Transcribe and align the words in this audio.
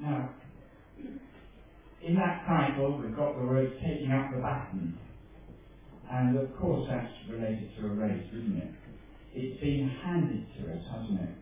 Now, 0.00 0.30
in 2.02 2.14
that 2.16 2.44
title, 2.46 3.00
we've 3.00 3.16
got 3.16 3.38
the 3.38 3.44
words 3.46 3.72
taking 3.82 4.12
up 4.12 4.30
the 4.34 4.40
baton. 4.40 4.98
And 6.10 6.36
of 6.36 6.54
course, 6.58 6.86
that's 6.90 7.12
related 7.30 7.70
to 7.78 7.86
a 7.86 7.90
race, 7.90 8.26
isn't 8.28 8.56
it? 8.58 8.70
It's 9.34 9.60
been 9.60 9.88
handed 10.04 10.46
to 10.58 10.72
us, 10.72 10.82
hasn't 10.92 11.20
it? 11.20 11.34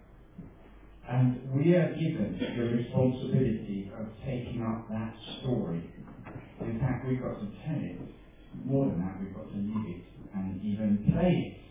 And 1.09 1.53
we 1.53 1.75
are 1.75 1.93
given 1.95 2.39
the 2.39 2.63
responsibility 2.63 3.91
of 3.99 4.07
taking 4.25 4.63
up 4.63 4.89
that 4.89 5.15
story. 5.41 5.83
In 6.61 6.79
fact, 6.79 7.07
we've 7.09 7.21
got 7.21 7.41
to 7.41 7.47
tell 7.67 7.77
it. 7.77 7.99
More 8.65 8.87
than 8.87 9.01
that, 9.01 9.19
we've 9.21 9.35
got 9.35 9.51
to 9.51 9.57
live 9.57 9.87
it 9.89 10.05
and 10.35 10.63
even 10.63 11.11
play 11.13 11.57
it. 11.57 11.63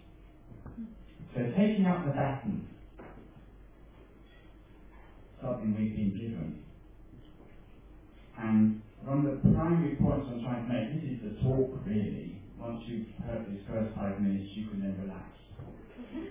So 1.34 1.40
taking 1.58 1.86
up 1.86 2.06
the 2.06 2.12
baton, 2.12 2.68
something 5.42 5.76
we've 5.78 5.96
been 5.96 6.12
given. 6.12 6.64
And 8.42 8.82
one 9.06 9.26
of 9.26 9.44
the 9.44 9.54
primary 9.54 9.96
points 9.96 10.28
I'm 10.30 10.42
trying 10.42 10.66
to 10.66 10.74
make, 10.74 10.98
this 10.98 11.06
is 11.14 11.20
the 11.22 11.42
talk 11.46 11.78
really. 11.86 12.42
Once 12.58 12.82
you've 12.88 13.08
heard 13.26 13.46
these 13.50 13.62
first 13.70 13.94
five 13.96 14.20
minutes, 14.20 14.50
you 14.56 14.68
can 14.68 14.82
then 14.82 14.98
relax. 15.02 15.30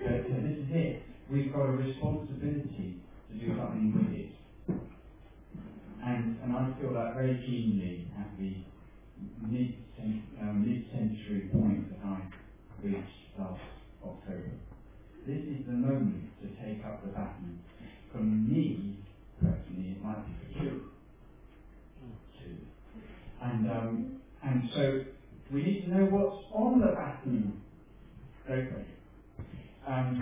But 0.02 0.26
uh, 0.26 0.40
this 0.42 0.58
is 0.58 0.70
it. 0.70 1.02
We've 1.30 1.52
got 1.52 1.70
a 1.70 1.72
responsibility 1.72 2.98
to 3.30 3.34
do 3.38 3.54
something 3.56 3.94
with 3.94 4.10
it. 4.14 4.30
And, 6.02 6.38
and 6.42 6.52
I 6.56 6.74
feel 6.80 6.94
that 6.94 7.14
very 7.14 7.38
keenly 7.46 8.10
at 8.18 8.36
the 8.38 8.64
um, 10.40 10.66
mid-century 10.66 11.50
point 11.52 11.90
that 11.90 12.06
I 12.06 12.26
reached 12.82 13.38
last 13.38 13.60
October. 14.02 14.50
This 15.26 15.38
is 15.38 15.66
the 15.66 15.72
moment 15.72 16.30
to 16.42 16.48
take 16.64 16.84
up 16.84 17.04
the 17.04 17.10
baton. 17.10 17.60
For 18.10 18.18
me, 18.18 18.98
personally, 19.40 19.92
it 19.92 20.02
might 20.02 20.26
be 20.26 20.58
for 20.58 20.64
you. 20.64 20.89
And, 23.42 23.68
um, 23.68 24.06
and 24.44 24.64
so 24.74 24.96
we 25.54 25.62
need 25.62 25.82
to 25.84 25.90
know 25.90 26.06
what's 26.06 26.36
on 26.54 26.80
the 26.80 26.88
baton. 26.88 27.52
Okay. 28.50 28.84
Um, 29.88 30.18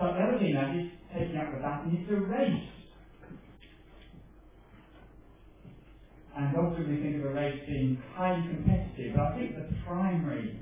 but 0.00 0.14
the 0.14 0.22
other 0.22 0.38
thing 0.40 0.54
that 0.54 0.72
is 0.74 0.82
taking 1.14 1.38
up 1.38 1.52
the 1.52 1.58
baton 1.58 1.92
is 1.94 2.02
a 2.10 2.16
race. 2.16 2.82
And 6.36 6.56
often 6.56 6.88
we 6.88 6.98
think 6.98 7.16
of 7.16 7.24
a 7.24 7.32
race 7.32 7.56
being 7.68 7.96
highly 8.16 8.44
competitive, 8.48 9.12
but 9.14 9.22
I 9.22 9.34
think 9.36 9.54
the 9.56 9.66
primary 9.86 10.52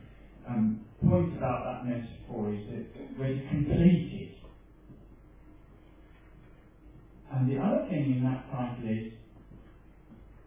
um, 0.48 0.76
point 1.04 1.30
about 1.36 1.64
that 1.64 1.84
metaphor 1.86 2.52
is 2.52 2.60
that 2.68 2.84
we're 3.20 3.36
complete 3.50 4.06
it. 4.12 4.30
And 7.32 7.48
the 7.48 7.58
other 7.58 7.84
thing 7.90 8.10
in 8.10 8.24
that 8.24 8.44
title 8.52 8.88
is 8.88 9.02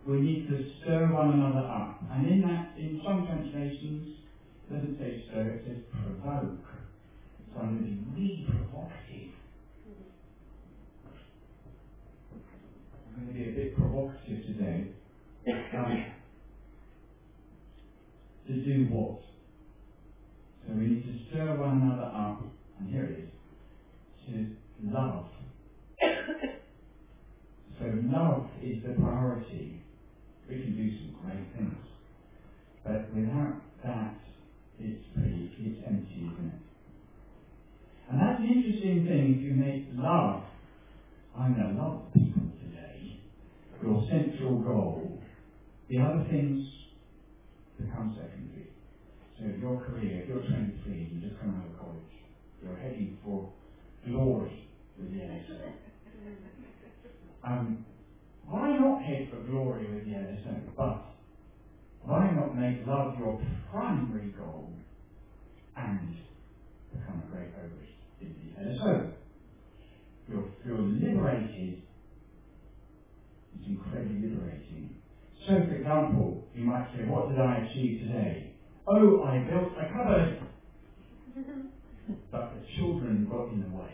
we 0.08 0.22
need 0.22 0.48
to 0.50 0.66
stir 0.82 1.14
one 1.14 1.34
another 1.34 1.66
up. 1.68 2.04
And 2.12 2.28
in 2.28 2.42
that, 2.42 2.76
in 2.78 3.02
some 3.06 3.26
translations, 3.28 4.18
it 4.70 4.74
doesn't 4.74 5.00
say 5.00 5.24
stir, 5.30 5.50
it 5.52 5.64
says 5.68 5.78
provoke. 6.04 6.66
So 7.54 7.62
I'm 7.62 7.80
going 7.80 7.84
to 7.84 7.90
be 7.90 8.22
really 8.22 8.46
provocative. 8.48 9.32
I'm 13.08 13.26
going 13.26 13.28
to 13.28 13.34
be 13.34 13.50
a 13.50 13.54
bit 13.54 13.76
provocative 13.76 14.46
today. 14.48 14.90
To 18.48 18.54
do 18.66 18.88
what? 18.92 19.20
So 20.68 20.76
we 20.76 20.88
need 20.88 21.04
to 21.06 21.16
stir 21.30 21.58
one 21.60 21.82
another 21.82 22.12
up, 22.16 22.42
and 22.80 22.90
here 22.90 23.06
it 23.06 23.20
is, 23.20 23.30
to 24.28 24.48
love. 24.92 25.26
so 27.80 27.86
love 28.06 28.48
is 28.64 28.84
the 28.86 28.94
priority. 28.94 29.83
We 30.50 30.58
can 30.58 30.74
do 30.76 30.88
some 31.00 31.12
great 31.22 31.44
things. 31.54 31.82
But 32.86 33.02
without 33.14 33.56
that, 33.84 34.14
it's 34.80 35.00
pretty, 35.16 35.48
it's 35.60 35.76
empty, 35.86 36.28
isn't 36.34 36.46
it? 36.48 36.56
And 38.10 38.20
that's 38.20 38.38
the 38.40 38.46
interesting 38.50 39.02
thing 39.06 39.30
if 39.38 39.44
you 39.44 39.52
make 39.54 39.80
love, 39.92 40.40
I 41.36 41.50
know 41.50 41.70
a 41.72 41.76
lot 41.78 41.94
of 41.94 42.00
people 42.14 42.48
today, 42.62 43.16
your 43.82 43.98
central 44.10 44.58
goal, 44.60 45.18
the 45.90 45.98
other 46.00 46.24
things 46.30 46.58
become 47.78 48.12
secondary. 48.16 48.66
So 49.40 49.46
your 49.60 49.76
career, 49.76 50.22
if 50.22 50.28
you're 50.28 50.42
23, 50.42 51.08
you 51.12 51.20
just 51.20 51.34
come 51.40 51.50
out 51.52 51.66
of 51.66 51.74
college, 51.74 52.00
you're 52.62 52.76
heading 52.76 53.12
for 53.24 53.44
glory 54.06 54.62
with 55.00 55.10
the 55.10 55.18
LSO. 55.18 55.72
Um, 57.44 57.78
why 58.54 58.78
not 58.78 59.02
head 59.02 59.26
for 59.32 59.40
glory 59.50 59.90
with 59.90 60.06
the 60.06 60.12
LSO? 60.14 60.62
But 60.78 61.02
why 62.06 62.30
not 62.30 62.56
make 62.56 62.78
love 62.86 63.10
your 63.18 63.36
primary 63.74 64.32
goal 64.38 64.70
and 65.76 66.14
become 66.94 67.20
a 67.20 67.32
great 67.32 67.50
overage? 67.58 67.90
And 68.60 68.78
so, 68.80 69.02
you're, 70.30 70.46
you're 70.68 70.84
liberated. 70.84 71.74
It's 73.58 73.68
incredibly 73.68 74.22
liberating. 74.22 74.94
So, 75.48 75.54
for 75.68 75.76
example, 75.76 76.38
you 76.56 76.64
might 76.64 76.86
say, 76.94 77.04
what 77.10 77.28
did 77.28 77.40
I 77.40 77.56
achieve 77.58 77.98
today? 78.02 78.48
Oh, 78.88 79.18
I 79.20 79.40
built 79.50 79.70
a 79.76 79.86
cupboard. 79.98 80.46
but 82.32 82.52
the 82.54 82.62
children 82.78 83.28
got 83.32 83.50
in 83.50 83.62
the 83.62 83.68
way. 83.68 83.92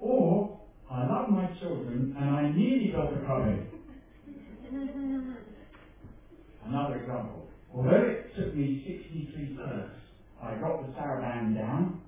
Or, 0.00 0.46
I 0.90 1.06
love 1.06 1.28
my 1.28 1.46
children 1.60 2.14
and 2.16 2.30
I 2.30 2.48
nearly 2.48 2.90
built 2.90 3.12
a 3.12 3.26
cupboard. 3.26 3.68
Another 6.64 6.96
example. 6.96 7.48
Although 7.74 8.04
it 8.08 8.34
took 8.36 8.56
me 8.56 8.82
63 8.86 9.56
takes, 9.56 9.92
I 10.40 10.56
got 10.56 10.80
the 10.80 10.92
saraband 10.96 11.54
down, 11.54 12.00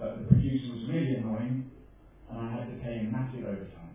but 0.00 0.18
the 0.18 0.34
producer 0.34 0.72
was 0.72 0.82
really 0.90 1.14
annoying, 1.14 1.62
and 2.30 2.40
I 2.40 2.50
had 2.50 2.66
to 2.66 2.74
pay 2.82 2.98
him 2.98 3.12
massive 3.12 3.44
overtime. 3.44 3.94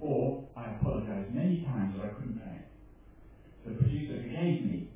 Or 0.00 0.44
I 0.56 0.74
apologised 0.74 1.30
many 1.32 1.62
times 1.62 1.94
that 1.96 2.02
I 2.02 2.08
couldn't 2.08 2.38
pay. 2.38 2.58
The 3.66 3.74
producer 3.78 4.18
forgave 4.26 4.64
me, 4.66 4.90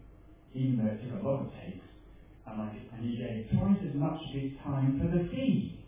even 0.55 0.79
though 0.79 0.91
it 0.91 0.99
took 1.05 1.21
a 1.21 1.23
lot 1.23 1.43
of 1.43 1.49
takes, 1.63 1.85
and, 2.49 2.61
I, 2.61 2.73
and 2.97 3.05
he 3.05 3.17
gave 3.17 3.59
twice 3.59 3.79
as 3.87 3.95
much 3.95 4.19
of 4.27 4.43
his 4.43 4.51
time 4.65 4.99
for 4.99 5.07
the 5.07 5.23
fee. 5.31 5.84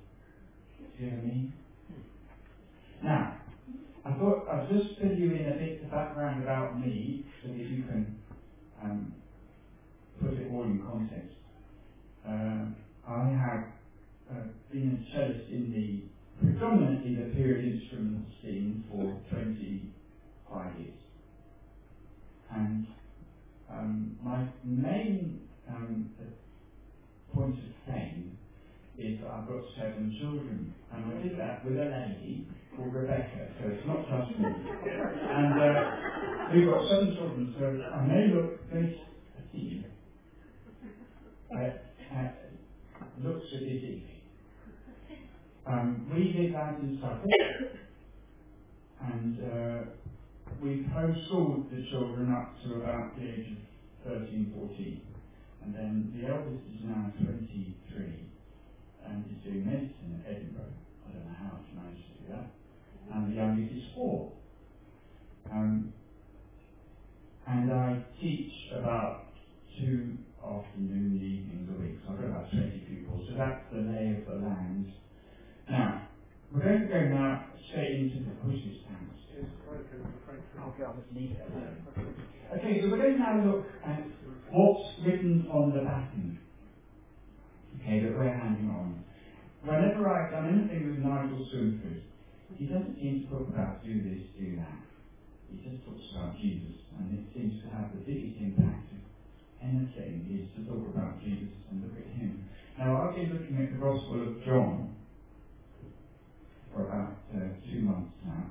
You 0.99 1.07
hear 1.07 1.19
me? 1.19 1.47
Now, 3.05 3.31
I 4.07 4.13
thought 4.13 4.41
I'd 4.49 4.67
just 4.69 4.85
fill 4.99 5.13
you 5.13 5.31
in 5.33 5.49
a 5.49 5.53
bit 5.59 5.75
of 5.83 5.91
background 5.91 6.41
about 6.41 6.77
me 6.77 7.21
so 7.43 7.51
that 7.51 7.67
you 7.69 7.79
can 7.87 8.13
um, 8.83 9.13
put 10.21 10.37
it 10.39 10.47
all 10.51 10.65
in 10.65 10.79
context. 10.85 11.33
Uh, 12.27 12.65
I 13.09 13.25
have 13.27 13.63
uh, 14.31 14.43
been 14.73 14.89
a 14.89 14.97
cellist 15.15 15.49
in 15.51 15.71
the 15.71 16.01
predominantly 16.43 17.15
the 17.17 17.25
period 17.25 17.63
instrument 17.63 18.25
scene 18.43 18.79
for 18.89 19.17
25 19.31 20.75
years. 20.77 20.93
And 22.51 22.83
um, 23.71 24.13
my 24.23 24.45
main 24.65 25.37
um, 25.69 26.07
point 27.35 27.55
of 27.61 27.67
fame 27.87 28.33
is 28.99 29.21
that 29.21 29.31
I've 29.31 29.49
got 29.49 29.63
seven 29.77 30.17
children. 30.21 30.75
And 30.93 31.05
I 31.05 31.23
did 31.23 31.39
that 31.39 31.65
with 31.65 31.77
a 31.77 31.85
lady 31.85 32.49
called 32.77 32.95
Rebecca, 32.95 33.49
so 33.61 33.69
it's 33.69 33.87
not 33.87 34.07
just 34.09 34.39
me. 34.39 34.47
and 34.47 35.61
uh, 35.61 35.91
we've 36.55 36.67
got 36.67 36.89
seven 36.89 37.15
children, 37.17 37.55
so 37.59 37.65
I 37.67 38.07
may 38.07 38.33
look 38.33 38.71
very 38.71 39.01
petite. 39.53 39.87
Uh, 41.55 42.17
uh, 42.17 42.29
looks 43.23 43.47
at 43.55 43.63
his 43.63 43.83
evening. 43.83 44.21
Um, 45.67 46.11
we 46.15 46.33
did 46.33 46.55
that 46.55 46.79
in 46.81 46.99
Suffolk, 47.01 47.27
and 49.01 49.39
uh, 49.41 49.91
we 50.63 50.87
homeschooled 50.95 51.71
the 51.71 51.85
children 51.91 52.33
up 52.33 52.55
to 52.63 52.77
about 52.77 53.17
the 53.19 53.25
age 53.25 53.47
of 54.07 54.21
13, 54.21 54.53
14. 54.57 55.01
And 55.65 55.75
then 55.75 56.13
the 56.15 56.29
eldest 56.29 56.63
is 56.73 56.85
now 56.85 57.11
23 57.25 58.27
and 59.07 59.25
is 59.31 59.39
doing 59.45 59.65
medicine 59.67 60.21
at 60.25 60.33
Edinburgh. 60.37 60.73
I 61.07 61.13
don't 61.13 61.25
know 61.25 61.33
how 61.39 61.59
she 61.69 61.77
managed 61.77 62.01
to 62.19 62.25
do 62.25 62.31
that. 62.31 62.47
And 63.13 63.29
the 63.29 63.35
youngest 63.35 63.73
is 63.73 63.83
four. 63.97 64.29
Um, 65.51 65.89
and 67.49 67.71
I 67.73 68.01
teach 68.23 68.51
about 68.81 69.21
two 69.81 70.17
afternoon, 70.45 71.21
evenings 71.23 71.69
a 71.71 71.75
week. 71.75 71.95
So 72.05 72.13
I've 72.13 72.19
got 72.19 72.27
about 72.29 72.45
20 72.53 72.83
pupils. 72.89 73.25
So 73.29 73.35
that's 73.37 73.63
the 73.73 73.81
lay 73.81 74.11
of 74.11 74.19
the 74.27 74.35
land. 74.35 74.87
Now, 75.71 76.01
we're 76.53 76.63
going 76.63 76.83
to 76.83 76.89
go 76.89 77.05
now 77.05 77.43
straight 77.69 77.93
into 77.93 78.21
the 78.27 78.33
quizzes 78.43 78.77
thanks. 78.87 79.15
Okay, 80.67 80.85
I'll 80.85 80.95
just 80.95 81.11
leave 81.13 81.31
it 81.33 81.39
Okay, 82.59 82.81
so 82.83 82.89
we're 82.91 82.99
going 82.99 83.13
to 83.13 83.19
now 83.19 83.37
look 83.37 83.63
at 83.85 84.03
what's 84.53 84.85
written 85.05 85.43
on 85.51 85.75
the 85.75 85.81
baton. 85.81 86.35
Okay, 87.87 88.03
we're 88.03 88.35
handing 88.35 88.67
on. 88.67 88.99
Whenever 89.63 90.11
I've 90.11 90.33
done 90.33 90.51
anything 90.51 90.91
with 90.91 91.07
Nigel 91.07 91.39
Swinford, 91.55 92.03
he 92.59 92.67
doesn't 92.67 92.99
seem 92.99 93.23
to 93.23 93.27
talk 93.31 93.47
about 93.47 93.85
do 93.87 94.03
this, 94.03 94.27
do 94.35 94.59
that. 94.59 94.83
He 95.47 95.63
just 95.63 95.87
talks 95.87 96.03
about 96.11 96.35
Jesus, 96.35 96.83
and 96.99 97.15
it 97.15 97.31
seems 97.31 97.63
to 97.63 97.71
have 97.71 97.95
the 97.95 98.03
biggest 98.03 98.43
impact 98.43 98.91
of 98.91 98.99
anything 99.63 100.27
is 100.35 100.51
to 100.59 100.67
talk 100.67 100.83
about 100.91 101.23
Jesus 101.23 101.55
and 101.71 101.87
look 101.87 101.95
at 101.95 102.11
him. 102.19 102.43
Now, 102.77 103.07
I've 103.07 103.15
been 103.15 103.31
looking 103.31 103.55
at 103.63 103.71
the 103.71 103.79
Gospel 103.79 104.35
of 104.35 104.45
John 104.45 104.97
for 106.75 106.91
about 106.91 107.23
uh, 107.39 107.55
two 107.71 107.87
months 107.87 108.11
now, 108.27 108.51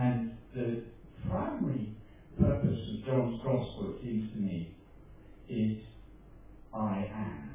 and 0.00 0.32
the 0.56 0.80
primary 1.28 1.92
purpose 2.40 2.80
of 2.88 3.04
John's 3.04 3.36
Gospel, 3.44 4.00
it 4.00 4.02
seems 4.02 4.32
to 4.32 4.38
me, 4.38 4.72
is 5.50 5.76
I 6.72 7.12
am. 7.12 7.51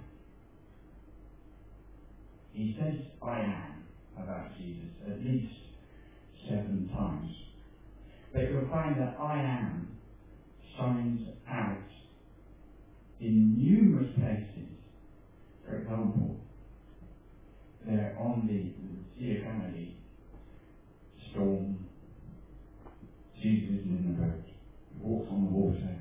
He 2.58 2.76
says 2.76 2.96
I 3.22 3.40
am 3.40 3.84
about 4.18 4.58
Jesus 4.58 4.90
at 5.06 5.24
least 5.24 5.54
seven 6.50 6.90
times. 6.92 7.32
But 8.34 8.50
you'll 8.50 8.68
find 8.72 9.00
that 9.00 9.16
I 9.22 9.38
am 9.44 9.96
shines 10.76 11.28
out 11.48 11.86
in 13.20 13.60
numerous 13.60 14.12
places. 14.16 14.74
For 15.64 15.78
example, 15.78 16.38
there 17.86 18.18
on 18.20 18.48
the 18.48 19.22
Sea 19.22 19.38
of 19.38 19.44
Galilee, 19.44 19.94
storm, 21.30 21.86
Jesus 23.40 23.70
is 23.70 23.86
in 23.86 24.16
the 24.16 24.20
boat, 24.20 24.44
he 24.44 25.04
walks 25.04 25.28
on 25.30 25.46
the 25.46 25.52
water, 25.52 26.00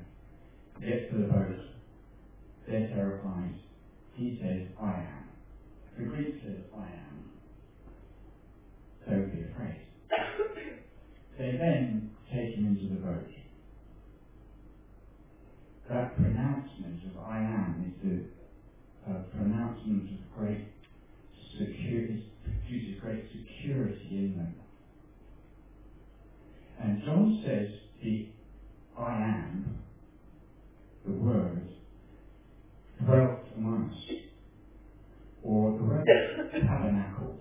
gets 0.81 1.11
to 1.11 1.19
the 1.19 1.27
boat, 1.27 1.55
they're 2.67 2.87
terrified. 2.87 3.53
He 4.15 4.39
says, 4.41 4.63
I 4.81 4.93
am. 4.95 5.26
The 5.97 6.03
Greek 6.03 6.35
says, 6.43 6.57
I 6.77 6.85
am. 6.85 7.31
Don't 9.09 9.33
be 9.33 9.41
afraid. 9.51 9.81
they 11.39 11.57
then 11.57 12.11
take 12.31 12.55
him 12.55 12.67
into 12.67 12.93
the 12.93 13.01
boat. 13.01 13.27
That 15.89 16.15
pronouncement 16.17 17.01
of 17.05 17.23
I 17.23 17.37
am 17.39 17.95
is 18.03 18.11
a, 19.07 19.11
a 19.11 19.15
uh, 19.15 19.21
pronouncement 19.35 20.09
of 20.11 20.37
great 20.37 20.67
security, 21.57 22.31
produces 22.43 23.01
great 23.01 23.23
security 23.31 24.07
in 24.11 24.37
them. 24.37 24.55
And 26.79 27.01
John 27.05 27.41
says 27.43 27.69
the 28.03 28.27
I 28.99 29.13
am, 29.13 29.79
the 31.05 31.13
word, 31.13 31.67
dwelt 33.03 33.39
among 33.55 33.89
us 33.89 33.97
the 34.09 34.26
tabernacles. 36.07 37.39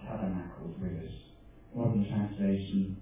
Tabernacles 0.00 0.76
with 0.80 0.92
us. 0.92 1.12
Modern 1.74 2.06
translation, 2.08 2.96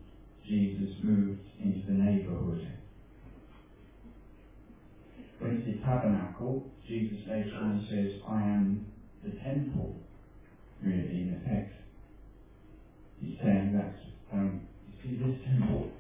Jesus 0.47 0.91
moved 1.02 1.41
into 1.62 1.87
the 1.87 1.93
neighborhood. 1.93 2.67
When 5.38 5.52
it's 5.52 5.67
the 5.67 5.85
tabernacle, 5.85 6.64
Jesus 6.87 7.19
later 7.29 7.56
on 7.62 7.87
says, 7.88 8.20
I 8.29 8.43
am 8.43 8.87
the 9.25 9.31
temple, 9.43 9.97
really, 10.82 11.23
in 11.23 11.41
effect. 11.41 11.73
He's 13.20 13.37
saying 13.43 13.73
that, 13.73 13.94
um, 14.32 14.61
you 14.87 14.94
see 15.02 15.25
this 15.25 15.37
temple, 15.47 15.91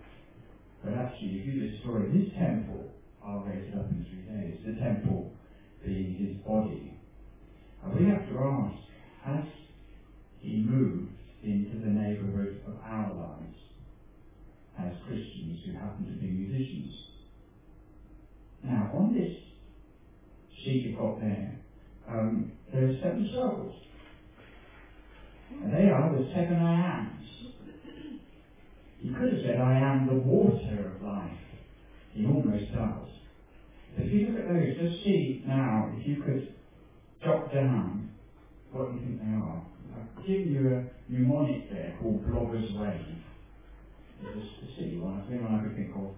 but 0.84 0.94
actually, 0.94 1.40
if 1.40 1.46
you 1.46 1.70
destroy 1.70 2.08
this 2.08 2.32
temple, 2.38 2.90
I'll 3.24 3.40
raise 3.40 3.68
it 3.68 3.78
up 3.78 3.90
in 3.90 4.04
three 4.08 4.34
days. 4.34 4.58
The 4.64 4.72
temple 4.80 5.30
being 5.84 6.14
his 6.14 6.36
body. 6.46 6.92
And 7.82 7.98
we 7.98 8.06
have 8.06 8.28
to 8.28 8.38
ask, 8.38 8.76
has 9.24 9.44
he 10.40 10.56
moved 10.56 11.12
into 11.42 11.78
the 11.78 11.88
neighbourhood 11.88 12.60
of 12.66 12.74
our 12.84 13.14
lives 13.14 13.56
as 14.78 14.92
Christians 15.06 15.60
who 15.64 15.72
happen 15.72 16.06
to 16.06 16.12
be 16.12 16.26
musicians? 16.26 16.94
Now, 18.62 18.90
on 18.94 19.14
this 19.14 19.32
sheet 20.62 20.86
you've 20.86 20.98
got 20.98 21.20
there, 21.20 21.58
um, 22.08 22.52
there 22.72 22.88
are 22.88 22.94
seven 23.02 23.28
circles. 23.32 23.74
And 25.62 25.72
they 25.72 25.88
are 25.88 26.12
the 26.12 26.24
seven 26.34 26.56
I 26.56 26.98
ams. 26.98 27.26
He 29.00 29.08
could 29.08 29.32
have 29.32 29.42
said, 29.42 29.58
I 29.58 29.78
am 29.78 30.06
the 30.06 30.14
water 30.14 30.92
of 30.94 31.02
life. 31.02 31.30
He 32.12 32.26
almost 32.26 32.72
does. 32.72 33.08
If 33.98 34.10
you 34.12 34.20
look 34.20 34.36
at 34.36 34.46
those, 34.46 34.70
just 34.76 34.92
see 35.04 35.38
now, 35.46 35.86
if 35.90 36.06
you 36.06 36.16
could 36.24 36.40
jot 37.24 37.50
down 37.52 38.04
what 38.72 38.90
you 38.90 38.98
think 39.02 39.18
they 39.18 39.26
are. 39.26 39.60
I've 39.94 40.26
given 40.26 40.48
you 40.50 40.68
a 40.68 40.80
mnemonic 41.10 41.58
there 41.70 41.90
called 41.98 42.18
Blogger's 42.24 42.70
Wave. 42.74 43.16
It's 44.20 44.46
a 44.62 44.66
silly 44.78 44.96
one, 44.96 45.16
it's 45.16 45.26
the 45.28 45.36
one 45.38 45.52
I 45.52 45.58
could 45.58 45.74
think 45.74 45.90
of. 45.96 46.08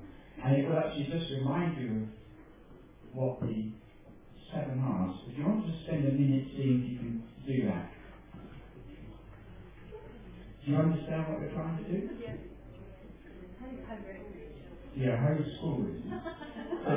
And 0.45 0.57
it 0.57 0.65
will 0.67 0.77
actually 0.77 1.07
just 1.11 1.31
remind 1.31 1.75
you 1.77 1.97
of 1.97 2.03
what 3.15 3.35
the 3.43 3.65
seven 4.53 4.79
are. 4.81 5.11
If 5.27 5.39
you 5.39 5.45
want 5.45 5.63
to 5.63 5.73
spend 5.85 6.07
a 6.07 6.11
minute 6.11 6.43
seeing 6.57 6.77
if 6.77 6.87
you 6.87 6.95
can 6.95 7.17
do 7.49 7.63
that. 7.65 7.85
Do 10.67 10.73
you 10.73 10.79
understand 10.79 11.29
what 11.29 11.39
we're 11.39 11.47
trying 11.55 11.77
to 11.77 11.85
do? 11.85 12.05
Yes. 12.21 12.35
Yeah, 14.97 15.17
how 15.17 15.33
school 15.59 15.85
is 15.87 15.97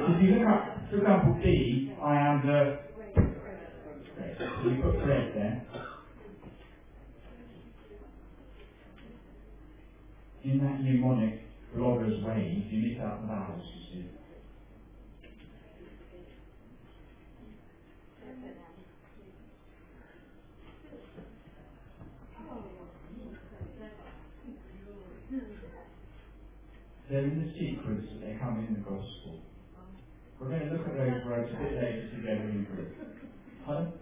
if 0.07 0.21
you 0.21 0.27
look 0.30 0.45
up, 0.50 0.62
for 0.92 0.97
example, 0.97 1.33
B, 1.44 1.83
I 2.01 2.15
am 2.18 2.42
the. 2.42 2.69
So 4.62 4.69
you 4.69 4.75
put 4.81 4.94
bread 5.01 5.24
there. 5.33 5.57
In 10.45 10.59
that 10.62 10.80
mnemonic 10.81 11.33
blogger's 11.75 12.13
way, 12.24 12.63
if 12.65 12.71
you 12.71 12.80
miss 12.80 12.94
out 13.01 13.19
the 13.19 13.25
vowels, 13.25 13.62
you 13.92 14.00
see. 14.00 14.14
They're 27.10 27.22
in 27.24 27.38
the 27.46 27.54
sequence 27.54 28.02
that 28.10 28.22
they 28.25 28.34
come 28.42 28.66
in 28.66 28.74
the 28.74 28.81
gospel. 28.81 29.46
We're 30.40 30.50
going 30.50 30.66
to 30.68 30.74
look 30.74 30.88
at 30.90 30.98
those 30.98 31.22
words 31.25 31.54
a 31.54 31.57
bit 31.62 31.74
later 31.78 32.10
together 32.18 32.50
in 32.50 32.66
group. 32.66 32.92
Pardon? 33.66 33.94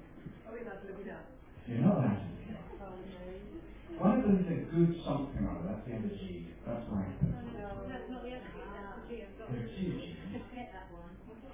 You're 1.67 1.79
not 1.83 1.95
allowed 1.99 2.15
to 2.15 2.27
look 2.31 2.47
it 2.47 2.55
up. 2.55 2.63
One 3.99 4.19
of 4.19 4.23
them 4.23 4.39
is 4.39 4.47
a 4.47 4.59
good 4.71 4.95
something 5.05 5.43
or 5.43 5.51
other. 5.51 5.67
That's 5.67 5.83
the 5.87 5.93
other 5.99 6.15
G. 6.15 6.47
That's 6.65 6.85
my 6.91 7.03
person. 7.03 7.35
Oh, 7.35 7.59
no, 7.59 7.87
that's 7.91 8.07
not 8.09 8.23
the 8.23 8.31
other 8.39 8.49
G. 8.55 8.63
There 9.51 9.63
are 9.63 9.67
two 9.67 9.91
G's. 9.99 10.15
That. 10.31 10.87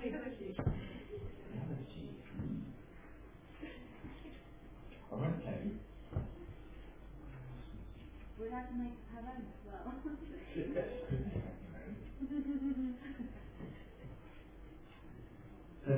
The 0.01 0.09
other 0.17 0.31
G. 0.37 0.53
The 1.49 1.57
other 1.65 1.81
G. 1.89 2.13
I 5.11 5.15
won't 5.15 5.41
tell 5.43 5.59
you. 5.65 5.73
We'd 8.39 8.53
have 8.53 8.69
to 8.69 8.75
make 8.77 8.98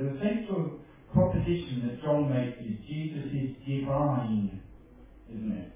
the 0.02 0.18
central 0.18 0.80
proposition 1.12 1.86
that 1.86 2.02
John 2.02 2.28
makes 2.28 2.58
is 2.60 2.78
Jesus 2.88 3.26
is 3.32 3.56
divine, 3.66 4.60
isn't 5.30 5.52
it? 5.52 5.72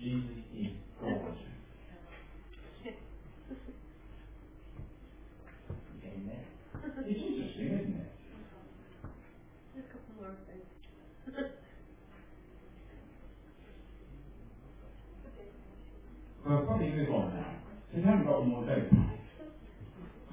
Jesus 0.00 0.38
is 0.56 0.72
God. 1.00 1.36
It's 7.02 7.18
interesting, 7.18 7.66
isn't 7.66 7.96
it? 7.96 8.10
Just 9.74 9.88
a 9.88 9.90
couple 9.90 10.12
more 10.20 10.34
things. 10.46 10.68
We'll 16.46 16.66
probably 16.66 16.90
move 16.90 17.10
on 17.10 17.34
now. 17.34 17.52
So 17.90 17.98
we 17.98 18.02
haven't 18.04 18.26
got 18.26 18.46
more 18.46 18.64
dope. 18.64 18.92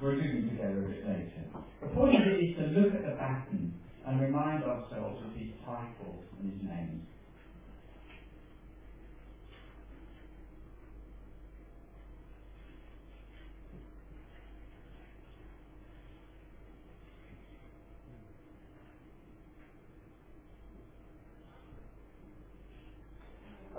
We'll 0.00 0.14
do 0.14 0.22
them 0.22 0.50
together 0.50 0.84
a 0.84 0.88
bit 0.88 1.04
later. 1.06 1.37
The 1.80 1.88
point 1.88 2.14
is 2.14 2.56
to 2.58 2.64
look 2.64 2.94
at 2.94 3.02
the 3.02 3.10
baton 3.10 3.72
and 4.06 4.20
remind 4.20 4.64
ourselves 4.64 5.18
of 5.24 5.32
his 5.32 5.48
titles 5.64 6.24
and 6.40 6.52
his 6.52 6.62
names. 6.62 7.02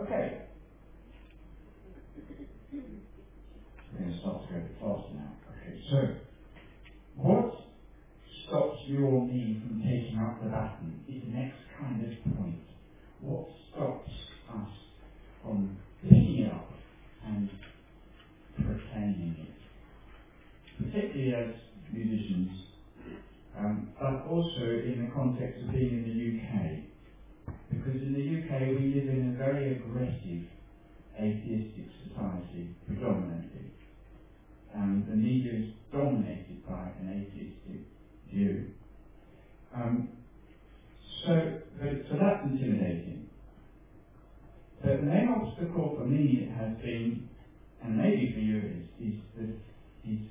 Okay. 0.01 0.33
We're 3.93 3.99
going 3.99 4.13
to 4.13 4.19
start 4.19 4.41
to 4.43 4.49
go 4.49 4.55
a 4.57 4.61
bit 4.61 4.73
faster 4.81 5.13
now. 5.15 5.31
Okay, 5.51 5.75
so 5.91 5.97
what 7.17 7.45
stops 8.47 8.77
you 8.87 9.03
or 9.05 9.21
me 9.21 9.57
from 9.61 9.81
taking 9.81 10.19
up 10.19 10.39
the 10.39 10.47
baton 10.47 10.99
is 11.09 11.17
the 11.23 11.29
next 11.29 11.57
kind 11.79 12.01
of 12.01 12.35
point. 12.35 12.59
What 13.21 13.43
stops 13.71 14.09
as 21.39 21.49
musicians, 21.93 22.49
um, 23.57 23.87
but 23.99 24.21
also 24.25 24.63
in 24.85 24.99
the 24.99 25.05
context 25.13 25.61
of 25.63 25.71
being 25.71 25.93
in 25.93 26.03
the 26.03 26.11
UK. 26.11 26.79
Because 27.71 28.01
in 28.01 28.13
the 28.13 28.19
UK 28.21 28.73
we 28.75 28.85
live 28.87 29.09
in 29.09 29.23
a 29.33 29.37
very 29.37 29.69
aggressive 29.69 30.41
atheistic 31.19 31.85
society, 32.07 32.69
predominantly. 32.87 33.69
Media 35.49 35.59
is 35.63 35.67
dominated 35.97 36.61
by 36.69 36.91
an 37.01 37.11
atheistic 37.11 37.83
view. 38.35 38.65
Um, 39.77 40.05
so, 41.27 41.49
so 42.11 42.19
that's 42.21 42.45
intimidating. 42.47 43.23
But 44.85 45.01
the 45.01 45.07
main 45.07 45.31
obstacle 45.31 45.93
for 45.99 46.07
me 46.07 46.45
has 46.49 46.71
been, 46.85 47.21
and 47.85 47.99
maybe 47.99 48.31
for 48.35 48.43
you, 48.43 48.61
is, 48.63 48.83
is 49.09 49.17
the 49.39 49.49
is 50.11 50.21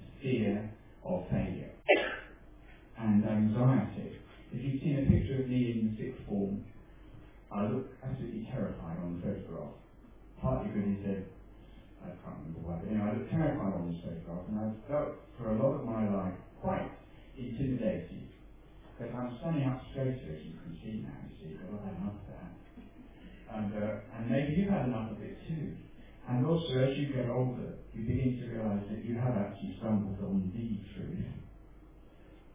and 14.49 14.57
I've 14.57 14.81
felt 14.89 15.21
for 15.37 15.53
a 15.53 15.57
lot 15.61 15.77
of 15.77 15.85
my 15.85 16.09
life 16.09 16.35
quite 16.61 16.89
intimidated. 17.37 18.33
Because 18.97 19.15
I'm 19.15 19.37
standing 19.39 19.69
up 19.69 19.85
straighter, 19.93 20.33
as 20.33 20.43
you 20.43 20.57
can 20.59 20.73
see 20.83 21.05
now, 21.05 21.15
you 21.29 21.33
see, 21.39 21.55
but 21.61 21.77
I've 21.77 21.85
had 21.85 21.97
enough 22.01 22.19
of 22.19 22.27
that. 22.33 22.53
And, 23.55 23.69
uh, 23.77 24.17
and 24.17 24.23
maybe 24.27 24.59
you've 24.59 24.73
had 24.73 24.89
enough 24.89 25.13
of 25.13 25.23
it 25.23 25.39
too. 25.47 25.77
And 26.29 26.45
also, 26.45 26.75
as 26.81 26.97
you 26.99 27.13
get 27.13 27.31
older, 27.31 27.79
you 27.95 28.05
begin 28.05 28.41
to 28.41 28.45
realize 28.51 28.85
that 28.91 29.05
you 29.05 29.17
have 29.17 29.37
actually 29.37 29.77
stumbled 29.79 30.19
on 30.21 30.51
the 30.53 30.81
truth 30.93 31.39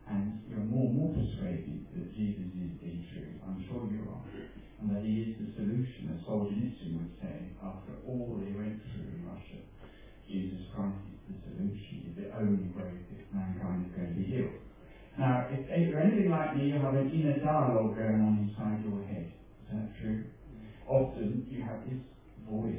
and 0.09 0.43
you're 0.49 0.67
more 0.67 0.91
and 0.91 0.97
more 0.99 1.13
persuaded 1.15 1.87
that 1.95 2.11
Jesus 2.11 2.51
is 2.51 2.75
the 2.83 2.91
truth. 3.15 3.39
I'm 3.47 3.63
sure 3.65 3.87
you 3.87 4.03
are. 4.11 4.23
And 4.81 4.91
that 4.91 5.03
he 5.03 5.31
is 5.31 5.39
the 5.39 5.47
solution, 5.55 6.11
as 6.11 6.19
Solzhenitsyn 6.27 6.99
would 6.99 7.15
say, 7.23 7.55
after 7.63 7.95
all 8.03 8.35
they 8.43 8.51
went 8.51 8.83
through 8.83 9.15
in 9.15 9.23
Russia. 9.23 9.63
Jesus 10.27 10.67
Christ 10.75 10.99
is 11.07 11.12
the 11.27 11.35
solution, 11.45 12.03
is 12.07 12.15
the 12.15 12.27
only 12.35 12.67
way 12.75 12.99
that 13.09 13.19
mankind 13.33 13.81
is 13.83 13.89
going 13.95 14.09
to 14.09 14.13
be 14.13 14.23
healed. 14.23 14.57
Now, 15.19 15.45
if, 15.47 15.59
you're 15.87 15.99
anything 15.99 16.29
like 16.29 16.53
me, 16.53 16.67
you 16.67 16.77
have 16.77 16.95
an 16.95 17.05
inner 17.13 17.37
dialogue 17.37 17.95
going 17.95 18.19
on 18.19 18.35
inside 18.49 18.81
your 18.83 18.99
head. 19.01 19.25
Is 19.63 19.69
that 19.73 19.87
true? 20.01 20.21
Often 20.87 21.45
you 21.49 21.61
have 21.61 21.77
this 21.85 21.97
voice, 22.49 22.75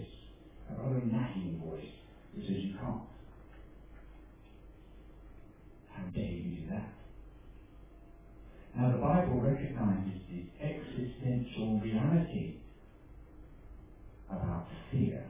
a 0.70 0.74
rather 0.74 1.00
nagging 1.00 1.56
voice, 1.58 1.86
which 2.34 2.44
says 2.46 2.58
you 2.60 2.70
can't. 2.80 3.00
How 5.88 6.04
dare 6.14 6.32
you 6.32 6.50
do 6.50 6.66
that? 6.70 6.88
Now 8.76 8.88
the 8.90 8.98
Bible 8.98 9.38
recognizes 9.40 10.18
this 10.28 10.42
existential 10.60 11.78
reality 11.80 12.54
about 14.30 14.66
fear. 14.92 15.22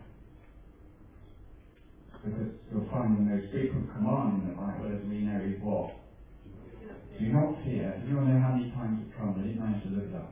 Because 2.25 2.47
you'll 2.73 2.85
find 2.91 3.15
the 3.15 3.19
most 3.21 3.45
frequent 3.53 3.89
command 3.93 4.35
in 4.35 4.45
the 4.45 4.53
Bible, 4.53 4.91
as 4.91 4.99
we 5.09 5.21
know, 5.21 5.39
is 5.41 5.55
what? 5.61 5.87
Do 7.21 7.31
not 7.31 7.51
fear. 7.65 7.99
Do 8.05 8.11
you 8.11 8.17
all 8.17 8.23
know 8.25 8.39
how 8.39 8.51
many 8.51 8.67
times 8.75 8.99
it 9.01 9.09
come? 9.17 9.37
I 9.39 9.43
didn't 9.43 9.61
manage 9.61 9.83
to 9.85 9.91
look 9.91 10.05
it 10.09 10.15
up. 10.17 10.31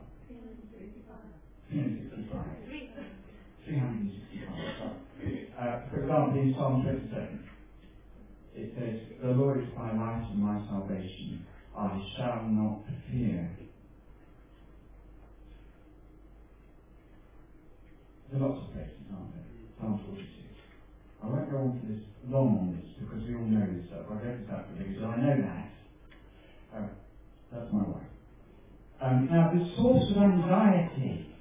365. 1.71 2.45
365. 3.67 4.91
Uh, 5.59 5.75
for 5.91 5.99
example, 5.99 6.37
in 6.37 6.49
Psalm 6.57 6.79
27, 6.83 7.39
it 8.55 8.67
says, 8.77 8.93
The 9.23 9.29
Lord 9.31 9.57
is 9.59 9.65
my 9.77 9.91
light 9.91 10.21
and 10.29 10.39
my 10.41 10.59
salvation. 10.69 11.37
I 11.77 11.97
shall 12.17 12.43
not 12.43 12.77
fear. 13.11 13.49
There 18.31 18.39
are 18.39 18.43
lots 18.43 18.59
of 18.61 18.71
places, 18.71 19.07
aren't 19.13 19.31
there? 19.31 19.43
Psalm 19.79 19.97
46. 20.05 20.42
I 21.23 21.25
won't 21.31 21.47
go 21.47 21.57
on 21.57 21.79
to 21.79 21.83
this 21.87 22.03
long 22.27 22.51
on 22.59 22.67
this 22.75 22.83
because 22.99 23.23
we 23.23 23.31
all 23.39 23.47
know 23.47 23.63
this 23.63 23.87
stuff. 23.87 24.11
I 24.11 24.19
this 24.27 24.43
out 24.51 24.67
for 24.67 24.75
because 24.75 25.07
I 25.07 25.15
know 25.23 25.35
that. 25.39 25.71
Oh, 26.75 26.89
that's 27.47 27.71
my 27.71 27.83
wife. 27.87 28.11
Um, 28.99 29.31
now, 29.31 29.55
the 29.55 29.63
source 29.79 30.03
of 30.11 30.19
anxiety, 30.19 31.31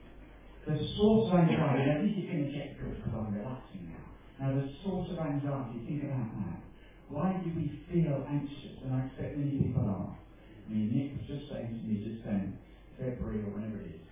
the 0.71 0.79
source 0.95 1.35
of 1.35 1.35
anxiety, 1.35 1.83
now 1.83 1.99
this 1.99 2.15
is 2.15 2.27
going 2.31 2.47
to 2.47 2.55
get 2.55 2.79
good 2.79 2.95
because 2.95 3.11
I'm 3.11 3.35
relaxing 3.35 3.91
now. 3.91 4.07
Now, 4.39 4.49
the 4.55 4.71
source 4.87 5.11
of 5.11 5.19
anxiety, 5.19 5.83
think 5.83 6.07
about 6.07 6.31
that. 6.31 6.62
Why 7.11 7.43
do 7.43 7.51
we 7.51 7.83
feel 7.91 8.23
anxious? 8.31 8.79
And 8.87 8.95
I 8.95 9.11
expect 9.11 9.35
many 9.35 9.67
people 9.67 9.83
are. 9.83 10.15
I 10.15 10.67
mean, 10.71 10.95
Nick 10.95 11.19
was 11.19 11.27
just 11.27 11.51
saying 11.51 11.75
to 11.75 11.83
me 11.91 12.07
just 12.07 12.23
then, 12.23 12.55
February 12.95 13.43
or 13.43 13.51
whenever 13.51 13.83
it 13.83 13.99
is, 13.99 14.03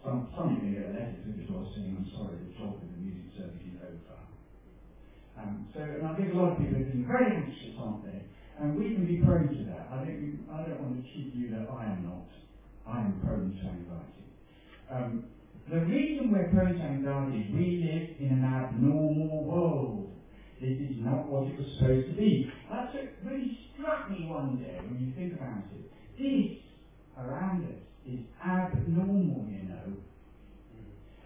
some, 0.00 0.32
something 0.32 0.72
get 0.72 0.88
a 0.88 0.92
letter 0.96 1.20
to 1.20 1.36
the 1.36 1.44
door 1.44 1.68
saying, 1.76 2.00
I'm 2.00 2.08
sorry, 2.16 2.40
the 2.40 2.56
job 2.56 2.80
in 2.80 2.88
the 2.96 3.00
music 3.04 3.28
service 3.36 3.60
is 3.60 3.76
over. 3.76 4.27
Um, 5.38 5.62
so, 5.74 5.82
and 5.82 6.06
I 6.06 6.12
think 6.12 6.30
a 6.30 6.34
lot 6.34 6.50
of 6.50 6.58
people 6.58 6.78
are 6.78 6.82
feeling 6.82 7.06
very 7.08 7.30
anxious, 7.30 7.74
aren't 7.78 8.02
they? 8.02 8.22
And 8.58 8.76
we 8.76 8.88
can 8.88 9.04
be 9.04 9.14
prone 9.14 9.50
to 9.50 9.64
that. 9.64 9.86
I 9.92 9.98
think 9.98 10.18
we, 10.18 10.30
I 10.50 10.62
don't 10.62 10.78
want 10.80 10.92
to 10.92 11.00
cheat 11.14 11.28
you 11.32 11.48
that 11.50 11.64
I 11.70 11.86
am 11.86 12.02
not. 12.02 12.24
I 12.86 13.00
am 13.00 13.14
prone 13.14 13.54
to 13.62 13.68
anxiety. 13.68 14.26
Um, 14.90 15.20
the 15.70 15.80
reason 15.80 16.30
we're 16.32 16.44
prone 16.44 16.74
to 16.74 16.82
anxiety 16.82 17.38
is 17.38 17.44
we 17.54 17.72
live 17.74 18.02
in 18.18 18.32
an 18.32 18.44
abnormal 18.44 19.42
world. 19.42 20.06
This 20.60 20.72
is 20.80 20.90
not 20.98 21.28
what 21.28 21.44
it 21.46 21.56
was 21.56 21.66
supposed 21.76 22.06
to 22.08 22.14
be. 22.14 22.42
That's 22.70 22.88
what 22.94 23.04
really 23.24 23.48
struck 23.74 24.08
me 24.08 24.24
one 24.26 24.56
day 24.56 24.80
when 24.84 24.98
you 24.98 25.08
think 25.16 25.32
about 25.34 25.62
it. 25.70 25.84
This 26.18 26.48
around 27.18 27.62
us 27.64 27.76
is 28.06 28.18
abnormal, 28.44 29.44
you 29.46 29.60
know. 29.60 29.67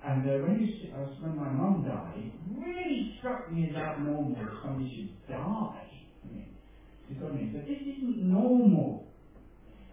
And 0.05 0.27
uh, 0.27 0.43
when 0.43 0.59
you 0.59 0.91
uh, 0.91 1.07
when 1.23 1.37
my 1.37 1.49
mum 1.49 1.87
died, 1.87 2.33
really 2.51 3.15
struck 3.19 3.53
me 3.53 3.71
as 3.71 3.77
abnormal 3.77 4.35
that 4.35 4.51
somebody 4.63 4.91
should 4.91 5.15
die. 5.31 5.87
I 5.87 6.27
mean, 6.27 6.51
you 7.09 7.15
got 7.23 7.35
me. 7.35 7.51
But 7.55 7.67
this 7.67 7.79
isn't 7.79 8.19
normal. 8.27 9.07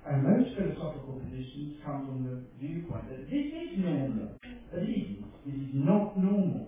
And 0.08 0.24
most 0.24 0.58
philosophical 0.58 1.22
positions 1.22 1.78
come 1.86 2.08
from 2.08 2.26
the 2.26 2.42
viewpoint 2.58 3.06
that 3.10 3.30
this 3.30 3.54
is 3.54 3.78
normal. 3.78 4.34
But 4.42 4.82
it 4.82 4.90
isn't. 4.90 5.30
This 5.46 5.62
is 5.70 5.74
not 5.74 6.18
normal. 6.18 6.68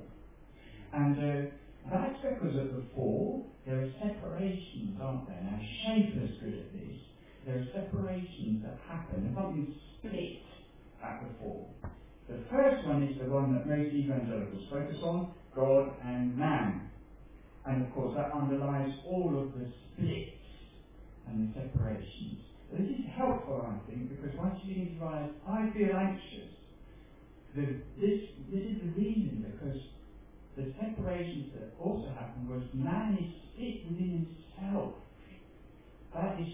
And 0.93 1.17
uh, 1.17 1.49
that's 1.89 2.21
because 2.21 2.55
at 2.61 2.69
the 2.75 2.83
fall, 2.93 3.49
there 3.65 3.81
are 3.81 3.91
separations, 3.97 5.01
aren't 5.01 5.27
there? 5.27 5.41
Now, 5.41 5.57
Schaeffer's 5.81 6.37
good 6.43 6.53
at 6.53 6.73
this. 6.73 6.97
There 7.45 7.57
are 7.57 7.67
separations 7.73 8.61
that 8.61 8.77
happen. 8.87 9.33
Something 9.33 9.73
split 9.97 10.45
at 11.01 11.23
the 11.23 11.29
fall. 11.39 11.73
The 12.31 12.39
first 12.49 12.87
one 12.87 13.03
is 13.03 13.19
the 13.19 13.27
one 13.27 13.51
that 13.53 13.67
most 13.67 13.91
evangelicals 13.91 14.63
focus 14.71 14.95
on, 15.03 15.33
God 15.53 15.91
and 16.05 16.37
man. 16.37 16.87
And 17.65 17.85
of 17.85 17.93
course, 17.93 18.15
that 18.15 18.31
underlies 18.31 18.89
all 19.05 19.35
of 19.35 19.51
the 19.59 19.67
splits 19.67 20.39
and 21.27 21.51
the 21.51 21.59
separations. 21.59 22.39
This 22.71 22.87
is 22.87 23.03
helpful, 23.17 23.67
I 23.67 23.75
think, 23.91 24.15
because 24.15 24.31
once 24.39 24.55
you 24.63 24.73
begin 24.73 24.95
to 24.95 25.03
realize, 25.03 25.29
I 25.43 25.69
feel 25.75 25.91
anxious, 25.91 26.55
the, 27.53 27.83
this, 27.99 28.23
this 28.47 28.63
is 28.63 28.79
the 28.79 28.91
reason, 28.95 29.43
because 29.51 29.79
the 30.55 30.71
separations 30.79 31.51
that 31.59 31.75
also 31.83 32.07
happened 32.15 32.47
was 32.47 32.63
man 32.73 33.17
is 33.19 33.27
split 33.51 33.91
within 33.91 34.23
himself. 34.23 34.95
That 36.15 36.39
is, 36.39 36.47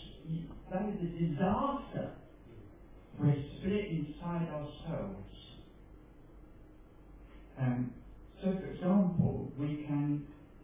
that 0.73 0.89
is 0.89 0.97
a 1.05 1.09
disaster. 1.21 2.17
We're 3.19 3.37
split 3.61 3.85
inside 3.93 4.49
ourselves. 4.49 5.36
Um, 7.57 7.85
so, 8.41 8.53
for 8.59 8.67
example, 8.67 9.45
we 9.57 9.75
can 9.85 10.19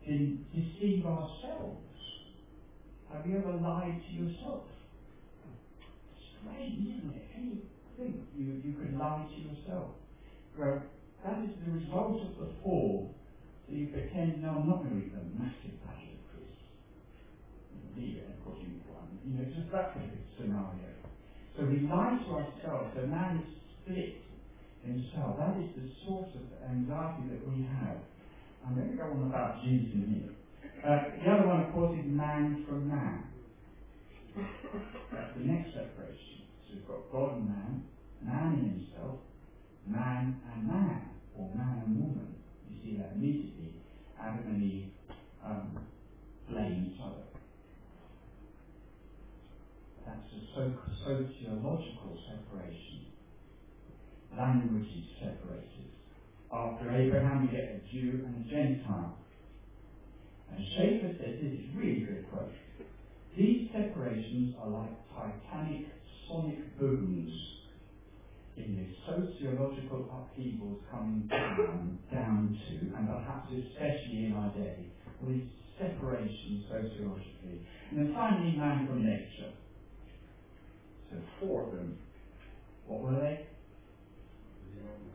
de- 0.05 0.35
deceive 0.53 1.05
ourselves. 1.05 1.75
Have 3.09 3.25
you 3.25 3.35
ever 3.35 3.51
lied 3.51 3.95
to 4.07 4.13
yourself? 4.13 4.62
Strange, 6.39 6.88
isn't 6.88 7.12
it? 7.13 7.23
Can 7.33 7.43
you 7.45 7.57
you, 8.35 8.55
you 8.63 8.71
could 8.77 8.91
lie 8.93 9.23
to 9.35 9.41
yourself? 9.41 9.88
Well, 10.57 10.77
that 11.23 11.38
is 11.39 11.47
the 11.59 11.69
result 11.69 12.15
of 12.21 12.29
the 12.38 12.47
fall. 12.63 13.03
So 13.67 13.73
you 13.73 13.85
pretend, 13.85 14.41
no, 14.41 14.53
I'm 14.55 14.65
not 14.65 14.81
going 14.81 14.93
to 14.93 15.00
a 15.15 15.21
massive 15.21 15.71
packet 15.85 16.12
of 16.12 16.17
crisps. 16.29 16.50
Yeah, 17.95 18.27
of 18.27 18.39
course 18.43 18.57
you 18.62 18.69
one. 18.88 19.05
You 19.23 19.33
know, 19.33 19.43
just 19.53 19.65
that 19.71 19.91
kind 19.93 20.12
of 20.12 20.17
scenario. 20.38 20.89
So 21.57 21.63
we 21.63 21.77
lie 21.77 22.15
to 22.25 22.31
ourselves. 22.31 22.88
The 22.95 23.01
man 23.01 23.33
is 23.33 23.41
split 23.81 24.09
Himself, 24.83 25.39
That 25.39 25.55
is 25.63 25.71
the 25.79 25.87
source 26.05 26.27
of 26.35 26.43
the 26.51 26.59
anxiety 26.67 27.31
that 27.31 27.47
we 27.47 27.63
have. 27.63 28.03
And 28.67 28.77
then 28.77 28.91
we 28.91 28.97
got 28.97 29.15
one 29.15 29.29
about 29.29 29.63
Jesus 29.63 29.95
in 29.95 30.07
here. 30.11 30.33
Uh, 30.83 31.15
the 31.15 31.31
other 31.31 31.47
one, 31.47 31.63
of 31.63 31.73
course, 31.73 31.97
is 31.97 32.05
man 32.05 32.65
from 32.67 32.89
man. 32.89 33.23
That's 34.35 35.31
the 35.37 35.43
next 35.45 35.71
separation. 35.71 36.43
So 36.67 36.75
we've 36.75 36.87
got 36.87 37.11
God 37.11 37.37
and 37.37 37.47
man, 37.47 37.83
man 38.23 38.59
in 38.59 38.65
himself, 38.75 39.19
man 39.87 40.41
and 40.51 40.67
man, 40.67 41.01
or 41.37 41.49
man 41.55 41.83
and 41.85 41.99
woman. 41.99 42.35
You 42.69 42.75
see 42.83 42.97
that 42.97 43.13
immediately. 43.15 43.79
Adam 44.19 44.43
and 44.47 44.63
Eve 44.63 44.89
um, 45.45 45.77
blame 46.49 46.91
each 46.93 47.01
other. 47.01 47.23
That's 50.05 50.27
a 50.35 50.69
sociological 51.03 52.17
separation 52.27 52.92
languages 54.37 55.05
separate 55.19 55.67
us. 55.67 55.93
After 56.51 56.91
Abraham, 56.91 57.41
we 57.43 57.57
get 57.57 57.81
a 57.81 57.91
Jew 57.91 58.25
and 58.25 58.45
a 58.45 58.49
Gentile. 58.49 59.17
And 60.51 60.65
Schaeffer 60.75 61.13
says 61.17 61.35
this 61.41 61.53
is 61.53 61.65
really 61.75 62.01
good 62.01 62.25
quote. 62.31 62.53
These 63.35 63.69
separations 63.71 64.55
are 64.61 64.69
like 64.69 64.91
titanic 65.15 65.87
sonic 66.27 66.79
booms 66.79 67.31
in 68.55 68.77
the 68.77 68.85
sociological 69.09 70.05
upheavals 70.13 70.79
coming 70.91 71.27
down, 71.27 71.97
down 72.13 72.59
to, 72.69 72.95
and 72.95 73.07
perhaps 73.07 73.49
especially 73.49 74.25
in 74.25 74.33
our 74.33 74.53
day, 74.53 74.85
with 75.21 75.41
separation 75.79 76.63
sociologically. 76.69 77.65
And 77.89 77.99
then 77.99 78.13
finally, 78.13 78.55
man 78.55 78.85
from 78.87 79.03
nature. 79.03 79.51
So 81.09 81.17
four 81.39 81.63
of 81.63 81.71
them. 81.71 81.97
What 82.85 83.01
were 83.01 83.19
they? 83.19 83.47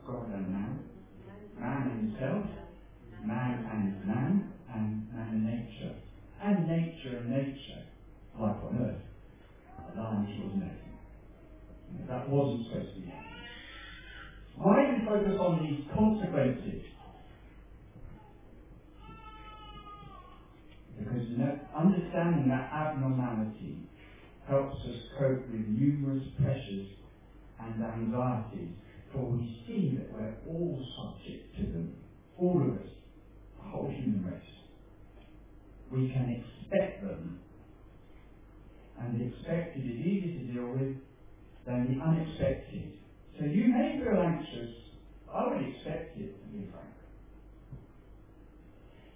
God 0.05 0.31
and 0.33 0.49
man. 0.49 0.79
Man 1.59 1.89
himself, 1.89 2.45
man 3.23 3.65
and 3.71 4.05
man, 4.05 4.53
and 4.73 5.13
man 5.13 5.27
and 5.31 5.45
nature. 5.45 5.95
And 6.41 6.67
nature 6.67 7.17
and 7.17 7.29
nature, 7.29 7.83
life 8.39 8.55
on 8.63 8.77
earth. 8.81 9.01
Alarm 9.95 10.25
was 10.25 10.53
nothing. 10.55 10.97
That 12.07 12.29
wasn't 12.29 12.67
supposed 12.67 12.95
to 12.95 13.01
be 13.01 13.07
happening. 13.07 13.29
Why 14.55 14.85
do 14.85 14.91
we 14.93 15.05
focus 15.05 15.39
on 15.39 15.59
these 15.63 15.83
consequences? 15.93 16.83
Because 20.97 21.23
understanding 21.75 22.49
that 22.49 22.71
abnormality 22.73 23.87
helps 24.47 24.75
us 24.83 24.99
cope 25.17 25.47
with 25.51 25.67
numerous 25.67 26.23
pressures 26.41 26.87
and 27.59 27.83
anxieties, 27.83 28.75
for 29.13 29.25
we 29.25 29.63
see 29.67 29.97
that 29.97 30.11
we're 30.13 30.35
all 30.47 30.85
subject 30.97 31.55
to 31.57 31.63
them, 31.63 31.95
all 32.37 32.61
of 32.61 32.77
us, 32.77 32.89
the 33.57 33.69
whole 33.69 33.89
human 33.89 34.25
race. 34.25 34.43
We 35.91 36.09
can 36.09 36.43
expect 36.43 37.03
them, 37.03 37.39
and 38.99 39.19
the 39.19 39.25
expected 39.25 39.85
is 39.85 40.05
easier 40.05 40.39
to 40.39 40.53
deal 40.53 40.67
with 40.71 40.95
than 41.65 41.97
the 41.97 42.03
unexpected. 42.03 42.93
So 43.39 43.45
you 43.45 43.67
may 43.67 43.99
feel 44.03 44.21
anxious. 44.21 44.75
I 45.33 45.47
would 45.47 45.65
expect 45.65 46.17
it, 46.17 46.41
to 46.41 46.47
be 46.51 46.67
frank. 46.71 46.89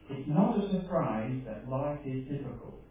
It's 0.10 0.30
not 0.30 0.58
a 0.58 0.70
surprise 0.72 1.42
that 1.46 1.70
life 1.70 2.00
is 2.06 2.28
difficult. 2.28 2.82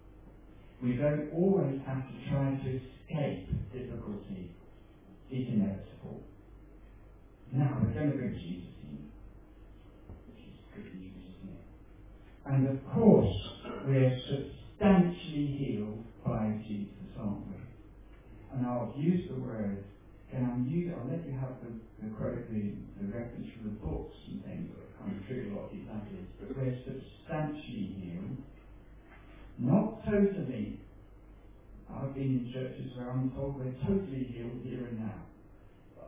We 0.82 0.96
don't 0.96 1.30
always 1.32 1.80
have 1.86 2.02
to 2.02 2.30
try 2.30 2.50
to 2.50 2.68
escape 2.68 3.48
difficulty. 3.72 4.50
It's 5.30 5.48
inevitable. 5.48 6.22
Now 7.52 7.76
we're 7.82 7.92
going 7.92 8.12
to 8.12 8.16
bring 8.16 8.32
Jesus 8.32 8.72
which 10.24 10.40
is 10.40 10.56
good 10.72 10.88
news, 10.96 11.20
isn't 11.36 11.52
it? 11.52 11.64
And 12.48 12.68
of 12.72 12.80
course, 12.94 13.36
we're 13.86 14.18
substantially 14.24 15.52
healed 15.60 16.00
by 16.24 16.56
Jesus, 16.66 17.12
aren't 17.20 17.46
we? 17.48 17.60
And 18.56 18.66
I'll 18.66 18.94
use 18.96 19.28
the 19.28 19.38
word 19.38 19.84
and 20.32 20.46
I'll 20.46 20.64
use 20.64 20.94
I'll 20.96 21.10
let 21.12 21.26
you 21.28 21.36
have 21.36 21.60
the, 21.60 21.76
the 22.00 22.08
the, 22.08 22.72
the 23.00 23.06
reference 23.12 23.48
from 23.52 23.64
the 23.68 23.76
books 23.84 24.16
and 24.32 24.42
things 24.44 24.72
that 24.72 24.88
kind 24.98 25.12
of 25.12 25.26
trigger 25.26 25.52
what 25.52 25.68
that 25.68 26.08
is, 26.08 26.24
but 26.40 26.56
we're 26.56 26.78
substantially 26.88 28.00
healed. 28.00 28.40
Not 29.58 30.04
totally. 30.06 30.80
I've 31.92 32.14
been 32.14 32.48
in 32.48 32.52
churches 32.52 32.96
where 32.96 33.10
I'm 33.10 33.30
told 33.36 33.60
we're 33.60 33.76
totally 33.84 34.24
healed 34.32 34.64
here 34.64 34.88
and 34.88 35.00
now. 35.00 35.31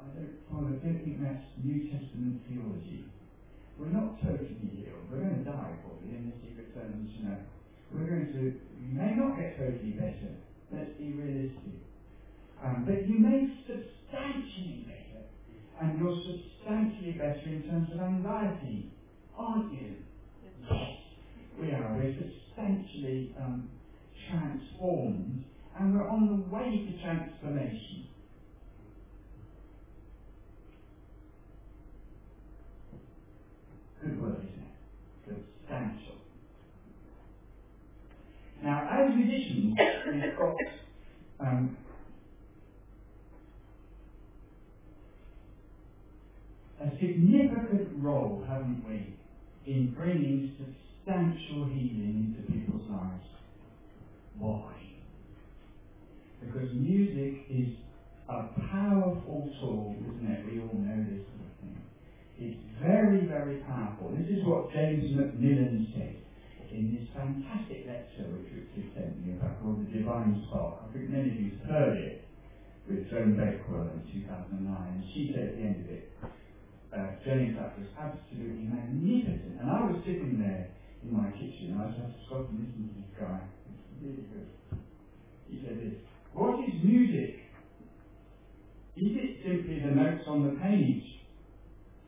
I 0.05 0.21
don't 0.21 0.37
follow, 0.53 0.69
I 0.69 0.77
don't 0.85 1.01
that's 1.25 1.49
New 1.65 1.89
Testament 1.89 2.45
theology. 2.45 3.09
We're 3.81 3.89
not 3.89 4.21
totally 4.21 4.61
healed. 4.61 5.09
We're 5.11 5.25
going 5.25 5.41
to 5.41 5.49
die 5.49 5.73
probably 5.81 6.13
the 6.13 6.37
secret 6.45 6.77
terms, 6.77 7.09
you 7.17 7.25
know. 7.25 7.41
We're 7.89 8.07
going 8.07 8.29
to, 8.37 8.43
we 8.53 8.87
may 8.93 9.17
not 9.17 9.41
get 9.41 9.57
totally 9.57 9.97
better. 9.97 10.37
Let's 10.71 10.93
be 11.01 11.13
realistic. 11.13 11.81
Um, 12.63 12.85
but 12.85 13.09
you 13.09 13.19
may 13.19 13.49
substantially 13.65 14.85
better. 14.87 15.25
And 15.81 15.99
you're 15.99 16.21
substantially 16.21 17.13
better 17.13 17.49
in 17.49 17.65
terms 17.65 17.89
of 17.95 18.01
anxiety, 18.01 18.93
aren't 19.37 19.73
you? 19.73 19.97
Yes, 20.45 21.01
we 21.61 21.73
are. 21.73 21.97
We're 21.97 22.15
substantially 22.15 23.35
um, 23.41 23.69
transformed, 24.31 25.45
and 25.79 25.95
we're 25.95 26.09
on 26.09 26.29
the 26.29 26.55
way 26.55 26.87
to 26.87 27.03
transformation. 27.03 28.07
It? 34.07 34.45
Substantial. 35.27 36.15
Now, 38.63 38.89
as 38.91 39.15
musicians, 39.15 39.75
we've 40.07 40.37
got 40.39 40.57
um, 41.41 41.77
a 46.81 46.91
significant 47.01 47.89
role, 47.99 48.45
haven't 48.47 48.85
we, 48.89 49.15
in 49.71 49.95
bringing 49.97 50.55
substantial 50.59 51.65
healing 51.67 52.37
into 52.37 52.53
people's 52.53 52.89
lives. 52.91 53.25
Why? 54.39 54.73
Because 56.45 56.69
music 56.75 57.47
is 57.51 57.69
a 58.29 58.45
powerful 58.71 59.51
tool, 59.61 59.97
isn't 59.99 60.31
it? 60.31 60.45
We 60.47 60.61
all 60.61 60.75
know 60.75 61.05
this. 61.11 61.34
It's 62.39 62.59
very, 62.83 63.27
very 63.27 63.63
powerful. 63.63 64.11
This 64.19 64.27
is 64.27 64.45
what 64.45 64.73
James 64.75 65.07
MacMillan 65.15 65.87
said 65.95 66.19
in 66.75 66.91
this 66.91 67.07
fantastic 67.15 67.87
lecture 67.87 68.27
which 68.35 68.51
Richard 68.51 68.91
sent 68.91 69.23
me 69.23 69.39
about 69.39 69.63
called 69.63 69.87
The 69.87 70.03
Divine 70.03 70.43
Spark. 70.51 70.83
I 70.83 70.93
think 70.93 71.11
many 71.15 71.31
of 71.31 71.39
you 71.39 71.51
have 71.63 71.71
heard 71.71 71.97
it 71.97 72.27
with 72.91 73.07
Joan 73.07 73.39
Bakewell 73.39 73.87
in 73.95 74.03
2009. 74.11 74.67
And 74.67 75.05
she 75.15 75.31
said 75.31 75.55
at 75.55 75.55
the 75.55 75.63
end 75.63 75.79
of 75.79 75.89
it, 75.95 76.11
uh, 76.91 77.15
James 77.23 77.55
that 77.55 77.79
was 77.79 77.87
absolutely 77.95 78.67
magnificent. 78.67 79.63
And 79.63 79.71
I 79.71 79.87
was 79.87 80.03
sitting 80.03 80.43
there 80.43 80.75
in 81.07 81.15
my 81.15 81.31
kitchen 81.39 81.79
and 81.79 81.83
I 81.83 81.87
was 81.87 81.95
just 81.95 82.03
had 82.03 82.19
to 82.19 82.23
stop 82.27 82.51
and 82.51 82.67
listen 82.67 82.83
to 82.91 82.95
this 82.99 83.13
guy. 83.15 83.39
It's 83.47 83.95
really 84.03 84.27
good. 84.35 84.51
He 85.47 85.63
said 85.63 85.79
this, 85.79 86.03
what 86.35 86.59
is 86.67 86.75
music? 86.83 87.47
Is 88.99 89.15
it 89.23 89.31
simply 89.47 89.79
the 89.87 89.95
notes 89.95 90.27
on 90.27 90.51
the 90.51 90.59
page? 90.59 91.15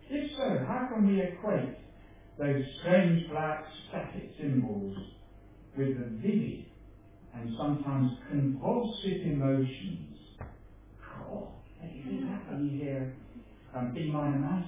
If 0.09 0.31
so, 0.37 0.65
how 0.67 0.89
can 0.93 1.07
we 1.07 1.21
equate 1.21 1.75
those 2.39 2.63
strange 2.81 3.29
black 3.31 3.65
static 3.89 4.31
symbols 4.41 4.97
with 5.77 5.97
the 5.99 6.05
vivid 6.23 6.65
and 7.35 7.51
sometimes 7.59 8.13
convulsive 8.31 9.23
emotions? 9.25 10.17
Oh, 11.31 11.49
anything 11.83 12.27
happen 12.29 12.69
here? 12.69 13.13
um, 13.75 13.93
B 13.95 14.11
minor 14.13 14.39
mass 14.39 14.65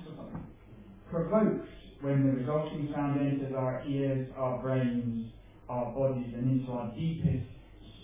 provokes 1.10 1.68
when 2.00 2.22
the 2.22 2.30
resulting 2.30 2.88
sound 2.94 3.18
enters 3.20 3.54
our 3.54 3.80
ears, 3.86 4.28
our 4.36 4.58
brains, 4.58 5.26
our 5.68 5.86
bodies, 5.92 6.32
and 6.34 6.60
into 6.60 6.72
our 6.72 6.90
deepest 6.94 7.46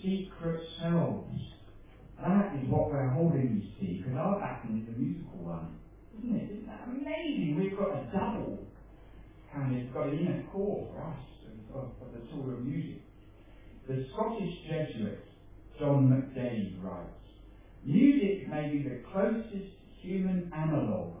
secret 0.03 0.61
selves. 0.81 1.39
That 2.21 2.51
is 2.55 2.67
what 2.69 2.89
we're 2.89 3.09
holding, 3.09 3.61
you 3.61 3.61
see, 3.79 3.97
because 3.99 4.17
our 4.17 4.35
pattern 4.39 4.81
is 4.81 4.95
a 4.95 4.99
musical 4.99 5.39
one. 5.39 5.67
Isn't 6.19 6.35
it? 6.35 6.51
Isn't 6.51 6.67
that 6.67 6.87
amazing? 6.87 7.59
We've 7.59 7.77
got 7.77 7.89
a 7.89 8.05
double 8.11 8.65
and 9.55 9.75
of 9.75 9.93
got 9.93 10.07
an 10.07 10.19
inner 10.19 10.43
core 10.51 10.87
for 10.91 11.03
us 11.03 11.25
of, 11.73 11.83
of, 12.01 12.13
the 12.13 12.19
of 12.53 12.65
music. 12.65 13.01
The 13.87 14.05
Scottish 14.13 14.53
Jesuit 14.67 15.23
John 15.79 16.09
McDade 16.09 16.83
writes, 16.83 17.09
Music 17.85 18.49
may 18.49 18.69
be 18.69 18.83
the 18.83 19.01
closest 19.11 19.71
human 20.01 20.51
analog, 20.55 21.13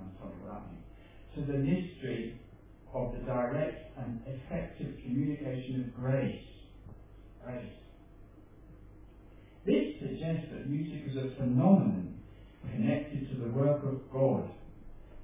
I'll 0.00 0.12
tell 0.18 0.30
you 0.30 0.44
what 0.44 0.54
that 0.54 0.62
means, 0.70 1.46
to 1.46 1.52
the 1.52 1.58
mystery 1.58 2.40
of 2.94 3.12
the 3.12 3.18
direct 3.24 3.98
and 3.98 4.20
effective 4.26 4.94
communication 5.02 5.84
of 5.84 6.02
grace. 6.02 6.44
Grace. 7.44 7.72
This 9.66 9.94
suggests 10.00 10.46
that 10.52 10.68
music 10.68 11.10
is 11.10 11.16
a 11.16 11.34
phenomenon 11.36 12.09
connected 12.68 13.28
to 13.30 13.36
the 13.36 13.50
work 13.50 13.82
of 13.84 14.00
God 14.12 14.50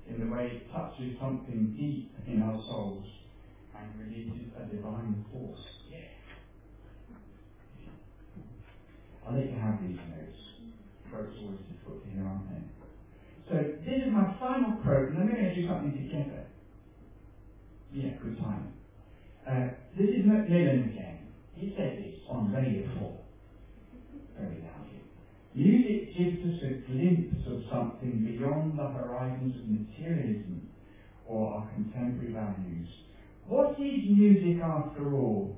in 0.08 0.20
the 0.20 0.34
way 0.34 0.46
it 0.46 0.72
touches 0.72 1.18
something 1.20 1.74
deep 1.76 2.12
in 2.26 2.42
our 2.42 2.56
souls 2.68 3.06
and 3.76 3.88
releases 4.00 4.52
a 4.56 4.64
divine 4.74 5.24
force. 5.32 5.60
Yeah. 5.90 5.98
I'll 9.26 9.36
you 9.36 9.58
have 9.58 9.80
these 9.82 9.96
notes. 9.96 10.38
Quotes 11.10 11.36
always 11.42 11.58
to 11.58 12.10
hear, 12.10 12.24
aren't 12.24 12.48
they? 12.50 12.62
So 13.48 13.54
this 13.84 14.06
is 14.06 14.12
my 14.12 14.34
final 14.40 14.78
quote, 14.82 15.10
and 15.10 15.18
we're 15.18 15.34
going 15.34 15.44
to 15.44 15.54
do 15.54 15.68
something 15.68 15.92
together. 15.92 16.44
Yeah, 17.92 18.10
good 18.22 18.38
time. 18.38 18.72
Uh, 19.46 19.68
this 19.96 20.10
is 20.10 20.26
MacMillan 20.26 20.92
again. 20.92 21.18
He 21.54 21.72
said 21.76 21.98
this 21.98 22.20
on 22.28 22.52
Radio 22.52 22.88
4, 22.98 23.18
very 24.38 24.60
loudly. 24.62 24.75
Music 25.56 26.14
gives 26.14 26.44
us 26.44 26.62
a 26.64 26.92
glimpse 26.92 27.40
of 27.48 27.56
something 27.72 28.22
beyond 28.22 28.78
the 28.78 28.84
horizons 28.92 29.56
of 29.56 29.64
materialism 29.66 30.68
or 31.26 31.48
our 31.48 31.64
contemporary 31.74 32.30
values. 32.30 32.86
What 33.48 33.72
is 33.80 34.04
music 34.06 34.60
after 34.60 35.14
all? 35.16 35.56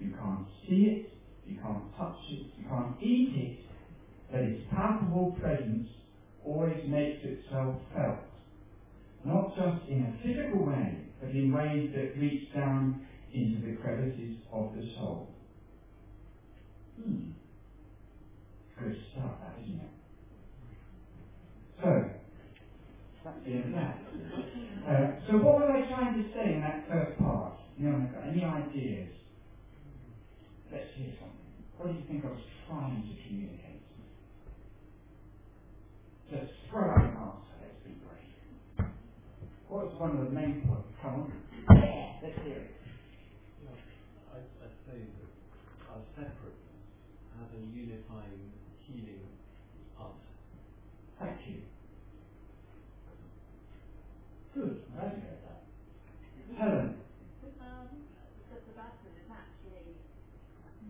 You 0.00 0.10
can't 0.18 0.42
see 0.66 0.90
it, 0.90 1.04
you 1.46 1.54
can't 1.62 1.86
touch 1.96 2.18
it, 2.32 2.42
you 2.58 2.64
can't 2.66 2.90
eat 3.00 3.30
it, 3.32 3.54
but 4.32 4.42
its 4.42 4.58
palpable 4.74 5.28
presence 5.40 5.86
always 6.44 6.80
makes 6.88 7.22
itself 7.22 7.76
felt. 7.94 8.26
Not 9.24 9.46
just 9.56 9.76
in 9.88 10.02
a 10.02 10.12
physical 10.24 10.64
way, 10.66 10.98
but 11.22 11.30
in 11.32 11.52
ways 11.54 11.86
that 11.94 12.18
reach 12.18 12.42
down 12.56 12.96
into 13.32 13.60
the 13.62 13.70
crevices 13.70 14.34
of 14.52 14.66
the 14.74 14.82
soul. 14.98 15.28
Hmm. 16.98 17.22
Good 18.78 18.96
stuff, 19.12 19.32
that, 19.42 19.58
isn't 19.62 19.80
it? 19.80 19.90
So, 21.82 21.90
that's 23.24 23.38
the 23.44 23.50
end 23.52 23.64
of 23.66 23.72
that. 23.74 23.96
Uh, 24.86 25.06
so 25.26 25.32
what 25.38 25.58
were 25.58 25.70
I 25.72 25.82
trying 25.88 26.14
to 26.14 26.24
say 26.34 26.54
in 26.54 26.60
that 26.62 26.86
first 26.88 27.18
part? 27.18 27.54
You 27.76 27.90
know, 27.90 28.06
any 28.30 28.44
ideas? 28.44 29.10
Let's 30.72 30.86
hear 30.96 31.12
something. 31.20 31.50
What 31.76 31.88
do 31.90 31.94
you 31.98 32.04
think 32.08 32.24
I 32.24 32.28
was 32.28 32.40
trying 32.68 33.02
to 33.02 33.14
communicate? 33.26 33.82
Just 36.30 36.52
throw 36.70 36.90
out 36.90 37.02
an 37.02 37.16
answer, 37.16 37.54
let's 37.62 37.78
be 37.84 37.94
brave. 38.04 38.34
What 39.68 39.86
was 39.86 39.94
one 39.98 40.16
of 40.18 40.24
the 40.28 40.32
main 40.34 40.60
points? 40.66 40.88
Come 41.02 41.14
on. 41.26 41.32
Let's 42.22 42.36
hear 42.44 42.56
it. 42.56 42.72
I'd, 44.34 44.44
I'd 44.62 44.76
say 44.86 44.98
that 44.98 45.30
our 45.90 46.00
separateness 46.16 46.84
has 47.38 47.48
a 47.54 47.60
unifying, 47.72 48.52
healing 48.86 49.24
part. 49.96 50.12
Thank 51.20 51.36
you. 51.46 51.60
Good, 54.54 54.76
I'm 54.88 54.92
glad 54.96 55.12
you 55.16 55.22
heard 55.22 55.42
that. 55.46 55.60
Helen, 56.58 56.88
Um, 57.60 57.88
the, 58.50 58.56
the 58.66 58.72
baton 58.74 59.12
is 59.16 59.28
actually 59.30 59.94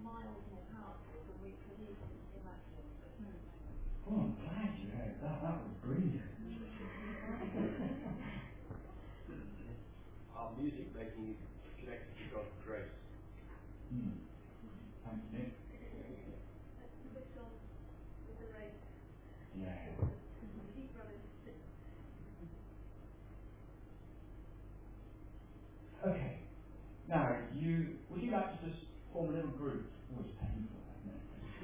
miles 0.02 0.40
more 0.50 0.62
powerful 0.72 1.18
than 1.26 1.36
we 1.42 1.52
could 1.66 1.78
even 1.82 2.10
imagine. 2.38 2.86
oh, 4.08 4.14
I'm 4.24 4.34
glad 4.40 4.70
you 4.78 4.88
heard 4.94 5.14
that. 5.20 5.36
That 5.42 5.58
was 5.58 5.74
brilliant. 5.84 6.22
Our 10.36 10.50
music 10.56 10.86
making 10.94 11.24
you 11.26 11.34
connected 11.82 12.14
to 12.14 12.24
God's 12.32 12.54
grace. 12.64 12.94
Hmm. 13.90 14.16
Thanks, 15.04 15.24
Nick. 15.32 15.50
With 17.14 17.26
God, 17.34 17.50
with 18.28 18.38
the 18.38 18.48
race, 18.54 18.78
Yeah. 19.58 19.74
keep 20.76 20.88
running. 20.94 21.20
Okay. 26.06 26.32
Now, 27.08 27.36
you 27.54 27.88
would 28.10 28.22
you 28.22 28.30
like 28.30 28.50
to 28.60 28.66
just 28.68 28.78
form 29.12 29.30
a 29.30 29.32
little 29.32 29.50
group? 29.50 29.82
Always 30.12 30.30
painful, 30.40 30.78
isn't 31.00 31.10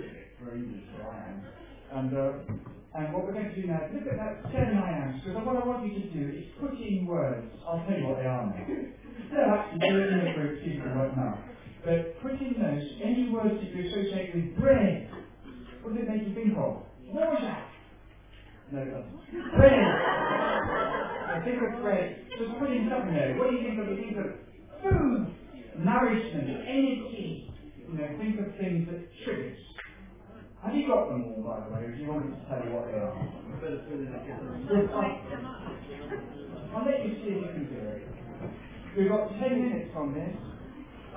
it? 0.08 0.26
For 0.38 0.54
English, 0.54 0.82
so 0.96 1.02
I 1.06 1.16
am. 1.30 1.42
And 1.94 2.10
uh, 2.10 2.32
and 2.94 3.12
what 3.12 3.24
we're 3.24 3.32
going 3.34 3.50
to 3.50 3.54
do 3.60 3.66
now, 3.66 3.86
is 3.86 3.94
look 3.94 4.06
at 4.06 4.18
that 4.18 4.42
seven 4.50 4.78
I 4.78 4.90
ams, 5.02 5.22
because 5.24 5.46
what 5.46 5.56
I 5.56 5.66
want 5.66 5.86
you 5.86 5.94
to 5.98 6.06
do 6.10 6.38
is 6.38 6.44
put 6.60 6.74
in 6.78 7.06
words. 7.06 7.46
I'll 7.66 7.82
tell 7.86 7.98
you 7.98 8.06
what 8.06 8.18
they 8.18 8.26
are 8.26 8.46
now. 8.46 8.66
No, 9.32 9.40
actually, 9.54 9.78
do 9.78 9.98
it 9.98 10.10
in 10.14 10.26
a 10.26 10.34
group, 10.34 10.62
see 10.62 10.70
if 10.70 10.74
you 10.76 10.82
can 10.82 10.98
work. 10.98 11.38
But 11.84 12.22
put 12.22 12.32
in 12.38 12.54
those 12.58 12.86
any 13.02 13.30
words 13.30 13.54
that 13.58 13.70
you 13.74 13.88
associate 13.90 14.34
with 14.34 14.56
bread. 14.58 15.10
What 15.82 15.94
does 15.94 16.02
it 16.02 16.08
make 16.08 16.26
you 16.28 16.34
think 16.34 16.56
of? 16.58 16.82
Water. 17.10 17.56
No, 18.72 18.78
it 18.82 18.90
doesn't. 18.90 19.54
Bread. 19.54 19.74
I 21.34 21.42
think 21.44 21.58
of 21.62 21.82
bread. 21.82 22.26
Just 22.38 22.58
put 22.58 22.70
in 22.70 22.90
something 22.90 23.14
there. 23.14 23.36
What 23.38 23.50
do 23.50 23.56
you 23.56 23.62
think 23.62 23.78
of? 23.78 23.86
You 23.90 23.96
think 24.02 24.16
of 24.18 24.30
food, 24.82 25.34
nourishment, 25.78 26.48
energy. 26.50 27.50
You 27.86 27.98
know, 27.98 28.08
think 28.18 28.38
of 28.40 28.54
things 28.58 28.88
that 28.90 29.02
triggers. 29.24 29.58
Have 30.64 30.74
you 30.74 30.86
got 30.88 31.08
them 31.08 31.22
all, 31.24 31.42
by 31.44 31.60
the 31.60 31.70
way, 31.70 31.82
or 31.84 31.92
do 31.92 32.00
you 32.00 32.08
want 32.08 32.22
me 32.22 32.28
to 32.28 32.40
tell 32.48 32.60
you 32.62 32.72
what 32.72 32.84
they 32.86 32.92
are? 32.96 33.14
I'll 36.74 36.84
let 36.84 37.02
you 37.02 37.10
see 37.20 37.28
if 37.28 37.38
you 37.42 37.48
can 37.54 37.66
do 37.68 37.78
it. 37.78 37.98
We've 38.98 39.08
got 39.08 39.26
10 39.38 39.60
minutes 39.60 39.88
on 39.96 40.14
this. 40.14 40.32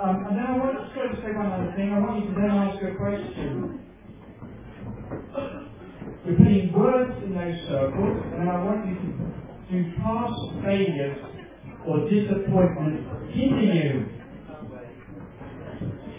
Um, 0.01 0.21
and 0.27 0.37
then 0.37 0.47
I 0.47 0.53
want 0.53 0.73
to 0.77 0.95
sort 0.95 1.11
say 1.23 1.31
one 1.35 1.49
other 1.49 1.69
thing. 1.75 1.91
I 1.91 1.97
want 1.97 2.15
you 2.15 2.21
to 2.23 2.33
then 2.37 2.51
ask 2.51 2.75
a 2.83 2.89
question. 2.97 3.63
We're 6.25 6.33
putting 6.33 6.73
words 6.73 7.11
in 7.23 7.35
those 7.35 7.55
circles, 7.67 8.15
and 8.33 8.49
I 8.49 8.55
want 8.57 8.85
you 8.85 8.93
to, 8.93 9.09
do 9.71 9.83
past 9.97 10.33
failures 10.63 11.13
or 11.87 11.99
disappointment 12.09 12.97
hinder 13.31 13.61
you. 13.63 14.01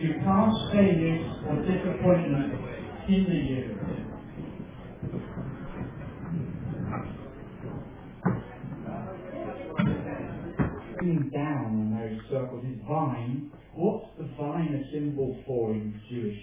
To 0.00 0.10
pass 0.24 0.52
failures 0.72 1.18
or 1.46 1.56
disappointment 3.08 3.28
the 3.28 3.34
you. 3.34 3.76
Bringing 10.96 11.30
down 11.30 11.64
on 11.64 11.96
those 11.98 12.20
circles 12.30 12.64
is 12.64 12.78
vine. 12.88 13.50
What's 13.74 14.06
the 14.18 14.28
vine 14.38 14.74
a 14.74 14.92
symbol 14.92 15.36
for 15.46 15.70
in 15.70 16.00
Jewish? 16.10 16.42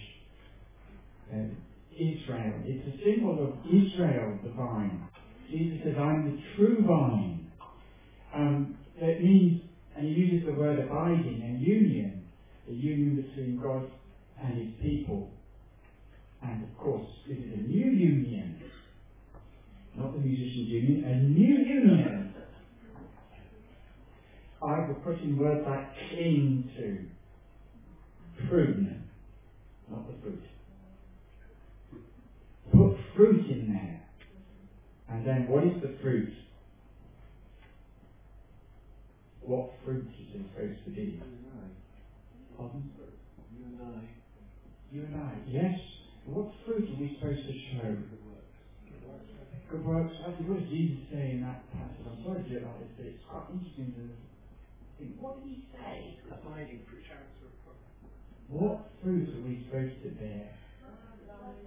Uh, 1.31 1.53
Israel. 1.93 2.53
It's 2.65 2.87
a 2.87 2.97
symbol 3.03 3.43
of 3.43 3.53
Israel, 3.65 4.39
the 4.43 4.51
vine. 4.51 5.07
Jesus 5.49 5.79
says, 5.83 5.95
I'm 5.99 6.35
the 6.35 6.41
true 6.55 6.83
vine. 6.87 7.51
Um, 8.33 8.77
it 8.97 9.23
means, 9.23 9.61
and 9.95 10.07
he 10.07 10.13
uses 10.13 10.47
the 10.47 10.53
word 10.53 10.79
abiding 10.79 11.41
and 11.43 11.61
union, 11.61 12.25
the 12.67 12.73
union 12.73 13.15
between 13.21 13.59
God 13.61 13.89
and 14.41 14.57
his 14.57 14.73
people. 14.81 15.34
And 16.47 16.63
of 16.63 16.77
course, 16.77 17.07
this 17.27 17.37
is 17.37 17.53
a 17.53 17.61
new 17.63 17.85
union, 17.85 18.61
not 19.95 20.13
the 20.13 20.19
musicians' 20.19 20.69
union, 20.69 21.03
a 21.03 21.15
new 21.23 21.55
union. 21.55 22.33
I 24.61 24.87
will 24.87 24.95
put 24.95 25.19
in 25.21 25.37
words 25.37 25.65
like 25.65 25.87
cling 26.09 26.69
to, 26.77 28.47
prune, 28.47 29.03
not 29.89 30.07
the 30.07 30.13
fruit. 30.21 30.43
Put 32.71 32.95
fruit 33.15 33.49
in 33.49 33.73
there. 33.73 34.01
And 35.09 35.25
then 35.25 35.47
what 35.47 35.63
is 35.63 35.81
the 35.81 35.95
fruit? 36.01 36.31
What 39.41 39.71
fruit 39.83 40.07
is 40.19 40.35
it 40.35 40.45
supposed 40.53 40.83
to 40.85 40.91
be? 40.91 41.21
Pardon? 42.57 42.91
You 43.57 43.65
and 43.65 43.81
I, 43.81 43.99
You 44.91 45.01
and 45.05 45.15
I. 45.15 45.33
Yes. 45.47 45.94
What 46.25 46.51
fruit 46.65 46.89
are 46.89 47.01
we 47.01 47.15
supposed 47.19 47.45
to 47.47 47.53
show? 47.73 47.89
good 47.95 48.25
works. 48.25 48.57
Good 49.71 49.85
works. 49.85 50.13
Actually, 50.27 50.49
what 50.49 50.59
does 50.59 50.69
Jesus 50.69 50.97
say 51.11 51.31
in 51.37 51.41
that 51.41 51.61
passage? 51.71 52.05
I'm 52.05 52.23
sorry 52.25 52.43
to 52.43 52.49
do 52.49 52.57
it 52.57 52.63
like 52.65 52.79
this, 52.81 52.89
but 52.97 53.05
it's 53.05 53.23
quite 53.29 53.45
interesting 53.53 53.93
to 53.93 54.03
think. 54.97 55.21
What 55.21 55.35
did 55.37 55.45
he 55.45 55.59
say? 55.73 56.17
Abiding 56.31 56.81
fruit 56.89 57.03
character 57.07 57.45
of 57.45 57.55
God. 57.65 57.77
What 58.49 58.81
fruit 59.01 59.27
are 59.35 59.41
we 59.45 59.61
supposed 59.65 59.93
to 60.03 60.09
bear? 60.21 60.49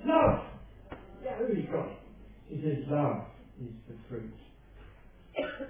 Love! 0.05 0.39
Yeah, 1.23 1.37
who 1.39 1.55
got 1.71 1.89
it? 1.89 1.99
He 2.49 2.57
says 2.63 2.79
love 2.89 3.23
is 3.61 3.73
the 3.89 3.95
fruit. 4.09 4.35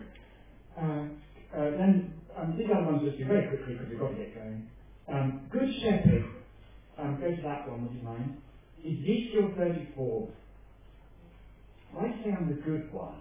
Um, 0.79 1.11
uh, 1.53 1.71
then, 1.77 2.13
um, 2.37 2.55
these 2.57 2.69
other 2.73 2.85
ones 2.87 3.03
just 3.03 3.19
do 3.19 3.27
very 3.27 3.43
quickly 3.49 3.75
because 3.75 3.89
we've 3.91 3.99
got 3.99 4.11
to 4.11 4.15
get 4.15 4.35
going. 4.35 4.63
Um, 5.09 5.41
Good 5.51 5.69
Shepherd. 5.83 6.23
Um, 6.99 7.19
go 7.21 7.31
to 7.31 7.43
that 7.43 7.67
one, 7.67 7.83
would 7.83 7.93
you 7.93 8.03
mind? 8.03 8.31
Ezekiel 8.85 9.53
34. 9.57 10.29
Why 11.93 12.15
say 12.23 12.33
I'm 12.33 12.49
the 12.49 12.63
good 12.63 12.93
one? 12.93 13.15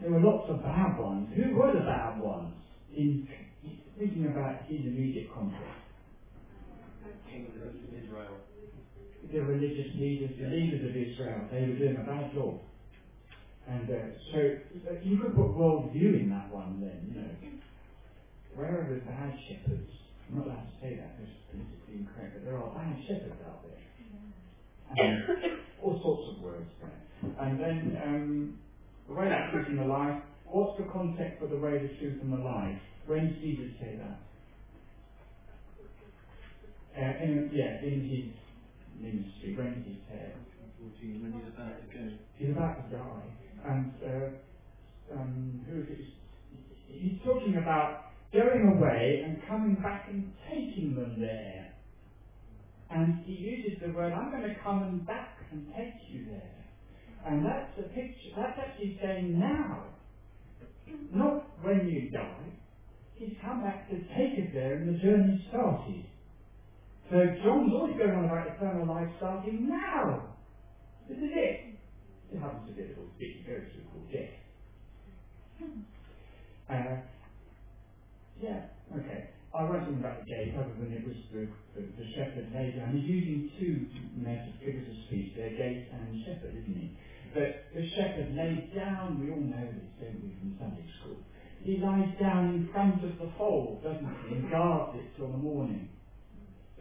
There 0.00 0.10
were 0.10 0.20
lots 0.20 0.50
of 0.50 0.62
bad 0.62 0.98
ones. 0.98 1.28
Who 1.36 1.54
were 1.56 1.72
the 1.72 1.80
bad 1.80 2.20
ones? 2.20 2.54
In 2.96 3.28
thinking 3.98 4.26
about 4.26 4.62
his 4.66 4.80
immediate 4.80 5.32
context. 5.32 5.62
Israel. 8.04 8.36
the 9.32 9.40
religious 9.40 9.94
leaders, 9.96 10.30
the 10.38 10.46
leaders 10.46 10.88
of 10.88 10.96
Israel, 10.96 11.48
they 11.50 11.60
were 11.60 11.78
doing 11.78 11.96
a 11.96 12.04
bad 12.04 12.32
job. 12.34 12.60
And 13.66 13.90
uh, 13.90 13.94
so 14.32 14.38
you 15.02 15.18
could 15.18 15.34
put 15.34 15.56
world 15.56 15.92
view 15.92 16.14
in 16.14 16.30
that 16.30 16.52
one 16.52 16.80
then, 16.80 17.00
you 17.08 17.20
know. 17.20 17.30
Where 18.54 18.82
are 18.82 18.94
the 18.94 19.00
bad 19.00 19.34
shepherds? 19.48 19.90
I'm 20.28 20.38
not 20.38 20.46
allowed 20.46 20.66
to 20.68 20.76
say 20.80 20.96
that, 20.96 21.16
it's 21.20 21.32
politically 21.50 22.04
incorrect, 22.04 22.34
but 22.34 22.44
there 22.44 22.56
are 22.56 22.70
bad 22.74 22.96
shepherds 23.06 23.40
out 23.46 23.62
there. 23.62 23.82
And 24.96 25.24
all 25.82 26.00
sorts 26.02 26.36
of 26.36 26.42
words 26.42 26.70
there. 26.80 27.36
And 27.40 27.60
then 27.60 27.98
um, 28.02 28.58
the 29.08 29.14
way 29.14 29.26
of 29.26 29.52
truth 29.52 29.68
and 29.68 29.78
the 29.78 29.84
life, 29.84 30.22
what's 30.46 30.78
the 30.78 30.88
context 30.92 31.40
for 31.40 31.48
the 31.48 31.56
way, 31.56 31.78
the 31.78 31.92
truth 32.00 32.20
and 32.22 32.32
the 32.32 32.42
life? 32.42 32.78
When 33.06 33.26
did 33.26 33.40
Jesus 33.40 33.76
say 33.80 34.00
that? 34.00 34.20
Uh, 36.96 37.24
in, 37.24 37.50
yeah, 37.52 37.82
in 37.82 38.06
his 38.08 38.30
ministry, 39.02 39.56
rent 39.56 39.84
his 39.84 39.98
hair. 40.08 40.32
14, 40.80 41.22
when 41.22 41.32
he's 41.32 41.48
about 41.52 41.74
to 41.80 41.86
go. 41.90 42.04
He's 42.36 42.50
about 42.50 42.90
to 42.90 42.96
die. 42.96 43.28
And 43.66 43.92
uh, 44.04 45.18
um, 45.18 45.60
who 45.68 45.80
is 45.82 45.88
it? 45.88 46.04
He's 46.86 47.18
talking 47.24 47.56
about 47.56 48.13
going 48.32 48.76
away 48.76 49.22
and 49.24 49.40
coming 49.48 49.74
back 49.76 50.06
and 50.08 50.32
taking 50.50 50.94
them 50.94 51.16
there. 51.20 51.72
And 52.90 53.24
he 53.24 53.32
uses 53.32 53.80
the 53.80 53.92
word, 53.92 54.12
I'm 54.12 54.30
going 54.30 54.42
to 54.42 54.54
come 54.62 54.82
and 54.82 55.06
back 55.06 55.38
and 55.50 55.66
take 55.76 55.94
you 56.08 56.26
there. 56.26 56.64
And 57.26 57.44
that's 57.44 57.78
a 57.78 57.82
picture, 57.94 58.30
that's 58.36 58.58
actually 58.58 58.98
saying 59.02 59.38
now, 59.38 59.84
not 61.12 61.46
when 61.62 61.88
you 61.88 62.10
die. 62.10 62.52
He's 63.14 63.34
come 63.42 63.62
back 63.62 63.88
to 63.90 63.96
take 64.14 64.38
us 64.44 64.50
there 64.52 64.74
and 64.74 64.94
the 64.94 64.98
journey 64.98 65.44
started. 65.48 66.04
So 67.10 67.16
John's 67.44 67.72
always 67.72 67.96
going 67.96 68.10
on 68.10 68.24
about 68.24 68.46
eternal 68.46 68.86
life 68.86 69.08
starting 69.18 69.68
now. 69.68 70.34
This 71.08 71.18
is 71.18 71.30
it. 71.32 71.74
It 72.32 72.40
happens 72.40 72.68
to 72.68 72.74
be 72.74 72.82
a 72.82 72.88
little 72.88 73.04
bit 73.18 73.46
goes 73.46 73.62
through 73.72 73.84
called 73.92 74.10
death. 74.10 74.34
Uh, 76.68 76.96
yeah, 78.44 78.60
okay. 79.00 79.24
I 79.54 79.64
won't 79.64 79.88
about 79.88 80.20
the 80.20 80.28
gate 80.28 80.52
other 80.58 80.74
than 80.78 80.92
it 80.92 81.06
was 81.06 81.16
the, 81.32 81.48
the, 81.74 81.82
the 81.96 82.06
shepherd 82.16 82.52
lay 82.54 82.72
down. 82.76 82.92
He's 82.92 83.08
using 83.08 83.50
two 83.58 83.86
metaphors 84.16 84.54
figures 84.60 84.88
of 84.88 84.96
speech 85.08 85.32
there, 85.36 85.50
gate 85.56 85.88
and 85.92 86.18
shepherd, 86.26 86.52
isn't 86.52 86.76
he? 86.76 86.90
But 87.34 87.64
the 87.74 87.84
shepherd 87.96 88.34
lays 88.36 88.64
down, 88.74 89.20
we 89.20 89.30
all 89.30 89.40
know 89.40 89.66
this, 89.72 89.90
don't 90.00 90.20
we, 90.22 90.34
from 90.40 90.54
Sunday 90.60 90.84
school. 91.00 91.16
He 91.62 91.78
lies 91.78 92.10
down 92.20 92.50
in 92.50 92.68
front 92.72 93.02
of 93.04 93.18
the 93.18 93.30
fold, 93.38 93.82
doesn't 93.82 94.14
he, 94.28 94.34
and 94.36 94.50
guards 94.50 94.92
it 94.94 95.06
till 95.16 95.30
the 95.30 95.38
morning. 95.38 95.88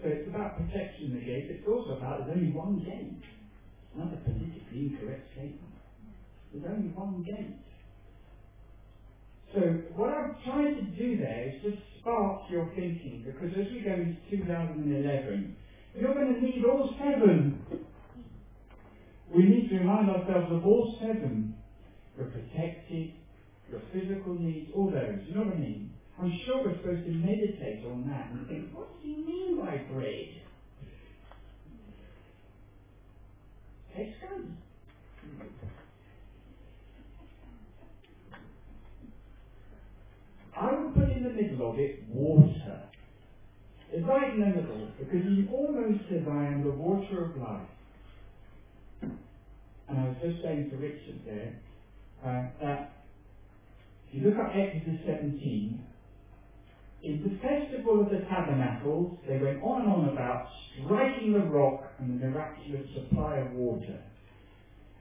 So 0.02 0.10
it's 0.10 0.28
about 0.28 0.58
protection 0.58 1.14
the 1.14 1.22
gate. 1.22 1.48
It's 1.50 1.68
also 1.68 1.98
about 1.98 2.26
there's 2.26 2.38
only 2.38 2.52
one 2.52 2.80
gate. 2.80 3.22
It's 3.24 3.96
not 3.98 4.14
a 4.14 4.18
politically 4.18 4.92
incorrect 4.92 5.28
statement. 5.34 5.76
There's 6.52 6.66
only 6.68 6.90
one 6.96 7.24
gate. 7.24 7.62
So 9.54 9.60
what 9.96 10.10
I'm 10.10 10.36
trying 10.44 10.76
to 10.76 10.82
do 10.98 11.18
there 11.18 11.54
is 11.54 11.62
just 11.62 11.78
spark 12.00 12.50
your 12.50 12.72
thinking 12.76 13.24
because 13.26 13.52
as 13.54 13.72
we 13.72 13.82
go 13.82 13.94
into 13.94 14.18
2011, 14.32 15.56
you're 15.96 16.14
going 16.14 16.34
to 16.34 16.42
need 16.42 16.66
all 16.66 16.90
seven. 16.98 17.62
We 19.34 19.44
need 19.44 19.70
to 19.70 19.78
remind 19.78 20.10
ourselves 20.10 20.52
of 20.52 20.66
all 20.66 20.98
seven. 21.00 21.56
You're 22.18 22.28
protected, 22.28 23.12
your 23.70 23.82
physical 23.94 24.34
needs, 24.34 24.72
all 24.76 24.90
those. 24.90 25.20
You 25.28 25.36
know 25.36 25.44
what 25.44 25.56
I 25.56 25.60
mean? 25.60 25.92
I'm 26.20 26.34
sure 26.46 26.64
we're 26.66 26.78
supposed 26.78 27.06
to 27.06 27.12
meditate 27.12 27.86
on 27.86 28.08
that 28.10 28.32
and 28.32 28.48
think, 28.48 28.76
what 28.76 28.92
does 28.94 29.04
he 29.04 29.18
mean 29.18 29.58
by 29.60 29.78
bread? 29.92 30.30
Good. 33.96 34.63
I 40.56 40.72
would 40.72 40.94
put 40.94 41.10
in 41.10 41.24
the 41.24 41.30
middle 41.30 41.72
of 41.72 41.80
it 41.80 42.04
water. 42.10 42.84
It's 43.92 44.06
right 44.08 44.34
in 44.34 44.40
the 44.40 44.48
middle 44.48 44.88
because 44.98 45.24
he 45.24 45.48
almost 45.52 46.04
says, 46.10 46.24
I 46.30 46.46
am 46.46 46.64
the 46.64 46.72
water 46.72 47.26
of 47.26 47.38
life. 47.38 47.70
And 49.90 50.00
I 50.00 50.08
was 50.08 50.16
just 50.22 50.42
saying 50.44 50.70
to 50.72 50.78
Richard 50.78 51.22
there 51.26 51.54
uh, 52.26 52.50
that 52.62 52.94
if 54.08 54.22
you 54.22 54.30
look 54.30 54.40
at 54.40 54.56
Exodus 54.56 55.00
17, 55.06 55.80
in 57.04 57.22
the 57.22 57.36
festival 57.42 58.02
of 58.02 58.10
the 58.10 58.26
tabernacles, 58.30 59.18
they 59.28 59.38
went 59.38 59.62
on 59.62 59.82
and 59.82 59.92
on 59.92 60.10
about 60.10 60.48
striking 60.86 61.34
the 61.34 61.40
rock 61.40 61.84
and 62.00 62.22
the 62.22 62.28
miraculous 62.28 62.88
supply 62.96 63.38
of 63.38 63.52
water. 63.52 64.00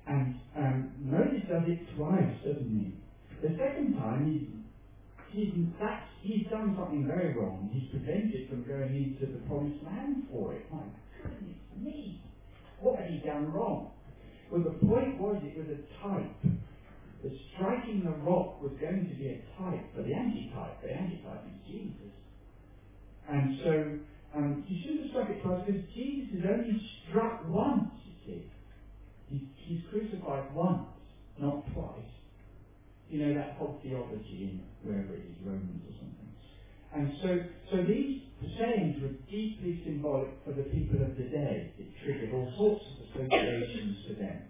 And 0.09 0.35
um, 0.57 0.91
Moses 0.99 1.43
does 1.49 1.63
it 1.67 1.79
twice, 1.97 2.35
doesn't 2.45 2.69
he? 2.69 3.47
The 3.47 3.55
second 3.57 3.95
time, 3.99 4.27
he's, 4.27 4.49
he's, 5.33 5.53
that's, 5.81 6.05
he's 6.23 6.47
done 6.49 6.77
something 6.79 7.07
very 7.07 7.35
wrong. 7.35 7.71
He's 7.73 7.91
prevented 7.91 8.49
from 8.49 8.65
going 8.65 8.95
into 8.95 9.33
the 9.33 9.41
promised 9.49 9.83
land 9.85 10.29
for 10.31 10.55
it. 10.55 10.67
My 10.71 10.81
goodness 11.23 11.57
me! 11.81 12.23
What 12.81 13.01
had 13.01 13.11
he 13.11 13.19
done 13.19 13.53
wrong? 13.53 13.91
Well, 14.51 14.63
the 14.63 14.87
point 14.87 15.19
was 15.19 15.41
it 15.45 15.57
was 15.57 15.69
a 15.69 15.81
type 16.03 16.53
The 17.23 17.31
striking 17.55 18.03
the 18.05 18.11
rock 18.11 18.61
was 18.63 18.73
going 18.81 19.09
to 19.09 19.15
be 19.15 19.29
a 19.29 19.39
type 19.57 19.87
for 19.95 20.03
the 20.03 20.13
antitype. 20.13 20.83
The 20.83 20.93
antitype 20.93 21.45
is 21.47 21.59
Jesus. 21.67 22.13
And 23.31 23.59
so 23.65 23.73
um, 24.37 24.65
you 24.69 24.77
shouldn't 24.83 25.03
have 25.03 25.11
struck 25.11 25.31
it 25.31 25.43
twice 25.43 25.63
because 25.67 25.83
Jesus 25.95 26.35
is 26.35 26.45
only 26.45 26.77
struck 27.09 27.49
once, 27.49 27.91
you 28.05 28.13
see. 28.27 28.43
He's 29.57 29.81
crucified 29.91 30.53
once, 30.55 30.89
not 31.39 31.65
twice. 31.73 32.13
You 33.13 33.29
know 33.29 33.35
that 33.37 33.61
whole 33.61 33.77
theology 33.85 34.57
in 34.57 34.65
wherever 34.81 35.13
it 35.13 35.21
is, 35.29 35.37
Romans 35.45 35.85
or 35.85 35.93
something. 36.01 36.33
And 36.97 37.13
so, 37.21 37.29
so 37.69 37.85
these 37.85 38.25
sayings 38.57 39.03
were 39.05 39.13
deeply 39.29 39.85
symbolic 39.85 40.33
for 40.49 40.57
the 40.57 40.65
people 40.73 40.97
of 41.05 41.13
the 41.21 41.29
day. 41.29 41.77
It 41.77 41.93
triggered 42.01 42.33
all 42.33 42.49
sorts 42.57 42.81
of 42.89 43.21
associations 43.29 43.97
for 44.09 44.15
them. 44.17 44.49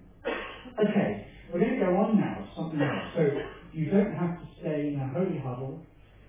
Okay, 0.78 1.26
we're 1.52 1.58
going 1.58 1.74
to 1.74 1.84
go 1.86 1.90
on 2.06 2.14
now 2.14 2.38
to 2.38 2.46
something 2.54 2.78
else. 2.78 3.10
So 3.18 3.26
you 3.72 3.90
don't 3.90 4.14
have 4.14 4.38
to 4.38 4.46
stay 4.62 4.94
in 4.94 5.00
a 5.02 5.10
holy 5.10 5.42
huddle 5.42 5.82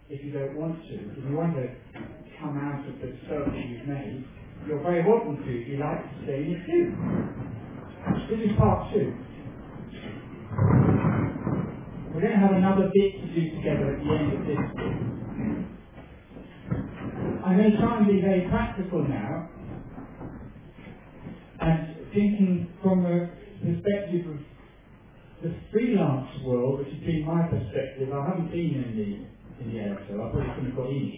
if 0.10 0.26
you 0.26 0.34
don't 0.34 0.58
want 0.58 0.82
to. 0.90 0.94
If 1.14 1.30
you 1.30 1.38
want 1.38 1.54
to 1.54 1.70
come 2.42 2.58
out 2.58 2.82
of 2.82 2.98
the 2.98 3.14
circle 3.30 3.54
you've 3.54 3.86
made, 3.86 4.26
you're 4.66 4.82
very 4.82 5.06
welcome 5.06 5.38
to 5.38 5.50
if 5.54 5.68
you 5.70 5.78
like 5.78 6.02
to 6.02 6.24
stay 6.26 6.50
in 6.50 6.58
it 6.58 6.66
too. 6.66 6.98
This 8.26 8.50
is 8.50 8.58
part 8.58 8.92
two. 8.92 9.14
We're 12.14 12.22
going 12.22 12.34
to 12.34 12.46
have 12.46 12.54
another 12.54 12.92
bit 12.94 13.12
to 13.22 13.28
do 13.34 13.50
together 13.58 13.90
at 13.90 13.98
the 13.98 14.10
end 14.14 14.30
of 14.38 14.46
this. 14.46 14.62
I'm 17.44 17.58
going 17.58 17.72
to 17.72 17.78
try 17.78 17.98
and 17.98 18.08
be 18.08 18.22
very 18.22 18.48
practical 18.50 19.02
now 19.08 19.50
and 21.60 21.96
thinking 22.14 22.70
from 22.84 23.06
a 23.06 23.30
perspective 23.66 24.30
of 24.30 24.38
the 25.42 25.52
freelance 25.72 26.30
world, 26.46 26.80
which 26.80 26.90
has 26.94 27.02
been 27.02 27.26
my 27.26 27.48
perspective, 27.50 28.14
I 28.14 28.30
haven't 28.30 28.52
been 28.52 28.78
in 28.78 28.94
the 28.94 29.64
in 29.66 29.74
the 29.74 29.80
airfield. 29.80 30.22
I 30.22 30.30
probably 30.30 30.50
couldn't 30.54 30.70
have 30.70 30.78
got 30.78 30.90
in. 30.90 31.18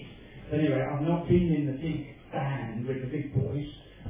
Anyway, 0.54 0.80
I've 0.82 1.02
not 1.04 1.28
been 1.28 1.52
in 1.52 1.66
the 1.68 1.78
big 1.78 2.08
band 2.32 2.88
with 2.88 3.02
the 3.02 3.08
big 3.12 3.34
boys. 3.36 3.68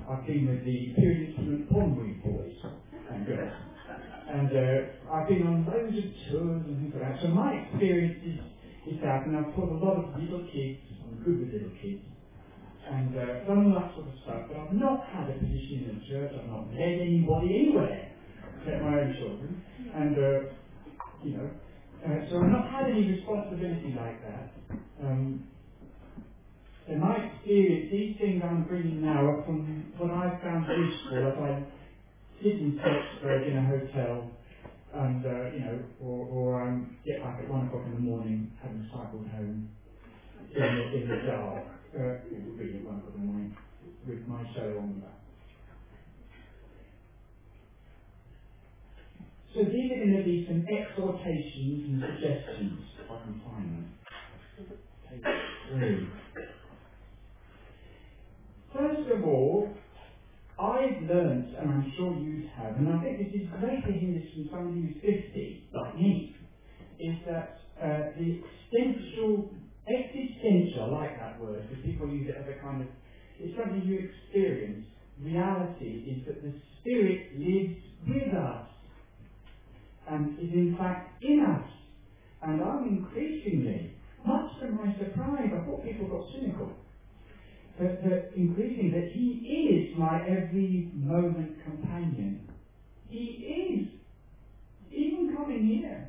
I've 0.07 0.25
been 0.27 0.47
with 0.47 0.63
the 0.63 0.93
period 1.01 1.29
instrument 1.29 1.69
pondweed 1.71 2.23
boys 2.23 2.53
and 3.09 3.25
girls. 3.25 3.74
And 4.29 4.49
uh, 4.51 5.13
I've 5.13 5.27
been 5.27 5.43
on 5.43 5.65
loads 5.65 5.95
of 5.97 6.05
tours 6.29 6.61
and 6.65 6.77
things 6.77 6.91
like 6.93 7.01
that. 7.13 7.21
So 7.21 7.27
my 7.29 7.51
experience 7.53 8.13
is, 8.25 8.33
is 8.87 8.95
that, 9.01 9.25
and 9.25 9.35
I've 9.35 9.49
taught 9.55 9.69
a 9.69 9.75
lot 9.75 9.95
of 9.95 10.03
little 10.19 10.39
kids, 10.53 10.75
I'm 11.03 11.17
good 11.25 11.39
with 11.39 11.49
little 11.51 11.71
kids, 11.81 11.97
and 12.89 13.11
uh, 13.15 13.35
done 13.47 13.61
all 13.61 13.71
that 13.73 13.87
sort 13.95 14.07
of 14.07 14.13
stuff, 14.23 14.41
but 14.47 14.57
I've 14.57 14.71
not 14.71 14.97
had 15.01 15.29
a 15.29 15.33
position 15.33 15.77
in 15.77 15.85
the 15.85 15.95
church, 16.09 16.29
I've 16.37 16.47
not 16.47 16.63
led 16.67 16.95
anybody 16.99 17.55
anywhere, 17.55 18.05
except 18.59 18.81
my 18.81 18.95
own 18.97 19.11
children 19.17 19.55
and 19.95 20.15
uh, 20.17 20.39
you 21.23 21.31
know, 21.31 21.49
uh, 22.05 22.19
so 22.29 22.37
I've 22.37 22.49
not 22.49 22.63
had 22.65 22.87
any 22.87 23.03
responsibility 23.03 23.93
like 23.95 24.15
that. 24.23 24.45
Um, 25.01 25.39
my 26.97 27.15
experience, 27.17 27.85
these 27.91 28.09
things 28.19 28.41
I'm 28.43 28.63
bringing 28.63 29.01
now 29.01 29.23
are 29.25 29.39
from 29.45 29.85
what 29.97 30.11
I've 30.11 30.33
found 30.43 30.63
useful 30.67 31.25
as 31.25 31.33
I 31.37 31.61
sit 32.43 32.59
in 32.59 32.71
Pittsburgh 32.73 33.45
in 33.45 33.55
a 33.55 33.63
hotel 33.63 34.29
and, 34.93 35.25
uh, 35.25 35.45
you 35.53 35.59
know, 35.59 35.79
or, 35.99 36.25
or 36.27 36.63
um, 36.63 36.87
get 37.05 37.21
back 37.21 37.37
at 37.39 37.49
one 37.49 37.61
o'clock 37.63 37.83
in 37.85 37.93
the 37.93 37.99
morning 37.99 38.47
having 38.61 38.83
cycled 38.91 39.25
home 39.27 39.65
in 40.55 40.61
the, 40.61 40.97
in 40.97 41.07
the 41.09 41.17
dark, 41.25 41.63
uh, 41.95 41.99
really 42.57 42.79
one 42.81 42.95
o'clock 42.97 43.15
in 43.15 43.21
the 43.21 43.27
morning 43.27 43.51
with 44.07 44.19
my 44.27 44.43
show 44.55 44.77
on 44.79 44.91
the 44.91 44.97
back. 44.97 45.15
So 49.55 49.63
these 49.63 49.91
are 49.91 49.97
going 49.97 50.17
to 50.17 50.23
be 50.23 50.43
some 50.47 50.63
exhortations 50.67 51.81
and 51.85 52.01
suggestions, 52.01 52.81
if 52.99 53.11
I 53.11 53.17
can 53.23 53.35
find 53.43 53.71
them. 53.73 53.87
Page 55.09 55.23
three. 55.69 56.07
First 58.73 59.07
of 59.09 59.23
all, 59.23 59.67
I've 60.59 61.03
learned, 61.03 61.53
and 61.59 61.69
I'm 61.69 61.93
sure 61.97 62.15
you 62.15 62.47
have, 62.55 62.77
and 62.77 62.87
I 62.87 63.03
think 63.03 63.17
this 63.19 63.41
is 63.41 63.47
great 63.59 63.83
to 63.85 63.91
hear 63.91 64.13
this 64.15 64.31
from 64.33 64.47
somebody 64.51 64.87
who's 64.87 64.95
50, 65.03 65.69
like 65.73 65.95
me, 65.97 66.35
is 66.99 67.17
that 67.27 67.59
uh, 67.75 68.15
the 68.15 68.39
existential, 68.39 69.49
existential, 69.83 70.95
I 70.95 71.03
like 71.03 71.19
that 71.19 71.41
word, 71.41 71.67
because 71.67 71.83
people 71.83 72.07
use 72.07 72.29
it 72.29 72.35
as 72.39 72.47
a 72.47 72.61
kind 72.63 72.81
of, 72.81 72.87
it's 73.39 73.51
something 73.57 73.83
you 73.83 74.07
experience. 74.07 74.85
Reality 75.21 76.07
is 76.07 76.25
that 76.27 76.41
the 76.41 76.53
Spirit 76.79 77.35
lives 77.35 77.75
with 78.07 78.33
us 78.33 78.67
and 80.07 80.39
is 80.39 80.51
in 80.51 80.75
fact 80.77 81.21
in 81.23 81.43
us. 81.43 81.67
And 82.41 82.61
I'm 82.61 82.87
increasingly, 82.87 83.91
much 84.23 84.59
to 84.61 84.67
my 84.69 84.95
surprise, 84.97 85.51
I 85.51 85.65
thought 85.65 85.83
people 85.83 86.07
got 86.07 86.25
cynical, 86.33 86.71
that, 87.79 88.03
that 88.03 88.31
increasingly 88.35 88.91
that 88.91 89.11
He 89.11 89.89
is 89.91 89.97
my 89.97 90.21
every 90.27 90.89
moment 90.93 91.51
companion. 91.63 92.39
He 93.09 93.19
is. 93.19 93.87
Even 94.91 95.35
coming 95.35 95.67
here. 95.67 96.07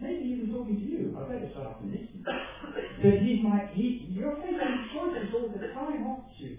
Maybe 0.00 0.24
even 0.24 0.50
talking 0.52 0.76
to 0.76 0.84
you. 0.84 1.16
I 1.18 1.22
better 1.28 1.48
start 1.52 1.80
to 1.80 1.86
listen. 1.86 2.24
But 3.02 3.18
He's 3.22 3.42
my, 3.42 3.68
he, 3.72 4.06
you're 4.08 4.34
taking 4.36 4.88
choices 4.94 5.34
all 5.34 5.48
the 5.48 5.66
time, 5.74 6.06
aren't 6.06 6.24
you? 6.38 6.56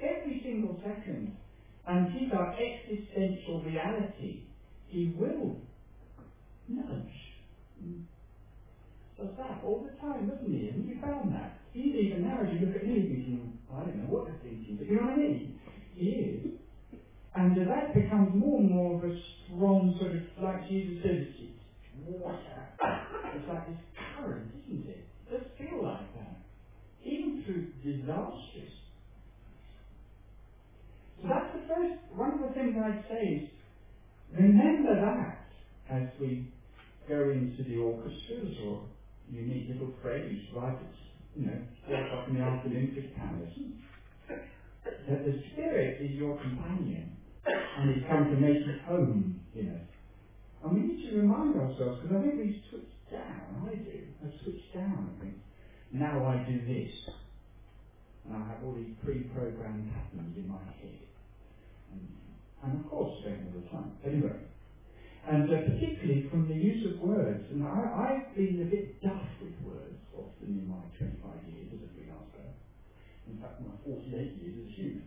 Every 0.00 0.40
single 0.42 0.78
second. 0.84 1.36
And 1.86 2.12
He's 2.12 2.30
our 2.32 2.54
existential 2.54 3.62
reality. 3.62 4.42
He 4.88 5.14
will 5.18 5.56
nudge. 6.68 7.16
Mm. 7.82 8.02
Does 9.18 9.28
that 9.38 9.60
all 9.64 9.86
the 9.88 10.00
time, 10.00 10.28
doesn't 10.28 10.52
he? 10.52 10.66
Haven't 10.66 10.88
you 10.88 10.98
found 11.00 11.32
that? 11.32 11.58
Even 11.76 12.24
now, 12.24 12.40
as 12.40 12.48
you 12.56 12.66
look 12.66 12.76
at 12.76 12.86
me, 12.86 12.94
thinking, 13.04 13.58
I 13.68 13.80
don't 13.84 13.96
know 13.96 14.08
what 14.08 14.24
they're 14.24 14.40
thinking, 14.42 14.76
but 14.80 14.88
you 14.88 14.96
know 14.96 15.12
what 15.12 15.12
I 15.12 15.16
mean? 15.16 15.60
He 15.94 16.06
is. 16.08 16.56
And 17.34 17.52
that 17.68 17.92
becomes 17.92 18.32
more 18.34 18.60
and 18.60 18.70
more 18.70 18.96
of 18.96 19.04
a 19.04 19.12
strong 19.44 19.94
sort 20.00 20.16
of, 20.16 20.22
like 20.40 20.68
Jesus 20.68 21.04
says, 21.04 21.28
it's 21.36 21.60
water. 22.08 22.40
It's 23.36 23.48
like 23.48 23.68
this 23.68 23.76
current, 24.16 24.48
isn't 24.64 24.88
it? 24.88 25.04
It 25.04 25.30
does 25.30 25.44
feel 25.58 25.84
like 25.84 26.08
that. 26.16 26.40
Even 27.04 27.44
through 27.44 27.68
disasters. 27.84 28.72
So 31.20 31.28
that's 31.28 31.52
the 31.52 31.62
first, 31.68 32.00
one 32.16 32.32
of 32.32 32.40
the 32.40 32.54
things 32.54 32.74
I'd 32.80 33.04
say 33.10 33.20
is, 33.20 33.50
remember 34.32 34.96
that 34.96 35.44
as 35.92 36.08
we 36.18 36.48
go 37.06 37.30
into 37.30 37.62
the 37.68 37.76
orchestras 37.76 38.56
or 38.64 38.80
unique 39.30 39.68
little 39.68 39.92
phrase 40.02 40.40
right 40.54 40.78
you 41.36 41.46
know, 41.46 41.60
four 41.86 42.00
o'clock 42.00 42.28
in 42.28 42.34
the 42.36 42.40
afternoon 42.40 42.96
for 42.96 43.04
Paris. 43.20 43.52
That 45.08 45.24
the 45.24 45.42
Spirit 45.52 46.00
is 46.00 46.12
your 46.16 46.36
companion 46.40 47.16
and 47.46 47.94
He's 47.94 48.04
come 48.08 48.24
to 48.24 48.36
make 48.40 48.64
His 48.64 48.80
home 48.88 49.40
in 49.54 49.68
us. 49.68 49.86
And 50.64 50.72
we 50.74 50.80
need 50.80 51.10
to 51.10 51.20
remind 51.20 51.54
ourselves, 51.54 52.00
because 52.02 52.16
I 52.16 52.20
think 52.22 52.34
we 52.40 52.62
switch 52.70 52.90
down, 53.12 53.68
I 53.68 53.76
do, 53.76 54.00
I 54.24 54.26
switch 54.42 54.64
down, 54.74 55.14
I 55.14 55.22
think. 55.22 55.36
Now 55.92 56.26
I 56.26 56.42
do 56.48 56.58
this. 56.66 56.92
And 58.24 58.34
I 58.34 58.48
have 58.48 58.64
all 58.64 58.74
these 58.74 58.96
pre-programmed 59.04 59.92
patterns 59.92 60.34
in 60.36 60.48
my 60.48 60.58
head. 60.82 61.06
And, 61.92 62.08
and 62.64 62.84
of 62.84 62.90
course, 62.90 63.22
don't 63.22 63.46
all 63.46 63.60
the 63.62 63.68
time. 63.70 63.92
Anyway, 64.04 64.40
and 65.28 65.44
uh, 65.44 65.56
particularly 65.70 66.26
from 66.30 66.48
the 66.48 66.54
use 66.54 66.86
of 66.90 67.00
words. 67.00 67.44
And 67.52 67.62
I, 67.62 68.24
have 68.26 68.34
been 68.34 68.66
a 68.66 68.70
bit 68.70 69.00
duff 69.02 69.22
with 69.40 69.54
words 69.62 70.05
in 70.42 70.68
my 70.68 70.82
25 70.98 71.48
years 71.52 71.68
as 71.72 71.80
a 71.80 71.90
freelancer. 71.94 72.48
In 73.28 73.40
fact, 73.40 73.60
my 73.60 73.74
48 73.84 74.12
years 74.12 74.54
as 74.60 74.66
a 74.66 74.76
human. 74.76 75.02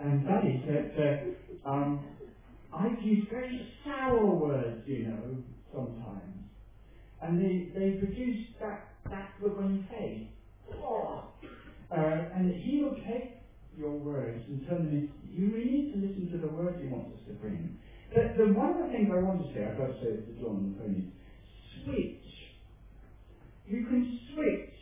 And 0.00 0.26
that 0.26 0.44
is 0.46 0.62
that 0.66 1.34
uh, 1.66 1.68
um, 1.68 2.04
I've 2.72 3.02
used 3.02 3.28
very 3.30 3.66
sour 3.84 4.26
words, 4.26 4.82
you 4.86 5.08
know, 5.08 5.36
sometimes. 5.74 6.44
And 7.20 7.40
they, 7.40 7.72
they 7.74 7.98
produce 7.98 8.46
that, 8.60 8.94
that 9.10 9.30
look 9.42 9.58
on 9.58 9.84
face. 9.90 10.28
Oh. 10.72 11.24
Uh, 11.90 11.96
and 11.96 12.54
he 12.62 12.82
will 12.82 12.94
take 12.94 13.38
your 13.76 13.90
words 13.90 14.44
and 14.48 14.66
turn 14.68 14.84
them 14.86 14.94
into, 14.94 15.12
you 15.32 15.50
really 15.52 15.70
need 15.70 15.92
to 15.94 15.98
listen 15.98 16.30
to 16.32 16.38
the 16.46 16.52
words 16.52 16.76
he 16.80 16.88
wants 16.88 17.10
us 17.14 17.20
to 17.26 17.34
bring. 17.34 17.78
The, 18.14 18.34
the 18.38 18.52
one 18.52 18.70
of 18.70 18.86
the 18.86 18.92
things 18.92 19.10
I 19.12 19.18
want 19.18 19.42
to 19.42 19.54
say, 19.54 19.64
I've 19.64 19.78
got 19.78 19.86
to 19.86 19.98
say 20.00 20.16
to 20.16 20.32
John 20.40 20.76
on 20.78 20.94
is 20.94 21.10
switch. 21.84 22.37
You 23.68 23.80
can 23.82 24.04
switch. 24.30 24.74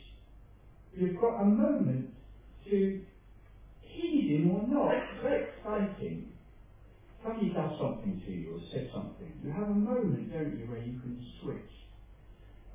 You've 0.95 1.15
got 1.21 1.41
a 1.41 1.45
moment 1.45 2.07
to 2.69 2.93
heed 3.81 4.25
him 4.27 4.47
or 4.47 4.61
not. 4.61 4.91
It's 4.93 5.21
very 5.21 5.39
exciting. 5.57 6.25
Somebody 7.25 7.51
does 7.55 7.69
something 7.79 8.17
to 8.27 8.31
you 8.33 8.53
or 8.53 8.59
says 8.73 8.83
something. 8.93 9.33
You 9.43 9.51
have 9.51 9.67
a 9.69 9.75
moment, 9.75 10.31
don't 10.31 10.55
you, 10.57 10.67
where 10.67 10.79
you 10.79 10.93
can 11.01 11.17
switch. 11.41 11.57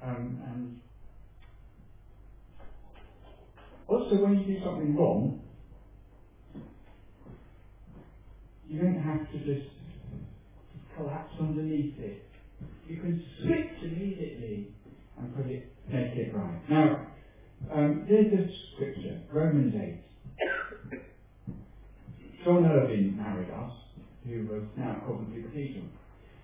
Um, 0.02 0.36
and 0.44 0.70
also, 3.90 4.18
when 4.18 4.34
you 4.36 4.44
do 4.44 4.56
something 4.64 4.94
wrong, 4.96 5.32
you 8.68 8.78
don't 8.78 8.96
have 8.96 9.18
to 9.32 9.38
just 9.40 9.60
collapse 10.96 11.32
underneath 11.40 11.86
it. 12.00 12.16
You 12.88 12.96
can 12.96 13.16
switch 13.42 13.84
immediately 13.84 14.66
and 15.22 15.36
put 15.36 15.46
it, 15.46 15.72
make 15.88 16.16
it 16.16 16.34
right. 16.34 16.70
Now, 16.70 17.06
um, 17.72 18.06
there's 18.08 18.32
a 18.32 18.50
scripture, 18.74 19.20
Romans 19.32 19.74
8. 19.74 21.00
John 22.44 22.66
Irving 22.66 23.16
married 23.16 23.50
us, 23.50 23.72
who 24.26 24.46
was 24.46 24.62
now 24.76 25.00
Coventry 25.06 25.42
Cathedral. 25.42 25.84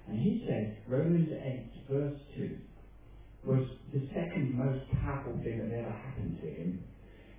And 0.06 0.18
he 0.18 0.44
said 0.46 0.78
Romans 0.86 1.28
8, 1.28 1.90
verse 1.90 2.18
2, 2.36 2.56
was 3.44 3.66
the 3.92 4.06
second 4.14 4.54
most 4.54 4.84
powerful 5.02 5.34
thing 5.42 5.58
that 5.58 5.76
ever 5.76 5.90
happened 5.90 6.38
to 6.40 6.46
him. 6.46 6.82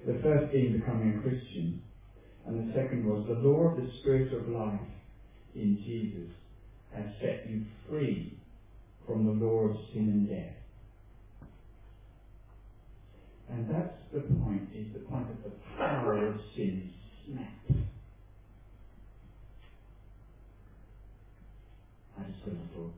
The 0.06 0.20
first 0.22 0.52
being 0.52 0.80
becoming 0.80 1.18
a 1.18 1.22
Christian, 1.22 1.82
and 2.46 2.70
the 2.70 2.74
second 2.74 3.06
was 3.06 3.26
the 3.28 3.48
law 3.48 3.72
of 3.72 3.78
the 3.78 3.90
Spirit 4.00 4.34
of 4.34 4.50
life 4.50 4.80
in 5.56 5.78
Jesus 5.86 6.32
has 6.94 7.06
set 7.22 7.50
you 7.50 7.66
free 7.88 8.38
from 9.06 9.26
the 9.26 9.46
law 9.46 9.70
of 9.70 9.78
sin 9.94 10.10
and 10.10 10.30
death. 10.30 10.56
And 13.52 13.70
that's 13.70 13.98
the 14.14 14.22
point, 14.22 14.70
is 14.76 14.94
the 14.94 15.00
point 15.00 15.28
of 15.30 15.44
the 15.44 15.52
power 15.78 16.28
of 16.28 16.36
sin 16.56 16.90
snapped. 17.26 17.72
I 22.18 22.24
just 22.30 22.46
got 22.46 22.54
a 22.54 22.64
little 22.72 22.94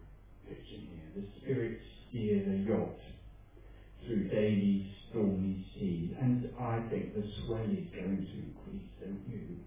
picture 0.47 0.81
here. 0.81 1.07
The 1.15 1.23
Spirit 1.41 1.79
steers 2.09 2.47
a 2.47 2.69
yacht 2.69 2.99
through 4.05 4.27
daily 4.29 4.91
stormy 5.09 5.65
seas, 5.75 6.11
and 6.19 6.49
I 6.59 6.81
think 6.89 7.15
the 7.15 7.23
swell 7.45 7.63
is 7.63 7.87
going 7.95 8.17
to 8.17 8.33
increase, 8.33 8.89
don't 8.99 9.23
you? 9.29 9.57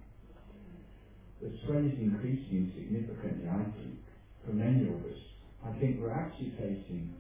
The 1.40 1.50
swell 1.64 1.84
is 1.84 1.98
increasing 2.00 2.72
significantly, 2.74 3.48
I 3.48 3.64
think 3.78 4.00
for 4.44 4.52
many 4.52 4.88
of 4.88 4.96
us, 5.04 5.20
I 5.64 5.72
think 5.78 6.00
we're 6.00 6.12
actually 6.12 6.52
facing 6.58 7.14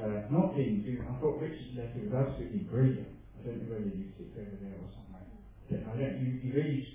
uh, 0.00 0.28
not 0.30 0.56
being. 0.56 0.84
I 1.02 1.20
thought 1.20 1.40
Richard's 1.40 1.76
letter 1.76 2.00
was 2.04 2.12
absolutely 2.14 2.64
brilliant. 2.70 3.08
I 3.38 3.46
don't 3.46 3.58
know 3.64 3.74
whether 3.74 3.90
you 3.90 4.06
sit 4.18 4.32
over 4.36 4.56
there 4.60 4.78
or 4.80 4.90
something. 4.94 5.26
But 5.70 5.80
I 5.88 5.96
don't. 5.96 6.16
You, 6.20 6.28
you 6.42 6.50
really 6.54 6.86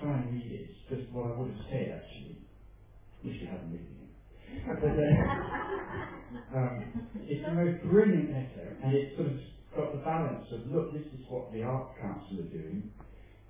try 0.00 0.18
and 0.18 0.32
read 0.34 0.46
it. 0.52 0.70
It's 0.70 0.80
just 0.90 1.12
what 1.14 1.30
I 1.30 1.38
would 1.38 1.50
have 1.50 1.64
said 1.70 2.02
actually. 2.02 2.38
Wish 3.24 3.36
you 3.40 3.48
hadn't 3.48 3.72
written 3.72 3.96
it. 4.02 4.12
But 4.66 4.94
uh, 4.94 6.56
um, 6.58 7.08
it's 7.26 7.44
the 7.44 7.54
most 7.54 7.82
brilliant 7.82 8.30
letter, 8.30 8.76
and 8.82 8.94
it's 8.94 9.16
sort 9.16 9.28
of 9.28 9.38
got 9.76 9.92
the 9.92 10.02
balance 10.04 10.46
of 10.52 10.66
look, 10.72 10.92
this 10.92 11.06
is 11.14 11.20
what 11.28 11.52
the 11.52 11.62
Arts 11.62 11.92
Council 12.00 12.40
are 12.40 12.52
doing, 12.52 12.90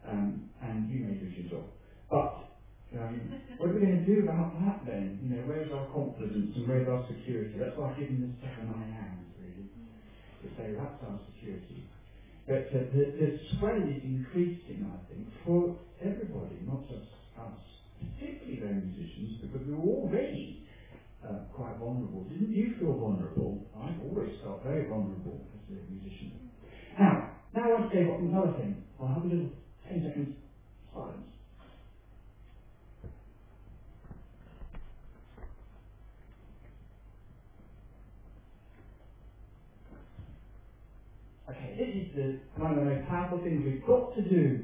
um, 0.08 0.50
and 0.62 0.90
you 0.90 1.00
may 1.00 1.14
do 1.14 1.26
your 1.26 1.50
job. 1.50 1.66
But 2.10 2.47
um, 2.96 3.20
what 3.58 3.68
are 3.68 3.74
we 3.74 3.80
going 3.80 4.00
to 4.00 4.06
do 4.06 4.22
about 4.24 4.56
that 4.64 4.80
then? 4.86 5.20
You 5.20 5.36
know, 5.36 5.42
where's 5.44 5.68
our 5.72 5.84
confidence 5.92 6.56
and 6.56 6.68
where's 6.68 6.88
our 6.88 7.04
security? 7.04 7.52
That's 7.58 7.76
why 7.76 7.92
I've 7.92 7.98
given 8.00 8.24
the 8.24 8.32
seven 8.40 8.72
I 8.72 8.80
hands, 8.88 9.28
really, 9.36 9.68
to 9.68 10.46
say 10.56 10.72
that's 10.72 10.96
our 11.04 11.20
security. 11.28 11.84
But 12.48 12.72
uh, 12.72 12.88
the, 12.96 13.04
the 13.12 13.28
swell 13.52 13.76
is 13.76 14.00
increasing, 14.00 14.88
I 14.88 14.96
think, 15.12 15.28
for 15.44 15.76
everybody, 16.00 16.64
not 16.64 16.88
just 16.88 17.12
us, 17.36 17.60
particularly 18.00 18.56
those 18.56 18.80
musicians, 18.88 19.44
because 19.44 19.68
we're 19.68 19.84
already 19.84 20.64
uh, 21.20 21.44
quite 21.52 21.76
vulnerable. 21.76 22.24
Didn't 22.32 22.56
you 22.56 22.72
feel 22.80 22.96
vulnerable? 22.96 23.68
I've 23.76 24.00
always 24.00 24.32
felt 24.42 24.64
very 24.64 24.88
vulnerable 24.88 25.44
as 25.68 25.76
a 25.76 25.92
musician. 25.92 26.32
Now, 26.98 27.36
now 27.52 27.68
I 27.68 27.68
want 27.68 27.92
to 27.92 27.96
say 27.96 28.02
another 28.08 28.56
thing. 28.56 28.80
I'll 28.96 29.08
have 29.12 29.24
a 29.24 29.28
little 29.28 29.52
10 29.84 30.08
seconds 30.08 30.36
silence. 30.94 31.37
Okay, 41.48 41.74
this 41.78 41.88
is 41.94 42.04
the, 42.14 42.32
one 42.58 42.70
of 42.70 42.76
the 42.76 42.82
most 42.82 43.02
powerful 43.08 43.38
things 43.42 43.62
we've 43.64 43.74
got 43.86 44.04
to 44.14 44.22
do. 44.22 44.60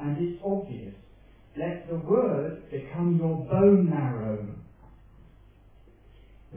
And 0.00 0.16
it's 0.18 0.32
obvious. 0.44 0.92
Let 1.58 1.76
the 1.88 1.96
word 1.96 2.54
become 2.72 3.16
your 3.16 3.34
bone 3.50 3.88
marrow. 3.88 4.46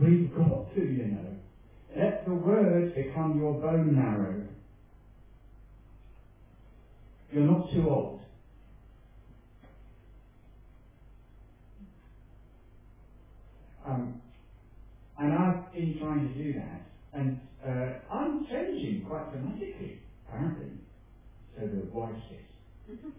We've 0.02 0.24
got 0.36 0.64
to, 0.76 0.82
you 0.82 1.06
know. 1.06 1.34
Let 1.98 2.18
the 2.26 2.34
word 2.34 2.86
become 2.96 3.36
your 3.36 3.54
bone 3.54 3.94
marrow. 3.96 4.42
You're 7.34 7.46
not 7.46 7.62
too 7.74 7.88
old. 7.90 8.18
Um, 13.86 14.12
and 15.20 15.34
I've 15.34 15.58
been 15.74 15.94
trying 16.00 16.22
to 16.24 16.32
do 16.32 16.54
that. 16.54 16.82
And 17.14 17.32
uh, 17.66 18.14
I'm 18.14 18.46
changing 18.52 19.06
quite 19.08 19.32
dramatically, 19.32 20.00
apparently, 20.28 20.72
so 21.56 21.68
the 21.68 21.90
wife 21.94 22.16
says. 22.30 22.98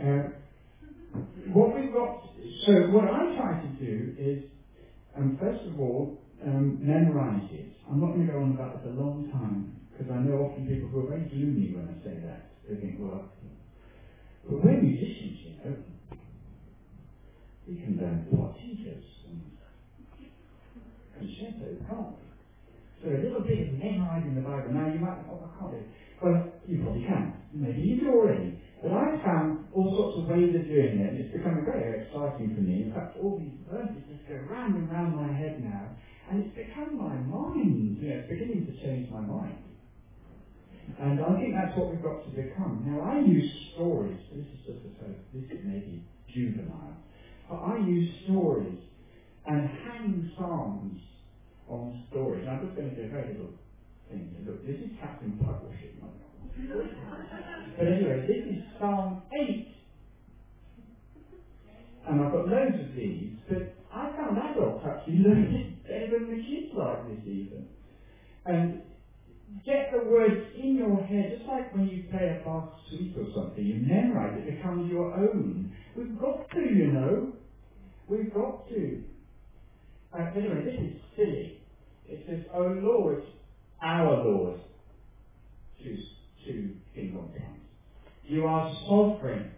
Uh, 0.00 0.30
what 1.52 1.74
we've 1.74 1.92
got, 1.92 2.22
so 2.66 2.72
what 2.94 3.04
I 3.04 3.34
try 3.34 3.62
to 3.62 3.84
do 3.84 4.14
is, 4.16 4.44
um, 5.16 5.36
first 5.40 5.66
of 5.66 5.80
all, 5.80 6.16
um, 6.44 6.78
memorize 6.80 7.48
it. 7.50 7.66
I'm 7.90 8.00
not 8.00 8.14
going 8.14 8.26
to 8.26 8.32
go 8.32 8.38
on 8.38 8.52
about 8.54 8.78
this 8.82 8.92
a 8.92 8.94
long 8.94 9.28
time, 9.32 9.74
because 9.90 10.12
I 10.12 10.20
know 10.22 10.34
often 10.46 10.66
people 10.68 10.88
who 10.88 11.00
are 11.00 11.08
very 11.08 11.28
gloomy 11.30 11.74
when 11.74 11.86
I 11.88 12.04
say 12.04 12.20
that. 12.22 12.50
They 12.68 12.76
think, 12.80 13.00
well, 13.00 13.24
but 14.48 14.64
we're 14.64 14.80
musicians, 14.80 15.38
you 15.44 15.52
know. 15.64 15.76
We 17.68 17.76
can 17.76 17.96
learn 17.96 18.26
partitas 18.32 19.04
and 19.28 19.42
concertos, 21.18 21.82
can't 21.88 22.17
a 23.14 23.22
little 23.24 23.40
bit 23.42 23.68
of 23.68 23.74
memorizing 23.78 24.34
the 24.34 24.44
Bible. 24.44 24.74
Now 24.74 24.86
you 24.92 25.00
might 25.00 25.22
think, 25.22 25.32
oh, 25.32 25.40
I 25.40 25.50
can't 25.56 25.72
do 25.72 25.78
it. 25.78 25.88
Well, 26.20 26.38
you 26.66 26.82
probably 26.82 27.04
can. 27.06 27.32
Maybe 27.54 27.80
you 27.80 28.00
do 28.00 28.08
already. 28.12 28.58
But 28.82 28.92
I've 28.92 29.22
found 29.22 29.66
all 29.74 29.90
sorts 29.94 30.14
of 30.22 30.24
ways 30.30 30.54
of 30.54 30.66
doing 30.66 31.02
it, 31.02 31.08
and 31.10 31.18
it's 31.18 31.34
becoming 31.34 31.64
very 31.66 32.06
exciting 32.06 32.54
for 32.54 32.62
me. 32.62 32.86
In 32.86 32.92
fact, 32.94 33.18
all 33.18 33.38
these 33.38 33.58
verses 33.66 34.02
just 34.06 34.28
go 34.28 34.38
round 34.46 34.76
and 34.76 34.86
round 34.90 35.16
my 35.16 35.32
head 35.34 35.58
now, 35.62 35.90
and 36.30 36.44
it's 36.44 36.54
become 36.54 36.94
my 36.94 37.16
mind. 37.18 37.98
You 37.98 38.08
know, 38.08 38.16
it's 38.22 38.30
beginning 38.30 38.66
to 38.70 38.74
change 38.78 39.10
my 39.10 39.20
mind. 39.20 39.58
And 40.98 41.20
I 41.20 41.30
think 41.38 41.54
that's 41.54 41.76
what 41.76 41.90
we've 41.90 42.02
got 42.02 42.24
to 42.24 42.30
become. 42.30 42.86
Now, 42.86 43.02
I 43.02 43.20
use 43.20 43.50
stories. 43.74 44.18
This 44.32 44.46
is 44.46 44.60
just 44.66 44.80
a 44.86 44.90
sort 44.98 45.16
this 45.34 45.44
is 45.50 45.60
maybe 45.64 46.06
juvenile. 46.32 46.96
But 47.48 47.56
I 47.56 47.78
use 47.86 48.08
stories 48.24 48.78
and 49.46 49.68
hang 49.68 50.30
psalms 50.36 51.00
on 51.68 52.04
stories. 52.10 52.46
I'm 52.48 52.64
just 52.66 52.76
going 52.76 52.90
to 52.90 52.96
do 52.96 53.02
a 53.02 53.08
very 53.08 53.28
little 53.32 53.52
thing. 54.10 54.34
Look, 54.46 54.66
this 54.66 54.76
is 54.76 54.90
Captain 55.00 55.38
Puddleship. 55.42 56.00
but 57.76 57.86
anyway, 57.86 58.26
this 58.26 58.56
is 58.56 58.64
Psalm 58.78 59.22
8. 59.32 59.68
And 62.08 62.22
I've 62.22 62.32
got 62.32 62.48
loads 62.48 62.80
of 62.80 62.96
these, 62.96 63.36
but 63.48 63.76
I 63.92 64.10
found 64.16 64.38
adults 64.38 64.84
actually 64.86 65.18
learn 65.18 65.54
it 65.54 65.82
better 65.84 66.18
than 66.18 66.30
the 66.30 66.42
kids 66.42 66.72
like 66.74 67.08
this 67.08 67.20
even. 67.26 67.68
And 68.46 68.82
get 69.66 69.92
the 69.92 70.08
words 70.08 70.46
in 70.56 70.76
your 70.76 71.02
head, 71.04 71.36
just 71.36 71.48
like 71.48 71.74
when 71.74 71.88
you 71.88 72.04
play 72.10 72.40
a 72.40 72.44
Bach 72.44 72.72
suite 72.88 73.14
or 73.16 73.26
something, 73.34 73.64
you 73.64 73.84
memorize 73.86 74.40
it, 74.40 74.48
it 74.48 74.56
becomes 74.56 74.90
your 74.90 75.12
own. 75.12 75.72
We've 75.96 76.18
got 76.18 76.48
to, 76.50 76.60
you 76.60 76.92
know. 76.92 77.32
We've 78.08 78.32
got 78.32 78.68
to. 78.70 79.02
Uh, 80.18 80.30
anyway, 80.34 80.64
this 80.64 80.80
is 80.80 81.00
silly. 81.14 81.57
It 82.08 82.24
says, 82.26 82.44
O 82.54 82.62
Lord, 82.62 83.22
our 83.82 84.24
Lord, 84.24 84.60
to, 85.82 85.96
to 86.46 86.74
King 86.94 87.16
on 87.18 87.30
You 88.24 88.46
are 88.46 88.74
sovereign. 88.86 89.50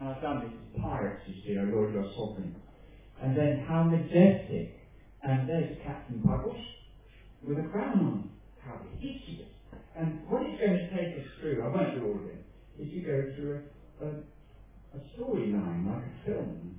And 0.00 0.08
I 0.10 0.20
found 0.20 0.42
this 0.42 0.52
is 0.52 0.82
pirates, 0.82 1.22
you 1.26 1.34
see, 1.42 1.58
O 1.58 1.64
Lord, 1.64 1.92
you 1.92 2.00
are 2.00 2.12
sovereign. 2.14 2.54
And 3.22 3.36
then 3.36 3.64
how 3.66 3.82
majestic. 3.82 4.78
And 5.22 5.48
there's 5.48 5.76
Captain 5.84 6.22
Puggles 6.24 6.62
with 7.42 7.58
a 7.58 7.68
crown 7.68 7.98
on. 7.98 8.30
How 8.64 8.78
hideous. 9.00 9.48
And 9.96 10.20
what 10.28 10.42
it's 10.42 10.60
going 10.60 10.78
to 10.78 10.90
take 10.90 11.24
us 11.24 11.30
through, 11.40 11.64
I 11.64 11.68
won't 11.68 11.98
do 11.98 12.06
all 12.06 12.14
of 12.14 12.26
it, 12.26 12.44
is 12.78 12.92
you 12.92 13.02
go 13.02 13.32
through 13.34 13.62
a, 14.02 14.04
a, 14.04 14.08
a 14.94 15.00
storyline, 15.16 15.86
like 15.86 16.04
a 16.04 16.26
film. 16.26 16.76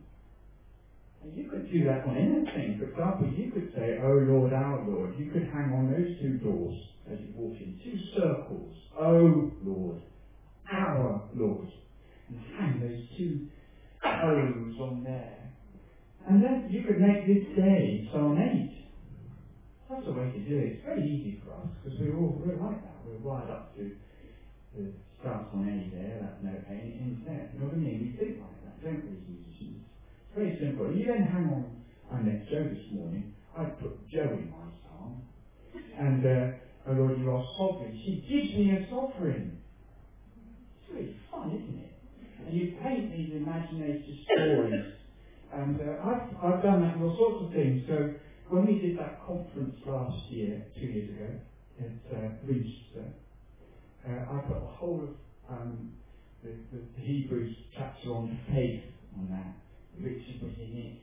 And 1.23 1.35
you 1.35 1.49
could 1.49 1.71
do 1.71 1.83
that 1.85 2.05
on 2.05 2.15
anything. 2.15 2.77
For 2.79 2.89
example, 2.89 3.27
you 3.35 3.51
could 3.51 3.71
say, 3.75 3.97
Oh 4.01 4.23
Lord, 4.27 4.53
our 4.53 4.85
Lord. 4.87 5.13
You 5.17 5.31
could 5.31 5.43
hang 5.53 5.73
on 5.73 5.91
those 5.91 6.19
two 6.21 6.37
doors 6.37 6.77
as 7.11 7.19
you 7.19 7.33
walk 7.35 7.55
in, 7.59 7.79
two 7.83 7.97
circles. 8.15 8.73
Oh 8.99 9.51
Lord, 9.63 10.01
our 10.71 11.23
Lord. 11.35 11.67
And 12.29 12.39
hang 12.57 12.79
those 12.79 13.17
two 13.17 13.47
O's 14.03 14.75
on 14.79 15.03
there. 15.03 15.51
And 16.27 16.43
then 16.43 16.67
you 16.69 16.83
could 16.83 16.99
make 16.99 17.25
this 17.25 17.55
day 17.55 18.07
Psalm 18.11 18.37
8. 18.37 18.77
That's 19.89 20.05
the 20.05 20.11
way 20.11 20.31
to 20.31 20.39
do 20.43 20.57
it. 20.59 20.75
It's 20.75 20.85
very 20.85 21.03
easy 21.03 21.41
for 21.43 21.55
us 21.55 21.71
because 21.79 21.99
we're 21.99 22.15
all 22.15 22.35
we're 22.43 22.59
like 22.59 22.83
that. 22.83 22.99
We're 23.07 23.23
wired 23.23 23.49
up 23.49 23.75
to 23.77 23.91
the 24.75 24.91
starts 25.19 25.47
on 25.53 25.63
A 25.63 25.95
there, 25.95 26.19
that 26.21 26.43
no 26.43 26.53
pain, 26.67 27.23
there. 27.25 27.49
You 27.53 27.59
know 27.59 27.71
what 27.71 27.75
I 27.75 27.79
mean? 27.79 27.99
We 28.03 28.09
think 28.19 28.43
like 28.43 28.59
that, 28.67 28.75
don't 28.83 29.01
we, 29.07 29.15
musicians? 29.23 29.87
Very 30.37 30.55
simple. 30.61 30.93
You 30.93 31.05
then 31.07 31.23
hang 31.23 31.49
on. 31.49 31.65
I 32.13 32.21
met 32.21 32.47
Joe 32.47 32.69
this 32.69 32.85
morning. 32.93 33.33
I 33.57 33.63
put 33.81 34.07
Joe 34.07 34.37
in 34.37 34.53
my 34.53 34.69
psalm. 34.85 35.23
And, 35.97 36.23
uh, 36.23 36.57
oh 36.87 36.93
Lord, 36.93 37.17
you 37.17 37.31
are 37.31 37.43
sovereign. 37.57 37.99
She 38.05 38.21
gives 38.21 38.53
me 38.53 38.69
a 38.77 38.87
sovereign. 38.87 39.57
It's 40.77 40.93
really 40.93 41.15
fun, 41.31 41.57
isn't 41.57 41.79
it? 41.79 41.93
And 42.45 42.53
you 42.53 42.77
paint 42.83 43.11
these 43.17 43.33
imaginative 43.33 44.13
stories. 44.29 44.93
And 45.51 45.81
uh, 45.81 46.05
I've, 46.05 46.29
I've 46.37 46.61
done 46.61 46.83
that 46.83 46.99
with 46.99 47.09
all 47.09 47.17
sorts 47.17 47.45
of 47.47 47.53
things. 47.53 47.81
So 47.87 48.13
when 48.49 48.67
we 48.67 48.77
did 48.77 48.99
that 48.99 49.25
conference 49.25 49.73
last 49.87 50.21
year, 50.29 50.63
two 50.75 50.85
years 50.85 51.09
ago, 51.17 51.29
at 51.81 52.15
uh, 52.15 52.29
Winchester, 52.45 53.09
uh, 54.07 54.37
I 54.37 54.37
put 54.47 54.59
the 54.61 54.69
whole 54.69 55.01
of 55.01 55.57
um, 55.57 55.93
the, 56.43 56.51
the, 56.71 57.01
Hebrews 57.01 57.55
chapter 57.75 58.09
on 58.09 58.37
faith 58.53 58.83
on 59.17 59.29
that. 59.31 59.66
Richard 60.01 60.41
was 60.41 60.55
in 60.59 60.77
it, 60.77 60.97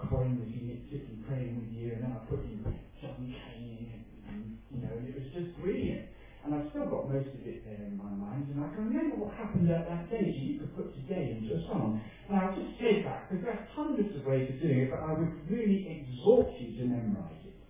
Corin 0.00 0.40
was 0.40 0.48
in 0.48 0.70
it, 0.70 0.80
sitting 0.90 1.24
praying 1.28 1.60
with 1.60 1.72
you, 1.72 1.92
and 1.92 2.04
then 2.04 2.12
I 2.12 2.20
put 2.24 2.40
in 2.40 2.64
John 3.00 3.20
Kane 3.28 4.02
and, 4.28 4.58
you 4.70 4.80
know, 4.80 4.92
and 4.96 5.08
it 5.08 5.14
was 5.14 5.28
just 5.32 5.56
brilliant. 5.60 6.08
And 6.42 6.54
I've 6.54 6.72
still 6.72 6.88
got 6.88 7.04
most 7.12 7.28
of 7.36 7.44
it 7.44 7.68
there 7.68 7.84
in 7.84 8.00
my 8.00 8.08
mind, 8.08 8.48
and 8.48 8.64
I 8.64 8.72
can 8.72 8.88
remember 8.88 9.16
what 9.20 9.36
happened 9.36 9.68
at 9.68 9.84
that 9.84 10.08
day, 10.08 10.24
so 10.24 10.40
you 10.40 10.56
could 10.58 10.72
put 10.74 10.88
today 11.04 11.36
into 11.36 11.52
a 11.52 11.60
song. 11.68 12.00
Now, 12.30 12.48
I 12.48 12.56
just 12.56 12.80
said 12.80 13.04
that, 13.04 13.28
because 13.28 13.44
there's 13.44 13.68
hundreds 13.76 14.16
of 14.16 14.24
ways 14.24 14.48
of 14.48 14.56
doing 14.56 14.88
it, 14.88 14.90
but 14.90 15.04
I 15.04 15.12
would 15.12 15.36
really 15.52 15.84
exhort 15.84 16.48
you 16.56 16.80
to 16.80 16.84
memorize 16.88 17.44
it, 17.44 17.60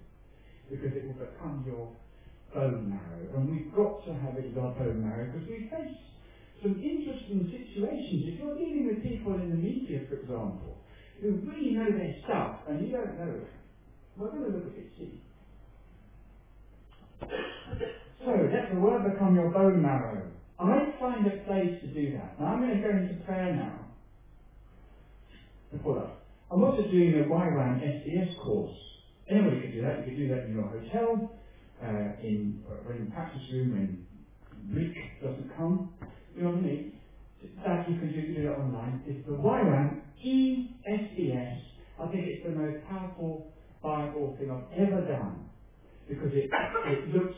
because 0.70 0.94
it 0.94 1.02
will 1.02 1.18
become 1.18 1.66
your 1.66 1.90
bone 2.54 2.94
marrow. 2.94 3.26
And 3.34 3.50
we've 3.50 3.74
got 3.74 4.06
to 4.06 4.14
have 4.14 4.38
it 4.38 4.46
as 4.46 4.56
our 4.56 4.70
bone 4.78 5.02
marrow, 5.02 5.26
because 5.34 5.48
we 5.50 5.66
face 5.66 5.98
some 6.62 6.76
interesting 6.82 7.48
situations. 7.50 8.24
If 8.28 8.40
you're 8.40 8.56
dealing 8.56 8.86
with 8.86 9.02
people 9.02 9.34
in 9.34 9.50
the 9.50 9.56
media, 9.56 10.00
for 10.08 10.16
example, 10.16 10.78
who 11.22 11.32
really 11.46 11.72
know 11.72 11.90
their 11.92 12.14
stuff, 12.24 12.56
and 12.68 12.86
you 12.86 12.92
don't 12.92 13.18
know 13.18 13.32
it, 13.36 13.48
we're 14.18 14.30
going 14.30 14.44
to 14.44 14.58
look 14.58 14.66
at 14.66 14.76
bit 14.76 14.86
silly. 14.98 15.20
So 18.24 18.32
let 18.52 18.70
the 18.70 18.80
word 18.80 19.04
become 19.04 19.34
your 19.34 19.50
bone 19.50 19.82
marrow. 19.82 20.28
I 20.61 20.92
find 21.00 21.26
a 21.26 21.30
place 21.46 21.72
to 21.82 21.88
do 21.88 22.12
that. 22.12 22.34
Now 22.38 22.48
I'm 22.48 22.61
going 22.61 22.76
to 22.76 22.82
go 22.82 22.90
into 22.90 23.14
prayer 23.24 23.52
now. 23.52 23.88
Before 25.72 25.94
that, 25.96 26.12
I'm 26.52 26.62
also 26.64 26.82
doing 26.90 27.14
a 27.14 27.24
YWAM 27.24 27.80
SDS 27.80 28.36
course. 28.44 28.72
Anybody 29.30 29.58
can 29.58 29.72
do 29.72 29.82
that. 29.82 29.98
You 29.98 30.04
can 30.04 30.16
do 30.16 30.28
that 30.28 30.44
in 30.44 30.52
your 30.52 30.64
hotel, 30.64 31.22
uh, 31.82 32.08
in 32.22 32.56
uh, 32.68 32.92
in 32.92 33.08
practice 33.08 33.42
room 33.52 33.72
when 33.72 33.98
Rick 34.74 34.92
doesn't 35.22 35.48
come. 35.56 35.84
You 36.36 36.44
I 36.58 36.60
mean? 36.62 36.92
That 37.64 37.88
you 37.88 37.96
can 37.96 38.12
do, 38.12 38.22
do 38.34 38.42
it 38.48 38.52
online. 38.52 39.00
It's 39.06 39.26
the 39.26 39.34
YWAM 39.34 39.96
ESDS. 40.26 41.58
I 42.00 42.06
think 42.08 42.26
it's 42.26 42.44
the 42.44 42.50
most 42.52 42.76
powerful 42.88 43.44
Bible 43.82 44.34
thing 44.38 44.50
I've 44.50 44.64
ever 44.78 45.02
done 45.02 45.44
because 46.08 46.30
it, 46.34 46.48
it 46.84 47.08
looks 47.08 47.36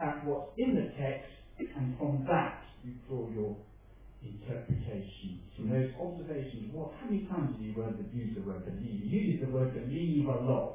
at 0.00 0.24
what's 0.24 0.46
in 0.58 0.74
the 0.74 0.82
text, 0.98 1.26
and 1.76 1.92
from 1.98 2.24
that 2.28 2.58
you 2.84 2.92
draw 3.08 3.26
your 3.28 3.54
interpretation. 4.22 5.40
From 5.56 5.70
those 5.70 5.86
observations, 6.00 6.68
what, 6.72 6.90
how 7.00 7.06
many 7.06 7.20
times 7.28 7.52
have 7.54 7.62
you 7.62 7.74
used 8.12 8.36
the 8.36 8.42
word 8.42 8.64
believe? 8.64 9.02
You 9.02 9.20
use 9.20 9.38
the 9.40 9.48
word 9.48 9.72
believe 9.74 10.26
a 10.26 10.36
lot. 10.36 10.74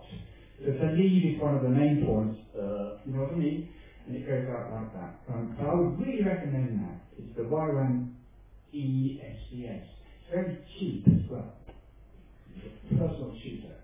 So 0.66 0.72
believe 0.72 1.26
is 1.26 1.40
one 1.42 1.56
of 1.56 1.62
the 1.62 1.70
main 1.70 1.98
points, 2.06 2.36
uh, 2.56 2.92
you 3.06 3.14
know 3.14 3.22
what 3.22 3.32
I 3.32 3.36
mean? 3.36 3.64
And 4.08 4.18
it 4.18 4.28
goes 4.28 4.48
out 4.50 4.72
like 4.72 4.94
that. 4.96 5.16
Um, 5.30 5.56
so 5.60 5.66
I 5.66 5.76
would 5.76 6.00
really 6.00 6.24
recommend 6.24 6.80
that. 6.82 7.02
It's 7.18 7.36
the 7.38 7.44
YWAM 7.44 8.08
ESDS. 8.74 9.84
It's 9.84 10.32
very 10.34 10.60
cheap 10.80 11.04
as 11.08 11.30
well. 11.30 11.54
Personal 12.90 13.34
tutor. 13.44 13.76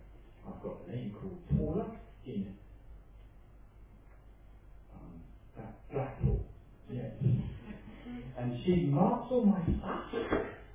I've 0.48 0.62
got 0.62 0.78
a 0.88 0.92
lady 0.92 1.12
called 1.12 1.40
Paula 1.50 1.88
in 2.26 2.46
that 5.58 5.74
Blackpool. 5.92 6.40
Yes. 6.90 7.12
And 8.38 8.54
she 8.66 8.76
marks 8.78 9.28
all 9.32 9.46
my 9.46 9.62
stuff. 9.80 10.02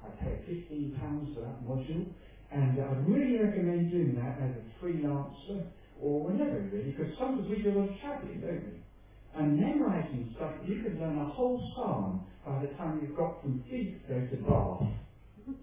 I 0.04 0.08
pay 0.24 0.38
fifteen 0.46 0.92
pounds 1.00 1.30
for 1.34 1.42
that 1.42 1.62
module, 1.64 2.06
and 2.52 2.80
I'd 2.80 3.08
really 3.08 3.38
recommend 3.38 3.90
doing 3.90 4.14
that 4.16 4.38
as 4.40 4.52
a 4.56 4.84
freelancer 4.84 5.64
or 6.00 6.22
whenever 6.24 6.60
really, 6.72 6.92
because 6.92 7.12
sometimes 7.18 7.48
we 7.48 7.56
do 7.62 7.70
a 7.70 7.74
lot 7.78 7.88
of 7.90 7.96
travelling, 8.00 8.40
don't 8.40 8.64
we? 8.66 8.87
And 9.34 9.56
memorising 9.56 10.32
stuff, 10.36 10.52
you 10.66 10.82
could 10.82 10.98
learn 10.98 11.18
a 11.18 11.24
whole 11.24 11.60
psalm 11.74 12.20
by 12.44 12.60
the 12.60 12.68
time 12.76 13.00
you've 13.02 13.16
got 13.16 13.40
from 13.42 13.62
Figo 13.70 14.30
to 14.30 14.36
Bath. 14.36 14.82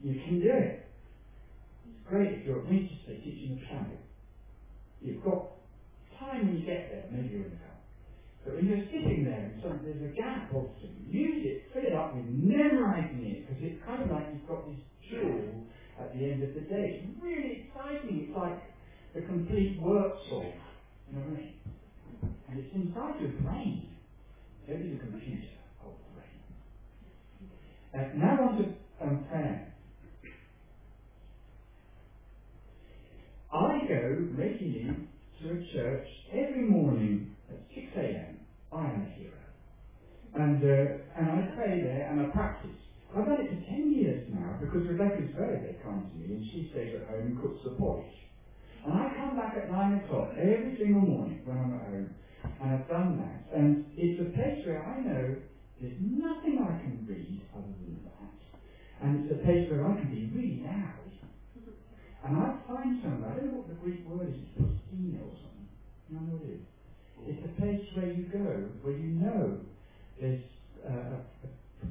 You 0.02 0.16
can 0.26 0.40
do 0.40 0.52
it. 0.52 0.80
It's 1.86 2.00
great 2.08 2.32
if 2.34 2.46
you're 2.46 2.60
at 2.60 2.66
Winchester 2.66 3.16
teaching 3.24 3.60
a 3.62 3.68
piano. 3.68 3.98
You've 5.02 5.22
got 5.24 5.50
time 6.20 6.46
when 6.48 6.58
you 6.58 6.66
get 6.66 6.90
there, 6.90 7.06
maybe 7.12 7.30
you're 7.30 7.44
in 7.44 7.50
the 7.50 7.56
car. 7.58 7.76
But 8.46 8.56
when 8.56 8.68
you're 8.68 8.86
sitting 8.92 9.26
there 9.26 9.42
and 9.42 9.62
some, 9.62 9.82
there's 9.84 10.02
a 10.02 10.14
gap 10.16 10.52
two, 10.52 10.88
use 11.10 11.44
it, 11.46 11.64
fill 11.74 11.84
it 11.84 11.94
up 11.94 12.14
with 12.16 12.26
memorizing 12.26 13.26
it, 13.26 13.48
because 13.48 13.64
it's 13.64 13.82
kind 13.86 14.02
of 14.04 14.10
like 14.10 14.28
you've 14.32 14.48
got 14.48 14.66
this 14.66 14.80
jewel 15.10 15.66
at 16.00 16.14
the 16.14 16.26
end 16.32 16.44
of 16.44 16.54
the 16.54 16.62
day. 16.62 17.02
It's 17.02 17.08
really 17.22 17.66
exciting. 17.66 18.26
It's 18.28 18.36
like 18.36 18.60
the 19.14 19.22
complete 19.22 19.78
work 19.82 20.14
solve. 20.30 20.54
You 21.08 21.18
know 21.18 21.22
what 21.26 21.30
I 21.30 21.42
mean? 21.42 21.54
And 22.50 22.60
it's 22.60 22.70
inside 22.76 23.16
your 23.22 23.32
brain. 23.44 23.90
There 24.68 24.80
is 24.80 24.94
a 24.94 25.00
computer 25.00 25.58
of 25.86 25.94
brain. 26.16 26.42
Uh, 27.96 28.18
now 28.18 28.44
on 28.44 28.58
to 28.58 28.66
um, 29.06 29.20
prayer. 29.30 29.74
I 33.54 33.80
go 33.90 34.26
regularly 34.38 34.90
to 35.42 35.52
a 35.52 35.58
church 35.74 36.08
every 36.34 36.64
morning 36.64 37.28
at 37.50 37.58
6 37.76 37.88
a.m. 37.98 38.40
I 38.74 38.90
am 38.90 39.02
a 39.02 39.06
hero. 39.06 39.32
And, 40.36 40.64
uh, 40.64 40.88
and 41.18 41.30
I 41.30 41.42
pray 41.56 41.80
there 41.82 42.08
and 42.10 42.22
I 42.22 42.26
practice. 42.26 42.76
I've 43.16 43.28
done 43.28 43.40
it 43.40 43.50
for 43.50 43.58
10 43.72 43.92
years 43.92 44.22
now 44.30 44.58
because 44.62 44.82
Rebecca's 44.88 45.30
very, 45.36 45.58
very 45.60 45.76
kind 45.84 46.06
to 46.12 46.18
me 46.18 46.34
and 46.34 46.44
she 46.54 46.66
stays 46.72 46.92
at 46.96 47.04
home 47.04 47.28
and 47.28 47.38
cooks 47.38 47.60
the 47.66 47.72
porridge. 47.72 48.06
And 48.86 48.96
I 48.96 49.08
come 49.18 49.36
back 49.36 49.54
at 49.58 49.68
9 49.68 49.94
o'clock 49.94 50.30
every 50.38 50.74
single 50.80 51.02
morning 51.02 51.42
when 51.46 51.60
I'm 51.60 51.74
at 51.74 51.82
home 51.84 52.10
and 52.62 52.72
I've 52.72 52.88
done 52.88 53.18
that. 53.20 53.58
And 53.58 53.86
it's 53.98 54.20
a 54.22 54.30
place 54.36 54.66
where 54.66 54.84
I 54.84 55.02
know 55.02 55.36
there's 55.82 56.00
nothing 56.00 56.60
I 56.64 56.80
can 56.82 57.06
read 57.08 57.42
other 57.54 57.76
than 57.84 58.00
that. 58.06 58.36
And 59.04 59.26
it's 59.26 59.32
a 59.36 59.44
place 59.44 59.70
where 59.70 59.86
I 59.86 59.96
can 60.00 60.10
be 60.10 60.32
really 60.32 60.64
loud. 60.64 61.06
And 62.26 62.38
I 62.38 62.58
find 62.68 63.02
somewhere, 63.04 63.32
I 63.32 63.36
don't 63.38 63.54
know 63.54 63.58
what 63.62 63.70
the 63.70 63.76
Greek 63.76 64.02
word 64.10 64.34
is, 64.34 64.42
it's 64.42 64.58
or 64.58 65.36
something. 65.46 65.70
You 66.10 66.16
know 66.18 66.26
what 66.34 66.42
it 66.42 66.58
is? 66.58 66.66
It's 67.28 67.46
a 67.46 67.54
place 67.62 67.86
where 67.94 68.10
you 68.10 68.26
go, 68.34 68.70
where 68.82 68.98
you 68.98 69.14
know 69.22 69.62
there's, 70.20 70.42
uh, 70.82 71.22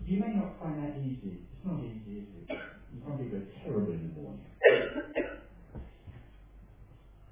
you 0.06 0.18
may 0.18 0.34
not 0.34 0.58
find 0.58 0.82
that 0.82 0.98
easy. 0.98 1.38
It's 1.54 1.64
not 1.64 1.78
easy, 1.84 2.18
is 2.18 2.28
it? 2.34 2.50
You 2.50 3.00
probably 3.06 3.26
go 3.26 3.42
terrible 3.62 3.92
in 3.92 4.10
the 4.10 4.20
morning. 4.20 4.42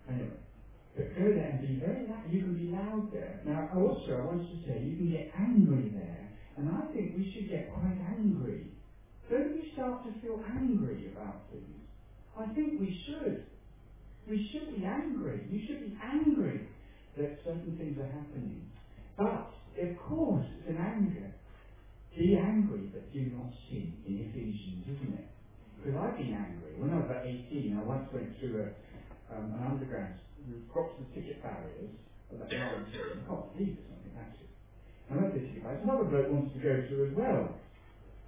anyway, 0.09 0.42
there 0.97 1.07
and 1.09 1.61
be 1.61 1.81
very 1.81 2.07
loud. 2.07 2.29
You 2.31 2.41
can 2.43 2.55
be 2.55 2.69
loud 2.73 3.13
there. 3.13 3.41
Now, 3.47 3.69
also, 3.75 4.13
I 4.21 4.25
want 4.27 4.43
to 4.45 4.57
say, 4.69 4.81
you 4.81 4.97
can 4.97 5.11
get 5.11 5.33
angry 5.39 5.91
there. 5.95 6.29
And 6.57 6.69
I 6.69 6.93
think 6.93 7.17
we 7.17 7.33
should 7.33 7.49
get 7.49 7.73
quite 7.73 7.97
angry. 8.13 8.67
Don't 9.31 9.55
we 9.55 9.73
start 9.73 10.05
to 10.05 10.13
feel 10.21 10.41
angry 10.53 11.11
about 11.13 11.49
things? 11.51 11.81
I 12.39 12.47
think 12.55 12.81
we 12.81 12.93
should. 13.07 13.45
We 14.29 14.49
should 14.53 14.77
be 14.77 14.85
angry. 14.85 15.47
You 15.51 15.61
should 15.67 15.81
be 15.81 15.97
angry 16.03 16.69
that 17.17 17.39
certain 17.45 17.77
things 17.79 17.99
are 17.99 18.13
happening. 18.13 18.69
But, 19.17 19.53
of 19.81 19.97
course, 20.09 20.47
it's 20.61 20.69
an 20.69 20.77
anger. 20.77 21.33
Be 22.17 22.37
angry, 22.37 22.93
but 22.93 23.11
do 23.13 23.21
not 23.33 23.49
sin 23.71 23.93
in 24.07 24.29
Ephesians, 24.29 24.85
isn't 24.85 25.15
it? 25.17 25.29
Because 25.81 25.99
I've 25.99 26.17
been 26.17 26.37
angry. 26.37 26.77
When 26.77 26.93
I 26.93 27.01
was 27.01 27.07
about 27.09 27.25
18, 27.25 27.81
I 27.81 27.83
once 27.83 28.09
went 28.13 28.39
through 28.39 28.69
a, 28.69 29.35
um, 29.35 29.57
an 29.57 29.65
underground, 29.65 30.15
we 30.49 30.63
got 30.73 30.97
to 30.97 31.05
the 31.05 31.11
ticket 31.15 31.43
barriers, 31.43 31.91
of 32.31 32.39
that 32.39 32.49
I 32.49 33.27
can't 33.29 33.53
believe 33.53 33.77
it's 33.79 33.89
something, 33.89 34.13
went 35.15 35.35
to 35.35 35.41
the 35.41 35.47
ticket 35.47 35.63
barriers. 35.63 35.83
Another 35.85 36.05
bloke 36.05 36.31
wanted 36.31 36.53
to 36.55 36.61
go 36.61 36.75
through 36.89 37.11
as 37.11 37.15
well. 37.17 37.43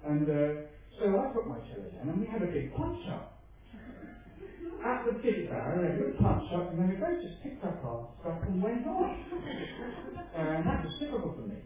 And 0.05 0.25
uh, 0.29 0.49
so 0.99 1.03
I 1.17 1.33
put 1.33 1.47
my 1.47 1.59
cello 1.67 1.89
down, 1.91 2.09
and 2.09 2.19
we 2.21 2.27
had 2.27 2.41
a 2.43 2.51
big 2.51 2.73
punch 2.75 3.01
up 3.09 3.35
at 4.85 5.05
the 5.05 5.13
ticket 5.21 5.49
barrier, 5.49 5.91
and 5.91 5.99
we 5.99 6.11
punch 6.21 6.45
up, 6.53 6.69
and 6.71 6.79
then 6.79 6.89
we 6.89 6.95
both 6.95 7.21
just 7.21 7.41
picked 7.41 7.63
up 7.63 7.81
our 7.83 8.07
stuff 8.21 8.39
and 8.45 8.61
went 8.61 8.85
on. 8.85 9.25
uh, 10.35 10.37
and 10.37 10.65
that 10.67 10.83
was 10.85 10.93
typical 10.99 11.33
for 11.33 11.47
me. 11.47 11.57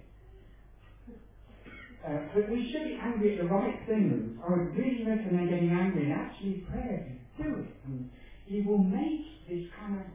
Uh, 2.05 2.19
but 2.33 2.49
we 2.49 2.71
should 2.71 2.85
be 2.87 2.95
angry 3.01 3.35
at 3.35 3.43
the 3.43 3.49
right 3.49 3.75
things. 3.85 4.39
I 4.39 4.49
would 4.51 4.73
really 4.75 5.03
recommend 5.03 5.49
getting 5.49 5.69
angry 5.71 6.03
and 6.09 6.13
actually 6.13 6.63
pray 6.71 7.03
if 7.03 7.11
you 7.11 7.43
do 7.43 7.59
it. 7.59 7.75
And 7.85 8.09
he 8.45 8.61
will 8.61 8.77
make 8.79 9.47
this 9.49 9.67
kind 9.77 9.99
of! 9.99 10.05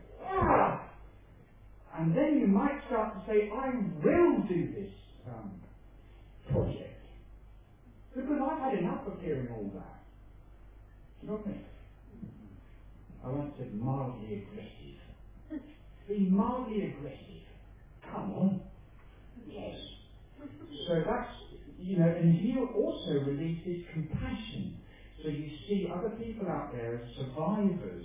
And 1.95 2.13
then 2.17 2.37
you 2.37 2.47
might 2.47 2.75
start 2.87 3.13
to 3.15 3.21
say, 3.27 3.45
I 3.53 3.69
will 4.05 4.41
do 4.49 4.69
this 4.73 4.89
um, 5.29 5.51
project. 6.51 6.93
Because 8.17 8.39
I've 8.43 8.59
had 8.59 8.75
enough 8.75 8.99
of 9.07 9.15
hearing 9.21 9.51
all 9.51 9.71
that. 9.75 9.97
You 11.23 11.29
know 11.29 11.35
what 11.35 11.43
I 11.47 11.51
mean? 11.51 11.61
I 13.25 13.31
once 13.31 13.51
said 13.59 13.73
mildly 13.73 14.35
aggressive. 14.35 14.99
Be 16.09 16.27
mildly 16.27 16.83
aggressive. 16.83 17.45
Come 18.13 18.31
on. 18.33 18.57
Yes. 19.47 19.75
So 20.89 20.95
that's, 21.07 21.27
you 21.79 21.97
know, 21.97 22.11
and 22.17 22.33
he 22.33 22.57
also 22.75 23.13
releases 23.25 23.77
compassion. 23.93 24.75
So 25.23 25.29
you 25.29 25.49
see 25.69 25.87
other 25.93 26.11
people 26.11 26.49
out 26.49 26.71
there 26.73 26.95
as 26.95 27.03
survivors. 27.17 28.05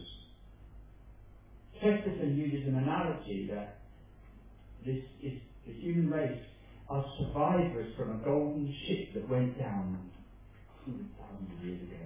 Chesterton 1.82 2.38
uses 2.38 2.68
an 2.68 2.76
analogy 2.76 3.48
that 3.52 3.80
this 4.86 5.04
is 5.24 5.40
the 5.66 5.74
human 5.74 6.10
race 6.10 6.44
are 6.90 7.06
survivors 7.20 7.94
from 7.96 8.20
a 8.20 8.24
golden 8.26 8.74
ship 8.88 9.14
that 9.14 9.30
went 9.30 9.58
down 9.60 10.10
100,000 10.86 11.68
years 11.68 11.82
ago. 11.84 12.06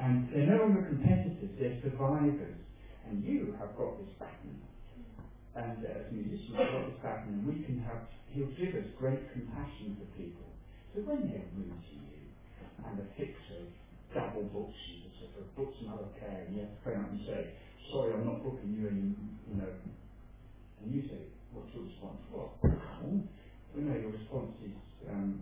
And 0.00 0.28
they're 0.32 0.48
no 0.48 0.64
longer 0.64 0.82
competitors, 0.88 1.52
they're 1.60 1.78
survivors. 1.84 2.56
And 3.06 3.22
you 3.22 3.54
have 3.60 3.76
got 3.76 4.00
this 4.00 4.08
pattern. 4.18 4.58
And 5.54 5.84
uh, 5.84 6.02
as 6.02 6.10
musicians, 6.10 6.56
we've 6.56 6.72
got 6.72 6.86
this 6.88 6.98
pattern, 7.04 7.38
and 7.38 7.46
we 7.46 7.62
can 7.62 7.78
have, 7.86 8.08
he'll 8.32 8.50
give 8.58 8.74
us 8.74 8.88
great 8.98 9.22
compassion 9.30 9.94
for 10.00 10.08
people. 10.18 10.48
So 10.96 11.04
when 11.06 11.28
they're 11.28 11.46
rude 11.54 11.78
to 11.78 11.94
you, 11.94 12.26
and 12.82 12.98
the 12.98 13.06
fixer 13.14 13.70
double 14.16 14.48
books 14.50 14.74
you, 14.90 15.06
so 15.20 15.30
for 15.36 15.44
books 15.54 15.76
another 15.84 16.10
pair, 16.18 16.48
and 16.48 16.56
you 16.56 16.66
have 16.66 16.74
to 16.74 16.80
phone 16.82 17.04
up 17.04 17.10
and 17.12 17.22
say, 17.28 17.40
sorry, 17.92 18.12
I'm 18.12 18.24
not 18.24 18.42
booking 18.42 18.72
you 18.74 18.86
you 19.48 19.56
know, 19.56 19.70
and 20.82 20.92
you 20.92 21.00
say, 21.10 21.18
what's 21.52 21.68
your 21.74 21.82
response? 21.84 22.18
Well, 22.32 22.50
We 23.74 23.82
know 23.82 23.94
your 23.94 24.10
response 24.10 24.50
is, 24.62 24.70
um, 25.10 25.40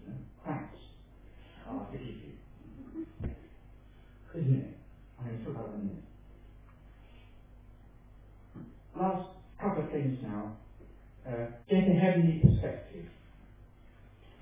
you 0.00 0.08
know, 0.08 0.16
thanks. 0.44 0.76
I'll 1.66 1.86
forgive 1.90 2.14
you. 2.20 2.32
Isn't 4.40 4.54
it? 4.54 4.70
Going 5.18 5.36
to 5.38 5.44
talk 5.44 5.52
about 5.54 5.68
that 5.68 5.74
in 5.76 5.80
a 5.80 5.84
minute. 5.84 6.02
Last 8.96 9.22
couple 9.60 9.82
of 9.82 9.90
things 9.90 10.14
now. 10.22 10.50
Uh, 11.26 11.44
get 11.70 11.82
a 11.88 11.92
heavenly 11.94 12.38
perspective. 12.42 13.04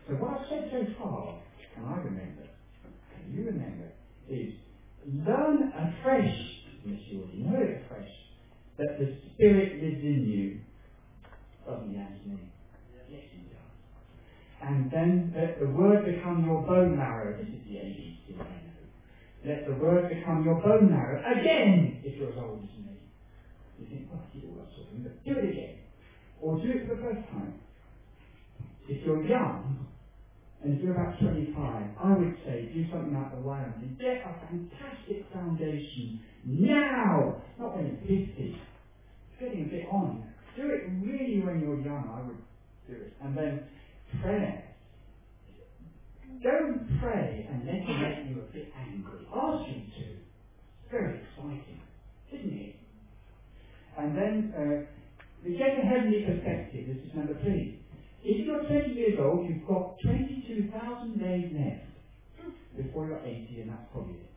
So 0.08 0.14
what 0.14 0.30
I've 0.30 0.44
said 0.50 0.64
so 0.70 0.84
far, 0.98 1.34
can 1.74 1.84
I 1.84 1.96
remember, 1.96 2.44
can 3.14 3.30
you 3.30 3.42
remember, 3.44 3.88
is 4.28 4.48
learn 5.26 5.72
afresh, 5.72 6.36
unless 6.84 7.00
you 7.08 7.22
already 7.22 7.38
know 7.38 7.60
it 7.60 7.82
afresh, 7.84 8.10
that 8.78 8.98
the 8.98 9.16
Spirit 9.34 9.82
lives 9.82 10.02
in 10.02 10.26
you. 10.26 10.60
Doesn't 11.66 11.90
he, 11.90 11.96
Anthony? 11.96 12.40
Yes, 13.10 13.22
he 13.32 13.38
does. 13.48 14.68
And 14.68 14.90
then 14.90 15.32
let 15.36 15.60
the 15.60 15.68
Word 15.68 16.04
become 16.04 16.44
your 16.46 16.62
bone 16.62 16.96
marrow. 16.96 17.36
This 17.36 17.48
is 17.48 17.64
the 17.68 17.76
ABC, 17.76 18.34
I 18.34 18.44
know. 18.44 18.84
Let 19.44 19.66
the 19.66 19.74
Word 19.74 20.08
become 20.08 20.44
your 20.44 20.60
bone 20.60 20.90
marrow 20.90 21.20
again, 21.20 22.00
if 22.04 22.16
you're 22.18 22.30
as 22.30 22.38
old 22.38 22.62
as 22.62 22.84
me. 22.84 22.98
You 23.78 23.86
think, 23.86 24.08
well, 24.10 24.22
I 24.22 24.46
all 24.46 24.64
that 24.64 24.74
sort 24.74 24.86
of 24.86 24.92
thing, 24.92 25.02
but 25.02 25.24
do 25.24 25.38
it 25.38 25.50
again. 25.50 25.74
Or 26.40 26.60
do 26.60 26.70
it 26.70 26.88
for 26.88 26.94
the 26.94 27.02
first 27.02 27.28
time. 27.30 27.54
If 28.88 29.04
you're 29.04 29.24
young, 29.24 29.86
and 30.62 30.72
if 30.72 30.78
you're 30.82 30.92
about 30.92 31.10
25, 31.20 31.86
I 31.98 32.12
would 32.12 32.30
say 32.44 32.66
do 32.72 32.82
something 32.90 33.12
like 33.12 33.30
the 33.30 33.36
YWAM. 33.38 33.90
Get 34.00 34.18
a 34.24 34.32
fantastic 34.40 35.18
foundation 35.32 36.12
now, 36.44 37.34
not 37.58 37.74
when 37.74 37.86
you're 37.86 37.96
50. 38.06 38.18
It's 38.38 38.54
getting 39.40 39.62
a 39.62 39.66
bit 39.66 39.82
on. 39.88 40.18
Do 40.56 40.70
it 40.70 40.80
really 40.84 41.38
when 41.38 41.58
you're 41.60 41.76
young, 41.76 42.08
I 42.08 42.20
would 42.20 42.36
do 42.88 42.94
it. 42.94 43.10
And 43.22 43.36
then 43.36 43.58
prayer. 44.20 44.62
Don't 46.44 46.80
pray 47.00 47.44
and 47.48 47.66
let 47.66 47.80
it 47.88 47.98
make 48.00 48.16
you 48.24 48.38
a 48.38 48.44
bit 48.52 48.64
angry. 48.76 49.24
Ask 49.34 49.60
him 49.64 49.84
to. 49.98 50.04
It's 50.04 50.90
very 50.92 51.16
exciting, 51.16 51.78
isn't 52.32 52.54
it? 52.54 52.70
And 53.98 54.16
then 54.16 54.44
uh, 54.54 54.74
get 55.58 55.72
a 55.78 55.82
heavenly 55.82 56.20
perspective. 56.20 56.84
This 56.86 56.96
is 57.04 57.10
number 57.14 57.36
three. 57.42 57.70
If 58.24 58.46
you're 58.46 58.64
20 58.66 58.94
years 58.94 59.18
old, 59.20 59.46
you've 59.48 59.66
got 59.68 59.98
22,000 60.04 61.20
days 61.20 61.46
left 61.52 61.86
before 62.76 63.06
you're 63.06 63.20
80, 63.24 63.62
and 63.62 63.70
that's 63.70 63.86
probably 63.92 64.14
it. 64.14 64.30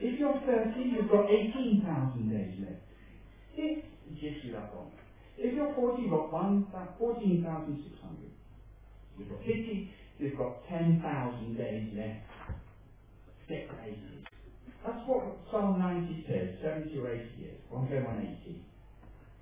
If 0.00 0.18
you're 0.20 0.38
30, 0.46 0.82
you've 0.82 1.10
got 1.10 1.30
18,000 1.30 2.30
days 2.30 2.54
left. 2.60 2.80
If, 3.56 3.78
gives 4.22 4.36
you 4.44 4.52
that 4.52 4.70
wrong. 4.74 4.90
If 5.38 5.54
you're 5.56 5.72
40, 5.76 6.02
you've 6.02 6.10
got 6.10 6.30
14,600. 6.98 8.30
You've 9.18 9.30
got 9.30 9.40
50, 9.40 9.88
you've 10.20 10.38
got 10.38 10.52
10,000 10.70 11.56
days 11.58 11.86
left. 11.94 12.20
Get 13.50 13.68
80. 13.84 13.96
That's 14.86 15.00
what 15.06 15.36
Psalm 15.52 15.78
90 15.80 16.24
says, 16.28 16.48
70 16.62 16.98
or 16.98 17.10
80 17.10 17.24
years. 17.38 17.58
One 17.70 17.88
go 17.88 17.98
on 18.06 18.18
80. 18.46 18.60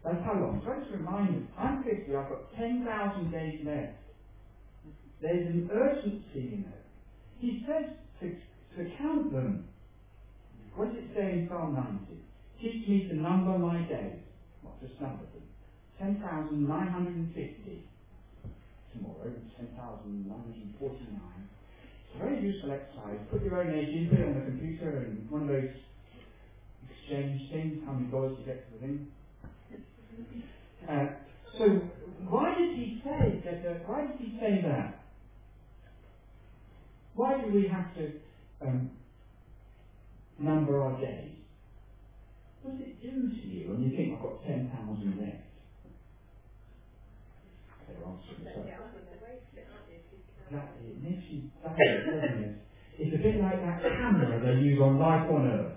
That's 0.05 0.23
how 0.25 0.35
long. 0.35 0.61
So 0.65 0.73
I 0.73 0.77
just 0.77 0.93
remind 0.93 1.35
you, 1.35 1.43
I'm 1.59 1.85
50, 1.85 2.17
I've 2.17 2.29
got 2.29 2.41
10,000 2.59 3.33
days 3.33 3.55
left. 3.67 3.93
There's 5.23 5.47
an 5.47 5.63
urgency 5.73 6.55
in 6.55 6.65
it. 6.69 6.83
He 7.41 7.57
says 7.67 7.87
to, 8.23 8.29
to 8.29 8.85
count 8.99 9.33
them. 9.33 9.59
What 10.77 10.89
does 10.91 10.99
it 10.99 11.09
say 11.15 11.33
in 11.33 11.43
Psalm 11.49 11.75
90? 11.75 12.23
Teach 12.63 12.89
me 12.89 13.01
to 13.11 13.15
number 13.17 13.59
my 13.59 13.81
days. 13.83 14.21
Not 14.65 14.81
just 14.81 14.95
number 15.01 15.25
them. 15.35 15.45
10,950. 16.01 17.83
Tomorrow, 18.95 19.33
10,949. 19.59 21.47
It's 22.07 22.17
a 22.17 22.19
very 22.19 22.37
useful 22.37 22.73
exercise. 22.73 23.19
Put 23.31 23.43
your 23.43 23.57
own 23.59 23.71
age 23.71 23.91
in, 23.93 24.07
put 24.07 24.21
it 24.21 24.27
on 24.27 24.35
the 24.35 24.41
computer, 24.41 24.99
and 24.99 25.25
one 25.31 25.43
of 25.43 25.49
those 25.49 25.67
exchange 26.83 27.41
things, 27.51 27.79
how 27.85 27.93
many 27.93 28.07
dollars 28.07 28.33
you 28.39 28.45
get 28.45 28.59
for 28.67 28.73
the 28.73 28.79
thing. 28.81 29.01
Uh, 30.89 31.07
so, 31.59 31.65
why 32.31 32.55
did 32.55 32.71
he 32.71 32.99
say 33.05 33.41
that? 33.45 33.59
Uh, 33.69 33.75
why 33.87 34.03
did 34.03 34.17
he 34.19 34.33
say 34.41 34.61
that? 34.63 34.93
Why 37.15 37.35
do 37.35 37.51
we 37.53 37.65
have 37.65 37.85
to 37.97 38.09
um, 38.63 38.89
number 40.41 40.81
our 40.81 40.93
days? 40.93 41.33
What 42.63 42.73
does 42.79 42.83
it 42.89 43.03
do 43.03 43.29
to 43.29 43.49
you 43.49 43.71
when 43.71 43.83
you 43.83 43.91
think 43.97 44.13
I've 44.13 44.23
got 44.23 44.43
10,000 44.47 45.19
left? 45.19 45.39
They're 47.89 47.97
answering 47.99 48.47
so. 48.55 48.63
Exactly, 50.49 50.89
it 50.89 51.03
makes 51.03 51.25
you? 51.31 51.43
It's 52.99 53.15
a 53.15 53.19
bit 53.23 53.41
like 53.41 53.61
that 53.63 53.83
camera 53.83 54.41
they 54.43 54.61
use 54.63 54.81
on 54.81 54.99
Life 54.99 55.27
on 55.31 55.47
Earth. 55.47 55.73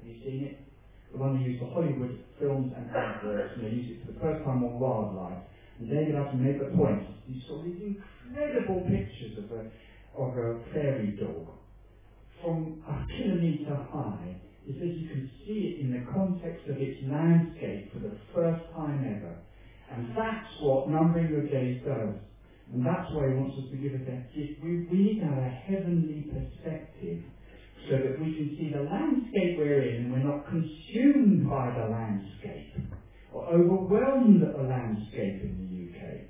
Have 0.00 0.08
you 0.08 0.16
seen 0.24 0.44
it? 0.44 0.67
The 1.12 1.18
one 1.18 1.38
they 1.38 1.44
use 1.44 1.58
for 1.60 1.70
Hollywood 1.72 2.18
films 2.38 2.72
and 2.76 2.90
adverts, 2.90 3.54
and 3.56 3.64
they 3.64 3.70
use 3.70 3.96
it 3.96 4.06
for 4.06 4.12
the 4.12 4.20
first 4.20 4.44
time 4.44 4.64
on 4.64 4.78
wildlife. 4.78 5.38
And 5.78 5.88
David 5.88 6.14
to 6.14 6.36
made 6.36 6.60
the 6.60 6.76
point, 6.76 7.02
he 7.26 7.42
saw 7.46 7.62
these 7.62 7.80
incredible 7.80 8.82
pictures 8.82 9.38
of 9.38 9.50
a, 9.52 9.62
of 10.20 10.36
a 10.36 10.60
fairy 10.72 11.16
dog 11.20 11.46
from 12.42 12.82
a 12.86 13.06
kilometre 13.06 13.76
high. 13.90 14.36
He 14.64 14.72
says 14.72 14.90
you 14.96 15.08
can 15.08 15.30
see 15.46 15.74
it 15.74 15.80
in 15.80 15.92
the 15.92 16.04
context 16.12 16.68
of 16.68 16.76
its 16.78 16.98
landscape 17.02 17.92
for 17.92 18.00
the 18.00 18.12
first 18.34 18.60
time 18.74 19.00
ever. 19.04 19.36
And 19.90 20.10
that's 20.16 20.46
what 20.60 20.88
numbering 20.88 21.30
your 21.30 21.42
days 21.42 21.80
does. 21.86 22.14
And 22.72 22.84
that's 22.84 23.08
why 23.12 23.28
he 23.28 23.34
wants 23.34 23.56
us 23.56 23.64
to 23.70 23.76
give 23.76 23.94
us 23.94 24.04
that 24.06 24.34
gift. 24.34 24.60
We, 24.62 24.84
we 24.92 24.98
need 24.98 25.20
to 25.20 25.26
have 25.26 25.38
a 25.38 25.48
heavenly 25.48 26.28
perspective 26.28 27.22
so 27.90 27.96
that 27.96 28.20
we 28.20 28.34
can 28.34 28.56
see 28.58 28.72
the 28.72 28.82
landscape 28.82 29.58
we're 29.58 29.82
in 29.82 30.04
and 30.04 30.12
we're 30.12 30.18
not 30.20 30.46
consumed 30.46 31.48
by 31.48 31.74
the 31.76 31.88
landscape 31.88 32.92
or 33.34 33.46
overwhelmed 33.46 34.42
at 34.42 34.56
the 34.56 34.62
landscape 34.62 35.42
in 35.42 35.56
the 35.58 35.98
UK. 35.98 36.20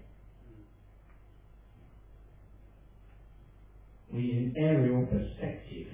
We 4.15 4.23
need 4.23 4.39
an 4.39 4.55
aerial 4.59 5.03
perspective. 5.03 5.89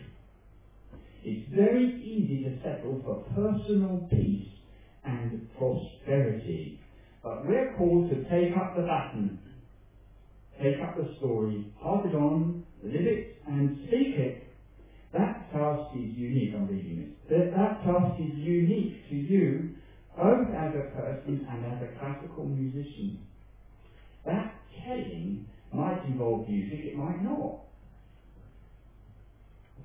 It's 1.24 1.54
very 1.54 1.86
easy 2.02 2.42
to 2.44 2.52
settle 2.62 3.00
for 3.04 3.22
personal 3.34 4.06
peace 4.10 4.48
and 5.04 5.40
prosperity, 5.58 6.78
but 7.24 7.46
we're 7.46 7.72
called 7.78 8.10
to 8.10 8.16
take 8.30 8.52
up 8.56 8.76
the 8.76 8.82
baton 8.82 9.38
take 10.62 10.80
up 10.82 10.96
the 10.96 11.06
story, 11.18 11.66
pass 11.82 12.00
it 12.04 12.14
on, 12.14 12.54
live 12.84 13.06
it, 13.06 13.24
and 13.48 13.72
speak 13.88 14.16
it. 14.16 14.43
That 15.14 15.36
task 15.52 15.82
is 15.94 16.08
unique, 16.16 16.50
I'm 16.54 16.66
reading 16.66 16.98
it. 16.98 17.08
That, 17.30 17.50
that 17.54 17.78
task 17.84 18.12
is 18.20 18.30
unique 18.44 18.90
to 19.10 19.16
you, 19.16 19.66
both 20.18 20.44
as 20.54 20.70
a 20.74 20.82
person 20.94 21.40
and 21.48 21.64
as 21.66 21.78
a 21.82 21.88
classical 22.00 22.46
musician. 22.46 23.18
That 24.26 24.48
telling 24.86 25.40
might 25.74 25.98
involve 26.04 26.40
music, 26.48 26.80
it 26.84 26.94
might 26.94 27.20
not. 27.22 27.54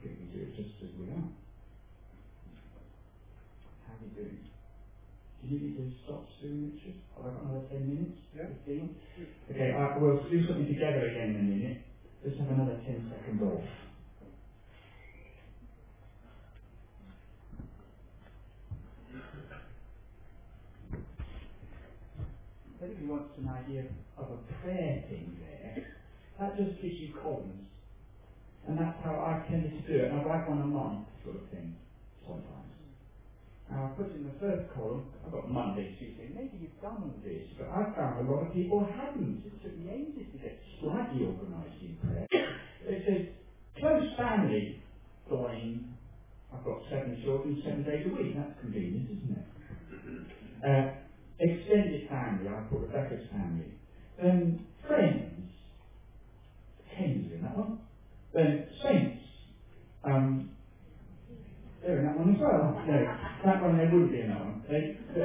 Think 0.04 0.16
we 0.20 0.28
do 0.28 0.40
it 0.44 0.50
just 0.58 0.70
as 0.84 0.90
we 1.00 1.08
are. 1.10 1.26
How 3.88 3.94
are 3.94 4.00
we 4.02 4.10
doing? 4.16 4.38
Do 5.44 5.50
you 5.50 5.60
need 5.60 5.76
to 5.76 5.86
stop 6.06 6.22
soon, 6.42 6.64
Richard? 6.64 6.94
Have 7.18 7.26
I 7.26 7.32
got 7.32 7.44
another 7.44 7.62
10 7.72 7.88
minutes? 7.88 8.12
Yeah. 8.36 8.48
15? 8.66 8.90
Okay, 9.52 9.70
uh, 9.76 9.88
we'll 9.98 10.16
do 10.32 10.40
something 10.48 10.66
together 10.68 11.04
again 11.06 11.30
in 11.30 11.38
a 11.38 11.44
minute. 11.44 11.76
Let's 12.24 12.38
have 12.40 12.50
another 12.50 12.76
10 12.86 13.04
seconds 13.12 13.42
off. 13.44 13.62
If 22.80 22.88
anybody 22.88 23.08
wants 23.12 23.36
an 23.36 23.50
idea 23.52 23.84
of 24.16 24.32
a 24.32 24.40
prayer 24.64 25.04
thing 25.12 25.36
there, 25.36 25.84
that 26.40 26.56
just 26.56 26.82
gives 26.82 26.96
you 26.96 27.12
columns. 27.22 27.68
And 28.68 28.80
that's 28.80 28.96
how 29.04 29.20
I've 29.20 29.44
tended 29.52 29.76
to 29.76 29.84
do 29.84 30.00
it. 30.00 30.08
And 30.08 30.22
I 30.22 30.24
write 30.24 30.48
one 30.48 30.62
a 30.62 30.66
month 30.66 31.08
sort 31.26 31.36
of 31.36 31.50
thing, 31.52 31.76
sometimes. 32.24 32.72
Now 33.70 33.92
I 33.92 33.98
put 34.00 34.16
in 34.16 34.24
the 34.24 34.40
first 34.40 34.72
column, 34.74 35.12
I've 35.26 35.32
got 35.32 35.52
Monday, 35.52 35.92
Tuesday, 36.00 36.32
maybe 36.34 36.56
you've 36.56 36.82
done 36.82 37.12
this, 37.22 37.44
but 37.60 37.68
I 37.68 37.92
found 38.00 38.26
a 38.26 38.32
lot 38.32 38.48
of 38.48 38.54
people 38.54 38.80
hadn't. 38.96 39.44
It 39.46 39.62
took 39.62 39.76
me 39.78 39.92
ages 39.92 40.32
to 40.32 40.38
get 40.40 40.56
slightly 40.80 41.28
organised 41.28 41.84
in 41.84 42.00
prayer. 42.00 42.28
It 42.32 43.04
says, 43.04 43.28
close 43.78 44.08
family, 44.16 44.82
going, 45.30 45.94
I've 46.56 46.64
got 46.64 46.80
seven 46.90 47.20
children, 47.24 47.62
seven 47.64 47.84
days 47.84 48.08
a 48.08 48.16
week, 48.16 48.36
that's 48.40 48.56
convenient, 48.62 49.12
isn't 49.12 49.36
it? 49.36 49.46
Uh, 50.64 51.09
extended 51.42 52.02
family, 52.10 52.48
I 52.50 52.60
put 52.70 52.82
Rebecca's 52.82 53.20
family. 53.32 53.72
Then 54.20 54.58
friends, 54.88 55.44
Ken's 56.98 57.28
in 57.34 57.42
that 57.44 57.56
one. 57.56 57.74
Then 58.36 58.60
saints, 58.84 59.16
um, 60.06 60.46
they're 61.84 62.00
in 62.00 62.06
that 62.06 62.18
one 62.18 62.30
as 62.30 62.38
well. 62.42 62.74
No, 62.88 63.04
that 63.46 63.62
one 63.62 63.78
they 63.78 63.86
wouldn't 63.86 64.12
be 64.12 64.20
in 64.20 64.28
that 64.30 64.40
one. 64.42 64.56
They, 64.70 64.80
uh, 65.22 65.24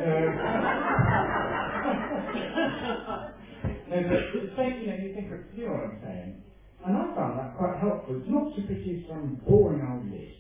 no, 3.90 4.02
but 4.08 4.18
same, 4.58 4.78
you 4.80 4.88
know, 4.88 4.94
you 4.94 5.10
think 5.14 5.30
of, 5.32 5.38
you 5.54 5.64
know 5.66 5.72
what 5.72 5.82
I'm 5.82 5.96
saying? 6.02 6.34
And 6.86 6.96
I 6.96 7.06
found 7.16 7.38
that 7.38 7.52
quite 7.56 7.76
helpful. 7.78 8.14
It's 8.16 8.24
not 8.28 8.44
to 8.56 8.62
produce 8.62 8.98
some 9.08 9.36
boring 9.48 9.82
old 9.82 10.04
list. 10.06 10.30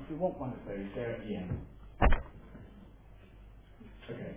If 0.00 0.10
you 0.10 0.16
want 0.16 0.38
one 0.40 0.52
of 0.52 0.60
those, 0.66 0.86
they're 0.96 1.12
at 1.12 1.20
the 1.20 1.36
end. 1.36 1.52
Okay. 4.12 4.36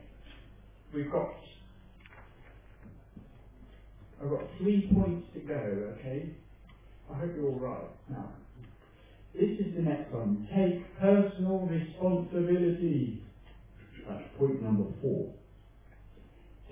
We've 0.96 1.12
got 1.12 1.30
I've 4.22 4.32
got 4.32 4.44
three 4.60 4.90
points 4.94 5.28
to 5.36 5.42
go, 5.42 5.94
okay? 6.00 6.32
I 7.12 7.20
hope 7.20 7.32
you're 7.36 7.50
all 7.50 7.60
right. 7.60 7.90
Now, 8.10 8.32
this 9.36 9.60
is 9.60 9.76
the 9.76 9.84
next 9.84 10.14
one. 10.14 10.48
Take 10.56 10.82
personal 11.00 11.68
responsibility. 11.68 13.22
That's 14.08 14.24
point 14.40 14.64
number 14.64 14.86
four. 15.02 15.34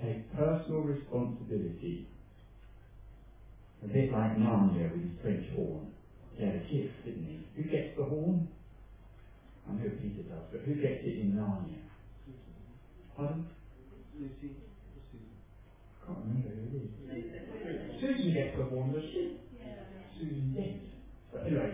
Take 0.02 0.30
personal 0.32 0.82
responsibility. 0.82 2.08
A 3.84 3.88
bit 3.88 4.12
like 4.12 4.36
Narnia 4.38 4.92
with 4.92 5.02
his 5.02 5.12
French 5.22 5.44
horn. 5.56 5.92
He 6.36 6.44
had 6.44 6.56
a 6.56 6.60
gift, 6.60 6.96
didn't 7.04 7.24
he? 7.26 7.46
Who 7.56 7.64
gets 7.64 7.96
the 7.98 8.04
horn? 8.04 8.48
I 9.68 9.74
know 9.74 9.90
Peter 10.00 10.24
does, 10.28 10.44
but 10.52 10.62
who 10.62 10.74
gets 10.74 11.04
it 11.04 11.20
in 11.20 11.34
Narnia? 11.36 11.83
Pardon? 13.16 13.42
Lucy. 14.18 14.54
I 16.02 16.06
can't 16.06 16.18
remember 16.20 16.50
who 16.50 16.64
it 16.64 16.74
is. 16.84 16.90
Susan 18.02 18.32
gets 18.34 18.50
the 18.56 18.64
horn, 18.64 18.90
does 18.90 19.02
she? 19.14 19.28
Susan 20.20 20.52
Dent. 20.54 20.80
But 21.32 21.46
anyway, 21.46 21.72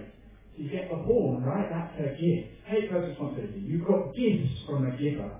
so 0.56 0.64
you 0.64 0.70
get 0.70 0.88
the 0.90 0.96
horn, 0.96 1.42
right? 1.42 1.66
That's 1.70 1.90
her 1.96 2.08
gift. 2.08 2.48
Take 2.70 2.88
personal 2.88 3.10
responsibility. 3.10 3.60
You've 3.60 3.84
got 3.86 4.02
gifts 4.16 4.50
from 4.68 4.84
a 4.84 4.90
giver. 4.92 5.34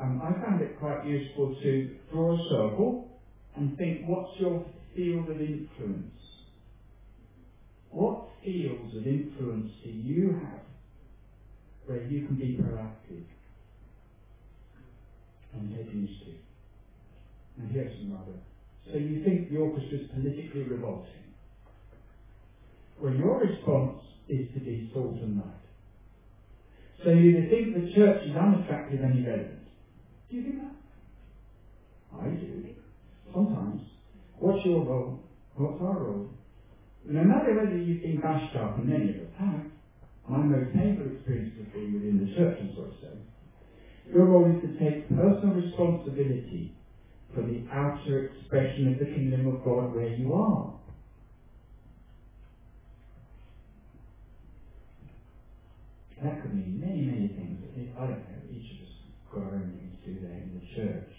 Um, 0.00 0.18
I 0.22 0.32
found 0.42 0.62
it 0.62 0.70
quite 0.78 1.04
useful 1.04 1.50
to 1.64 1.84
draw 2.12 2.32
a 2.32 2.38
circle 2.50 2.96
and 3.56 3.70
think 3.78 4.00
what's 4.08 4.30
your 4.40 4.58
field 4.96 5.30
of 5.30 5.40
influence? 5.40 6.27
What 7.90 8.28
fields 8.44 8.96
of 8.96 9.06
influence 9.06 9.70
do 9.84 9.90
you 9.90 10.32
have 10.32 10.60
where 11.86 12.02
you 12.04 12.26
can 12.26 12.36
be 12.36 12.58
proactive 12.60 13.24
and 15.54 15.70
take 15.76 15.92
initiative? 15.92 16.40
And 17.58 17.70
here's 17.72 17.92
some 17.98 18.12
other. 18.12 18.38
So 18.92 18.98
you 18.98 19.24
think 19.24 19.50
the 19.50 19.56
orchestra 19.56 19.98
is 19.98 20.06
politically 20.14 20.62
revolting. 20.62 21.12
Well, 23.02 23.14
your 23.14 23.40
response 23.40 24.00
is 24.28 24.46
to 24.54 24.60
be 24.60 24.90
salt 24.92 25.14
and 25.22 25.36
light. 25.36 25.54
So 27.04 27.10
you 27.10 27.32
think 27.48 27.74
the 27.74 27.92
church 27.94 28.22
is 28.24 28.36
unattractive 28.36 29.00
and 29.00 29.24
irrelevant. 29.24 29.66
Do 30.30 30.36
you 30.36 30.42
think 30.42 30.56
that? 30.58 32.18
I 32.20 32.28
do. 32.30 32.64
Sometimes. 33.32 33.80
What's 34.40 34.64
your 34.64 34.84
role? 34.84 35.18
What's 35.56 35.80
our 35.80 35.98
role? 35.98 36.28
No 37.06 37.24
matter 37.24 37.52
whether 37.54 37.74
you've 37.74 38.02
been 38.02 38.20
bashed 38.20 38.56
up, 38.56 38.76
and 38.76 38.88
many 38.88 39.10
of 39.10 39.16
us 39.16 39.28
have, 39.38 39.60
my 40.28 40.42
most 40.42 40.66
painful 40.72 41.06
experience 41.06 41.50
has 41.56 41.66
within 41.74 42.18
the 42.18 42.26
church, 42.36 42.54
and 42.60 42.70
so 42.76 42.84
to 42.84 42.92
say. 43.02 43.14
Your 44.14 44.26
role 44.26 44.46
is 44.46 44.56
to 44.62 44.68
take 44.80 45.08
personal 45.08 45.52
responsibility 45.52 46.72
for 47.34 47.42
the 47.44 47.60
outer 47.72 48.18
expression 48.18 48.88
of 48.88 48.98
the 48.98 49.06
kingdom 49.06 49.46
of 49.46 49.62
God 49.62 49.94
where 49.94 50.08
you 50.08 50.34
are. 50.34 50.72
That 56.22 56.40
could 56.42 56.54
mean 56.54 56.80
many, 56.80 57.02
many 57.02 57.28
things. 57.36 57.58
I 57.98 58.06
don't 58.06 58.24
know, 58.28 58.40
each 58.50 58.72
of 58.72 58.80
us 58.82 58.88
got 59.32 59.44
our 59.44 59.56
own 59.56 59.72
do 60.06 60.20
there 60.20 60.38
in 60.38 60.54
the 60.54 60.62
church. 60.76 61.10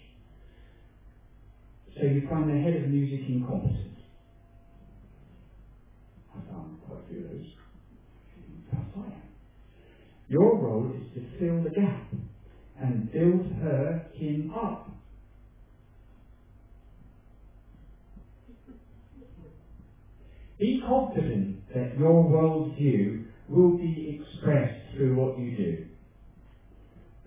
So 1.98 2.06
you 2.06 2.22
find 2.30 2.50
the 2.50 2.56
head 2.56 2.76
of 2.76 2.84
music 2.84 3.20
incompetent. 3.28 3.96
I 6.36 6.40
found 6.50 6.79
of 6.92 7.08
I 8.96 9.06
am. 9.06 9.22
Your 10.28 10.58
role 10.60 10.86
is 10.86 11.04
to 11.16 11.22
fill 11.40 11.62
the 11.62 11.70
gap 11.70 12.08
and 12.80 13.12
build 13.12 13.44
her, 13.44 14.04
him 14.14 14.50
up. 14.54 14.88
Be 20.60 20.80
confident 20.88 21.56
that 21.74 21.98
your 21.98 22.24
worldview 22.26 23.20
will 23.50 23.72
be 23.78 24.16
expressed 24.18 24.96
through 24.96 25.16
what 25.16 25.38
you 25.38 25.56
do. 25.56 25.84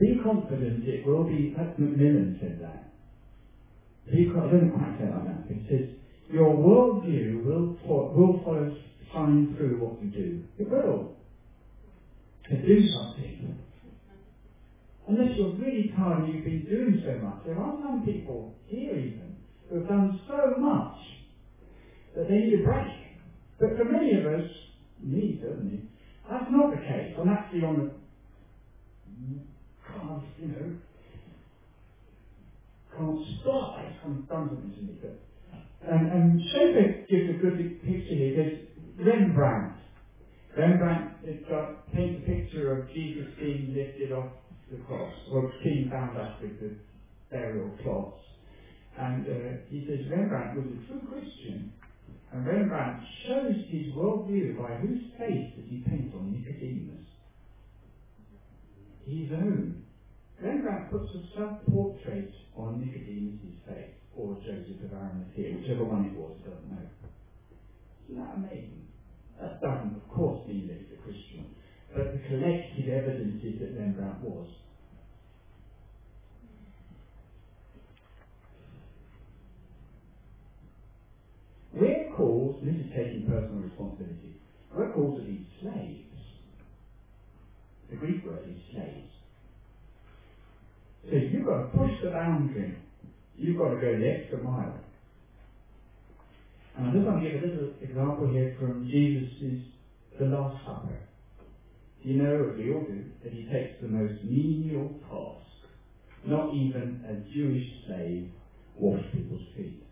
Be 0.01 0.16
confident 0.24 0.84
it 0.88 1.05
will 1.05 1.26
be, 1.26 1.53
that's 1.57 1.78
MacMillan 1.80 2.39
said 2.41 2.57
that. 2.61 2.84
Be, 4.11 4.28
I 4.36 4.49
don't 4.49 4.72
quite 4.72 4.97
that, 5.26 5.45
it 5.49 5.61
says, 5.70 5.84
your 6.34 6.57
worldview 6.57 7.45
will, 7.45 7.70
will 8.16 8.36
follow, 8.45 8.70
shine 9.14 9.55
through 9.57 9.78
what 9.80 10.01
you 10.03 10.09
do. 10.09 10.43
It 10.59 10.70
will. 10.70 11.16
To 12.49 12.61
do 12.61 12.88
something. 12.89 13.59
Unless 15.07 15.38
you're 15.38 15.55
really 15.55 15.91
tired 15.95 16.24
and 16.24 16.34
you've 16.34 16.43
been 16.43 16.66
doing 16.66 17.03
so 17.05 17.26
much. 17.26 17.45
There 17.45 17.57
are 17.57 17.78
some 17.84 18.03
people 18.05 18.55
here 18.68 18.95
even 18.95 19.36
who 19.70 19.80
have 19.80 19.88
done 19.88 20.20
so 20.28 20.59
much 20.59 20.97
that 22.16 22.28
they 22.28 22.36
need 22.36 22.59
a 22.59 22.64
break. 22.64 22.88
But 23.59 23.78
for 23.78 23.86
many 23.86 24.20
of 24.20 24.26
us, 24.26 24.49
me 25.01 25.39
certainly, 25.41 25.82
that's 26.30 26.45
not 26.49 26.72
the 26.72 26.78
case. 26.78 27.16
I'm 27.20 27.30
actually 27.30 27.64
on 27.64 27.76
the 27.80 27.91
can't, 29.86 30.24
you 30.39 30.47
know, 30.47 30.76
can't 32.95 33.20
stop. 33.41 33.78
Kind 34.03 34.20
of 34.20 34.30
done 34.30 34.49
something 34.49 34.74
to 34.76 34.82
me. 34.82 34.99
But, 35.01 35.20
and, 35.89 36.41
Schaeffer 36.51 37.05
gives 37.09 37.30
a 37.30 37.34
good 37.41 37.82
picture 37.84 38.16
here. 38.16 38.36
There's 38.36 38.59
Rembrandt. 38.98 39.74
Rembrandt 40.58 41.50
got, 41.50 41.94
paints 41.94 42.24
a 42.24 42.30
picture 42.30 42.80
of 42.80 42.94
Jesus 42.94 43.28
being 43.39 43.74
lifted 43.76 44.12
off 44.12 44.32
the 44.72 44.78
cross, 44.86 45.14
or 45.32 45.52
being 45.64 45.89
bound 45.89 46.18
up 46.18 46.41
with 46.41 46.60
the 46.60 46.76
burial 47.32 47.72
cloths. 47.84 48.22
And 48.98 49.26
uh, 49.26 49.58
he 49.70 49.86
says 49.88 50.06
Rembrandt 50.10 50.56
was 50.58 50.66
a 50.66 50.88
true 50.88 51.02
Christian 51.10 51.74
and 52.34 52.48
Rembrandt 52.48 53.04
shows 53.28 53.56
his 53.70 53.94
worldview 53.94 54.58
by 54.58 54.74
whose 54.82 55.04
face 55.20 55.54
does 55.56 55.70
he 55.70 55.84
paint 55.88 56.14
on 56.16 56.34
Nicodemus? 56.34 57.06
His 59.06 59.32
own. 59.32 59.84
Rembrandt 60.41 60.89
puts 60.89 61.14
a 61.14 61.38
self-portrait 61.38 62.34
on 62.58 62.82
Nicodemus' 62.82 63.62
face, 63.68 63.94
or 64.18 64.34
Joseph 64.41 64.82
of 64.84 64.98
Arimathea, 64.98 65.62
whichever 65.62 65.84
one 65.86 66.06
it 66.06 66.18
was, 66.18 66.34
I 66.44 66.50
don't 66.50 66.72
know. 66.72 66.88
Isn't 68.10 68.22
that 68.22 68.36
amazing? 68.38 68.84
That 69.41 69.62
doesn't, 69.62 69.95
of 69.95 70.08
course, 70.10 70.39
he's 70.47 70.70
a 70.70 70.97
Christian, 71.04 71.45
but 71.95 72.14
the 72.14 72.20
collective 72.30 72.89
evidence 72.89 73.41
is 73.43 73.60
that 73.60 73.78
Rembrandt 73.78 74.24
was. 74.24 74.47
We're 81.76 82.16
called, 82.18 82.56
this 82.64 82.76
is 82.76 82.91
taking 82.95 83.26
personal 83.28 83.62
responsibility, 83.62 84.38
we're 84.78 84.93
called 84.93 85.18
to 85.18 85.24
be 85.24 85.43
slaves. 85.62 86.06
The 87.91 87.97
Greek 87.97 88.26
word 88.26 88.45
is 88.47 88.58
slaves. 88.74 89.12
So 91.10 91.18
you've 91.18 91.45
got 91.45 91.58
to 91.58 91.78
push 91.78 91.91
the 92.04 92.10
boundary. 92.10 92.76
You've 93.38 93.58
got 93.58 93.70
to 93.70 93.78
go 93.78 93.97
the 93.97 94.08
extra 94.08 94.39
mile. 94.39 94.80
And 96.76 96.88
I 96.88 96.91
just 96.91 97.05
want 97.05 97.24
to 97.24 97.30
give 97.30 97.43
a 97.43 97.45
little 97.45 97.69
example 97.82 98.30
here 98.32 98.55
from 98.59 98.88
Jesus' 98.89 99.61
The 100.19 100.26
Last 100.26 100.65
Supper. 100.65 100.97
You 102.01 102.21
know, 102.21 102.49
as 102.51 102.57
we 102.57 102.74
all 102.74 102.82
do, 102.82 103.05
that 103.24 103.32
he 103.32 103.45
takes 103.45 103.80
the 103.82 103.88
most 103.88 104.24
menial 104.24 104.89
task. 105.09 105.69
Not 106.26 106.53
even 106.53 107.03
a 107.07 107.34
Jewish 107.34 107.67
slave 107.86 108.30
wash 108.76 109.01
people's 109.11 109.47
feet. 109.55 109.84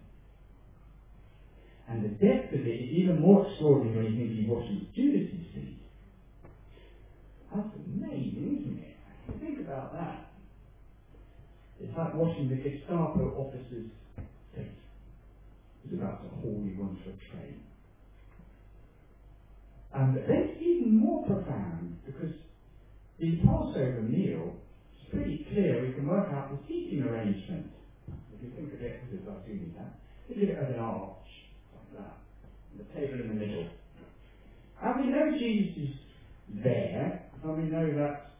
And 1.87 2.03
the 2.03 2.09
depth 2.09 2.53
of 2.53 2.61
it 2.61 2.69
is 2.69 2.89
even 2.91 3.21
more 3.21 3.45
extraordinary 3.45 4.05
when 4.05 4.13
you 4.13 4.27
think 4.27 4.39
he 4.39 4.45
washes 4.47 4.87
Judas' 4.95 5.45
feet. 5.53 5.77
That's 7.53 7.67
amazing, 7.85 8.59
isn't 8.61 8.79
it? 8.79 8.95
Think 9.39 9.67
about 9.67 9.93
that. 9.93 10.31
It's 11.81 11.97
like 11.97 12.13
washing 12.15 12.49
the 12.49 12.55
Gestapo 12.55 13.35
officer's. 13.37 13.91
He's 15.83 15.97
about 15.97 16.21
haul 16.41 16.63
you 16.65 16.77
onto 16.81 17.09
a 17.09 17.17
train. 17.31 17.61
And 19.93 20.15
then 20.15 20.23
it's 20.29 20.61
even 20.61 20.95
more 20.95 21.25
profound 21.25 21.97
because 22.05 22.33
the 23.19 23.37
Passover 23.43 24.01
meal 24.01 24.55
is 24.95 25.09
pretty 25.13 25.45
clear. 25.51 25.85
We 25.85 25.93
can 25.93 26.07
work 26.07 26.31
out 26.31 26.51
the 26.51 26.57
seating 26.67 27.03
arrangement. 27.03 27.67
If 28.07 28.41
you 28.41 28.51
think 28.55 28.73
of 28.73 28.81
it, 28.81 29.01
because 29.11 29.27
I've 29.27 29.45
seen 29.45 29.73
that, 29.77 29.99
think 30.27 30.43
of 30.43 30.49
it 30.49 30.57
as 30.57 30.73
an 30.73 30.79
arch 30.79 31.27
like 31.75 31.99
that. 31.99 32.17
The 32.77 32.99
table 32.99 33.21
in 33.21 33.27
the 33.27 33.45
middle. 33.45 33.67
And 34.81 35.05
we 35.05 35.11
know 35.11 35.37
Jesus 35.37 35.77
is 35.77 35.95
there, 36.63 37.29
and 37.43 37.57
we 37.57 37.69
know 37.69 37.93
that 37.97 38.31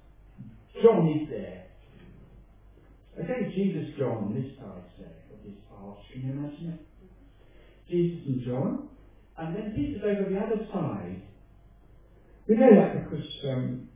John 0.82 1.08
is 1.22 1.30
there. 1.30 1.66
Okay, 3.20 3.54
Jesus, 3.54 3.94
John 4.00 4.18
on 4.18 4.34
this 4.34 4.58
side, 4.58 4.88
say, 4.98 5.04
of 5.06 5.44
this 5.44 5.60
arch. 5.70 6.00
Can 6.14 6.22
you 6.26 6.32
imagine 6.32 6.80
it? 6.80 6.91
Jesus 7.92 8.24
and 8.26 8.42
John. 8.46 8.88
And 9.38 9.56
then 9.56 9.74
Peter's 9.76 10.02
over 10.04 10.30
the 10.30 10.38
other 10.40 10.68
side. 10.72 11.22
We 12.48 12.56
know 12.56 12.72
that 12.76 13.04
because, 13.04 13.28
um, 13.50 13.90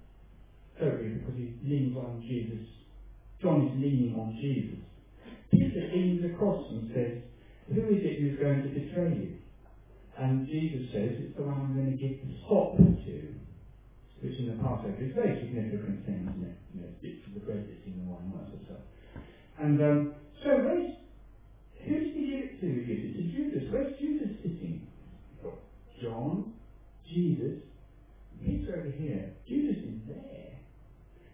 because 0.77 1.35
he 1.37 1.55
leans 1.63 1.95
on 1.97 2.21
Jesus. 2.27 2.67
John 3.41 3.67
is 3.67 3.73
leaning 3.81 4.15
on 4.19 4.37
Jesus. 4.41 4.79
Peter 5.51 5.89
leans 5.93 6.25
across 6.25 6.65
and 6.71 6.91
says, 6.93 7.23
Who 7.73 7.81
is 7.95 8.01
it 8.03 8.19
who's 8.19 8.39
going 8.39 8.63
to 8.63 8.69
betray 8.69 9.15
you? 9.15 9.35
And 10.17 10.47
Jesus 10.47 10.91
says 10.93 11.11
it's 11.19 11.35
the 11.35 11.43
one 11.43 11.59
I'm 11.59 11.75
going 11.75 11.91
to 11.91 11.99
give 11.99 12.23
the 12.23 12.35
sop 12.47 12.77
to, 12.79 13.15
which 14.23 14.39
in 14.39 14.47
the 14.47 14.63
Passover 14.63 14.95
is 14.99 15.11
very 15.13 15.35
significant 15.43 16.05
thing, 16.07 16.23
isn't 16.23 16.47
it? 16.47 16.57
You 16.71 16.81
know, 16.81 16.91
bits 17.03 17.27
of 17.27 17.33
the 17.35 17.43
bread 17.43 17.67
that's 17.67 17.83
in 17.83 17.99
the 17.99 18.07
wine, 18.07 18.31
that 18.31 18.47
sort 18.47 18.63
of 18.63 18.65
stuff. 18.65 18.83
And 19.59 19.75
um, 19.83 19.99
so 20.39 20.49
where's, 20.63 20.95
who's 21.83 22.15
he 22.15 22.21
give 22.31 22.43
it 22.47 22.61
to? 22.63 22.67
He 22.87 23.27
gives 23.27 23.51
it 23.51 23.54
Where's 23.71 23.97
Judas 23.99 24.29
sitting? 24.41 24.87
John, 26.01 26.53
Jesus, 27.07 27.59
he's 28.41 28.67
over 28.69 28.91
here. 28.97 29.31
Judas 29.47 29.77
is 29.77 30.01
there. 30.07 30.45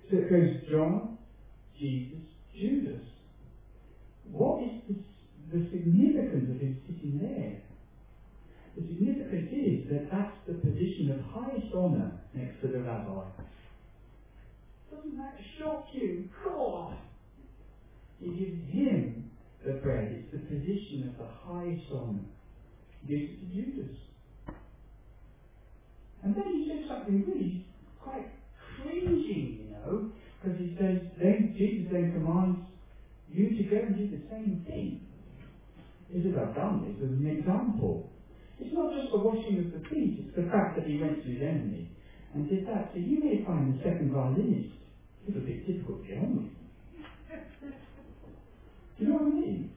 So 0.10 0.18
it 0.18 0.30
goes 0.30 0.70
John, 0.70 1.18
Jesus, 1.80 2.20
Judas. 2.54 3.02
What 4.32 4.64
is 4.64 4.72
the, 4.88 5.58
the 5.58 5.70
significance 5.72 6.50
of 6.50 6.62
him 6.62 6.82
sitting 6.88 7.20
there? 7.22 7.62
The 8.76 8.88
significance 8.88 9.50
is 9.52 9.90
that 9.90 10.12
that's 10.12 10.38
the 10.48 10.54
position 10.54 11.12
of 11.12 11.44
highest 11.44 11.74
honour 11.76 12.12
next 12.34 12.62
to 12.62 12.68
the 12.68 12.80
rabbi. 12.80 13.24
Doesn't 14.94 15.18
that 15.18 15.36
shock 15.60 15.88
you? 15.94 16.30
God! 16.46 16.98
He 18.20 18.28
gives 18.28 18.72
him 18.72 19.20
the 19.66 19.74
bread. 19.74 20.12
It's 20.12 20.32
the 20.32 20.39
position 20.39 21.09
of 21.09 21.18
the 21.18 21.95
honour. 21.95 22.20
He 23.01 23.16
gives 23.16 23.32
it 23.32 23.39
to 23.39 23.45
Judas. 23.53 23.97
And 26.24 26.36
then 26.36 26.43
he 26.53 26.70
says 26.70 26.88
something 26.88 27.26
really 27.28 27.66
quite 28.01 28.30
cringing, 28.82 29.66
you 29.66 29.72
know, 29.72 30.12
because 30.41 30.59
he 30.59 30.76
says, 30.80 31.01
then 31.20 31.55
Jesus 31.57 31.91
then 31.91 32.14
commands 32.14 32.59
you 33.30 33.49
to 33.57 33.64
go 33.70 33.78
and 33.78 33.97
do 33.97 34.07
the 34.09 34.24
same 34.30 34.64
thing. 34.68 35.01
He 36.09 36.22
says, 36.22 36.34
I've 36.38 36.55
done 36.55 36.86
this 36.86 36.97
as 37.03 37.12
an 37.12 37.28
example. 37.28 38.09
It's 38.59 38.74
not 38.74 38.93
just 38.93 39.12
the 39.12 39.20
washing 39.20 39.57
of 39.59 39.74
the 39.74 39.89
feet, 39.89 40.22
it's 40.28 40.36
the 40.36 40.49
fact 40.51 40.78
that 40.78 40.86
he 40.86 40.99
went 40.99 41.24
to 41.24 41.30
his 41.30 41.41
enemy 41.41 41.89
and 42.34 42.49
did 42.49 42.68
that. 42.68 42.91
So 42.93 42.99
you 42.99 43.20
may 43.24 43.43
find 43.45 43.74
the 43.74 43.84
second 43.84 44.12
violinist 44.14 44.76
a 45.26 45.32
little 45.32 45.47
bit 45.47 45.66
difficult 45.66 46.03
to 46.03 46.07
get 46.07 46.18
on 46.20 46.36
with. 46.38 46.53
You 49.02 49.08
know 49.08 49.16
what 49.16 49.34
I 49.34 49.36
mean? 49.36 49.72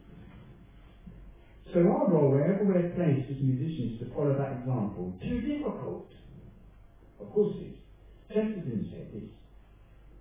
So 1.72 1.80
our 1.80 2.12
role, 2.12 2.30
wherever 2.30 2.62
we're 2.62 2.92
placed 2.92 3.32
as 3.32 3.40
musicians, 3.40 3.98
to 4.00 4.12
follow 4.12 4.36
that 4.36 4.60
example. 4.60 5.16
Too 5.22 5.40
difficult. 5.40 6.12
Of 7.18 7.32
course 7.32 7.56
it 7.56 7.72
is. 7.72 7.76
Chesterton 8.28 8.92
said 8.92 9.08
this. 9.16 9.30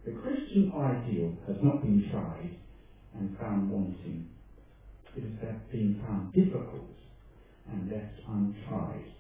The 0.06 0.12
Christian 0.22 0.72
ideal 0.72 1.36
has 1.48 1.58
not 1.62 1.82
been 1.82 2.08
tried 2.12 2.56
and 3.20 3.38
found 3.38 3.70
wanting. 3.70 4.30
It 5.18 5.24
has 5.44 5.60
been 5.70 6.02
found 6.08 6.32
difficult 6.32 6.96
and 7.70 7.92
left 7.92 8.24
untried. 8.26 9.12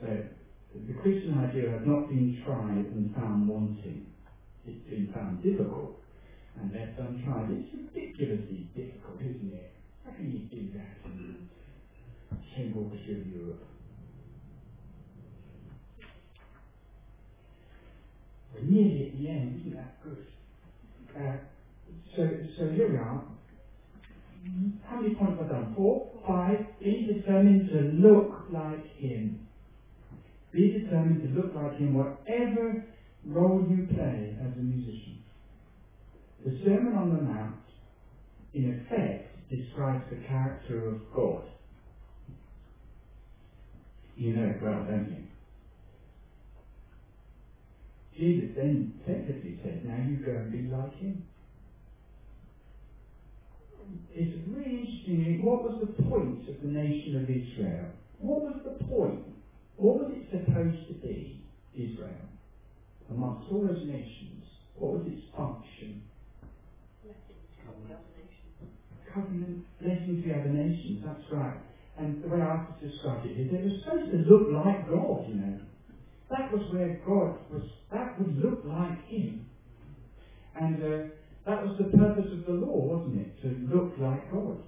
So 0.00 0.08
the 0.08 0.94
Christian 0.94 1.36
ideal 1.44 1.72
has 1.72 1.82
not 1.84 2.08
been 2.08 2.40
tried 2.42 2.88
and 2.88 3.14
found 3.14 3.48
wanting. 3.48 4.06
It's 4.66 4.88
been 4.88 5.12
found 5.12 5.42
difficult 5.42 5.99
and 6.58 6.72
left 6.72 6.98
untried. 6.98 7.50
It's 7.50 7.74
ridiculously 7.94 8.68
difficult, 8.74 9.20
isn't 9.20 9.52
it? 9.52 9.72
How 10.04 10.12
can 10.12 10.32
you 10.32 10.38
do 10.50 10.68
that 10.78 10.96
in 11.04 11.48
St. 12.54 12.76
Orchestra 12.76 13.14
of 13.14 13.26
Europe? 13.26 13.62
We're 18.54 18.62
nearly 18.62 19.06
at 19.06 19.18
the 19.18 19.28
end, 19.28 19.60
isn't 19.60 19.76
that 19.76 20.02
good? 20.02 20.26
Uh, 21.16 21.36
so, 22.16 22.28
so 22.58 22.68
here 22.70 22.90
we 22.90 22.96
are. 22.96 23.24
How 24.84 25.00
many 25.00 25.14
points 25.14 25.38
have 25.38 25.46
I 25.46 25.52
done? 25.52 25.74
Four? 25.76 26.10
Five? 26.26 26.58
Be 26.82 27.06
determined 27.06 27.68
to 27.68 27.78
look 28.06 28.50
like 28.52 28.84
Him. 28.96 29.46
Be 30.52 30.72
determined 30.72 31.22
to 31.22 31.28
look 31.40 31.54
like 31.54 31.78
Him, 31.78 31.94
whatever 31.94 32.84
role 33.24 33.64
you 33.68 33.86
play 33.94 34.36
as 34.40 34.52
a 34.56 34.60
musician. 34.60 35.19
The 36.44 36.58
Sermon 36.64 36.94
on 36.94 37.14
the 37.14 37.22
Mount, 37.22 37.56
in 38.54 38.80
effect, 38.80 39.28
describes 39.50 40.04
the 40.10 40.26
character 40.26 40.88
of 40.88 41.00
God. 41.14 41.42
You 44.16 44.34
know 44.34 44.48
it 44.48 44.62
well, 44.62 44.84
don't 44.84 45.08
you? 45.10 45.24
Jesus 48.16 48.50
then 48.56 48.94
effectively 49.00 49.58
said, 49.62 49.84
now 49.84 49.96
you 50.08 50.16
go 50.24 50.32
and 50.32 50.52
be 50.52 50.62
like 50.74 50.94
him. 50.98 51.22
It's 54.12 54.36
really 54.48 54.80
interesting. 54.80 55.44
What 55.44 55.62
was 55.62 55.80
the 55.80 56.02
point 56.04 56.48
of 56.48 56.60
the 56.62 56.68
nation 56.68 57.16
of 57.16 57.30
Israel? 57.30 57.86
What 58.18 58.42
was 58.42 58.60
the 58.64 58.84
point? 58.84 59.24
What 59.76 60.00
was 60.00 60.12
it 60.14 60.28
supposed 60.30 60.86
to 60.88 60.94
be, 60.94 61.42
Israel? 61.74 62.28
Amongst 63.10 63.50
all 63.50 63.66
those 63.66 63.86
nations, 63.86 64.44
what 64.76 64.92
was 64.92 65.06
its 65.06 65.22
function? 65.36 66.02
Covenant, 69.14 69.66
blessing 69.80 70.22
to 70.22 70.28
the 70.28 70.34
other 70.34 70.50
nations, 70.50 71.02
that's 71.04 71.26
right. 71.32 71.58
And 71.98 72.22
the 72.22 72.28
way 72.28 72.40
I 72.40 72.56
have 72.56 72.80
to 72.80 72.88
describe 72.88 73.26
it 73.26 73.34
is 73.34 73.52
it 73.52 73.64
was 73.64 73.82
supposed 73.82 74.10
to 74.10 74.18
look 74.24 74.48
like 74.54 74.88
God, 74.88 75.28
you 75.28 75.34
know. 75.34 75.58
That 76.30 76.52
was 76.52 76.62
where 76.72 77.00
God 77.04 77.36
was, 77.50 77.66
that 77.92 78.18
would 78.18 78.38
look 78.38 78.62
like 78.64 79.04
Him. 79.08 79.46
And 80.54 80.78
uh, 80.78 81.10
that 81.44 81.66
was 81.66 81.76
the 81.78 81.90
purpose 81.96 82.30
of 82.32 82.46
the 82.46 82.52
law, 82.52 82.96
wasn't 82.96 83.20
it? 83.20 83.42
To 83.42 83.48
look 83.74 83.98
like 83.98 84.30
God, 84.30 84.62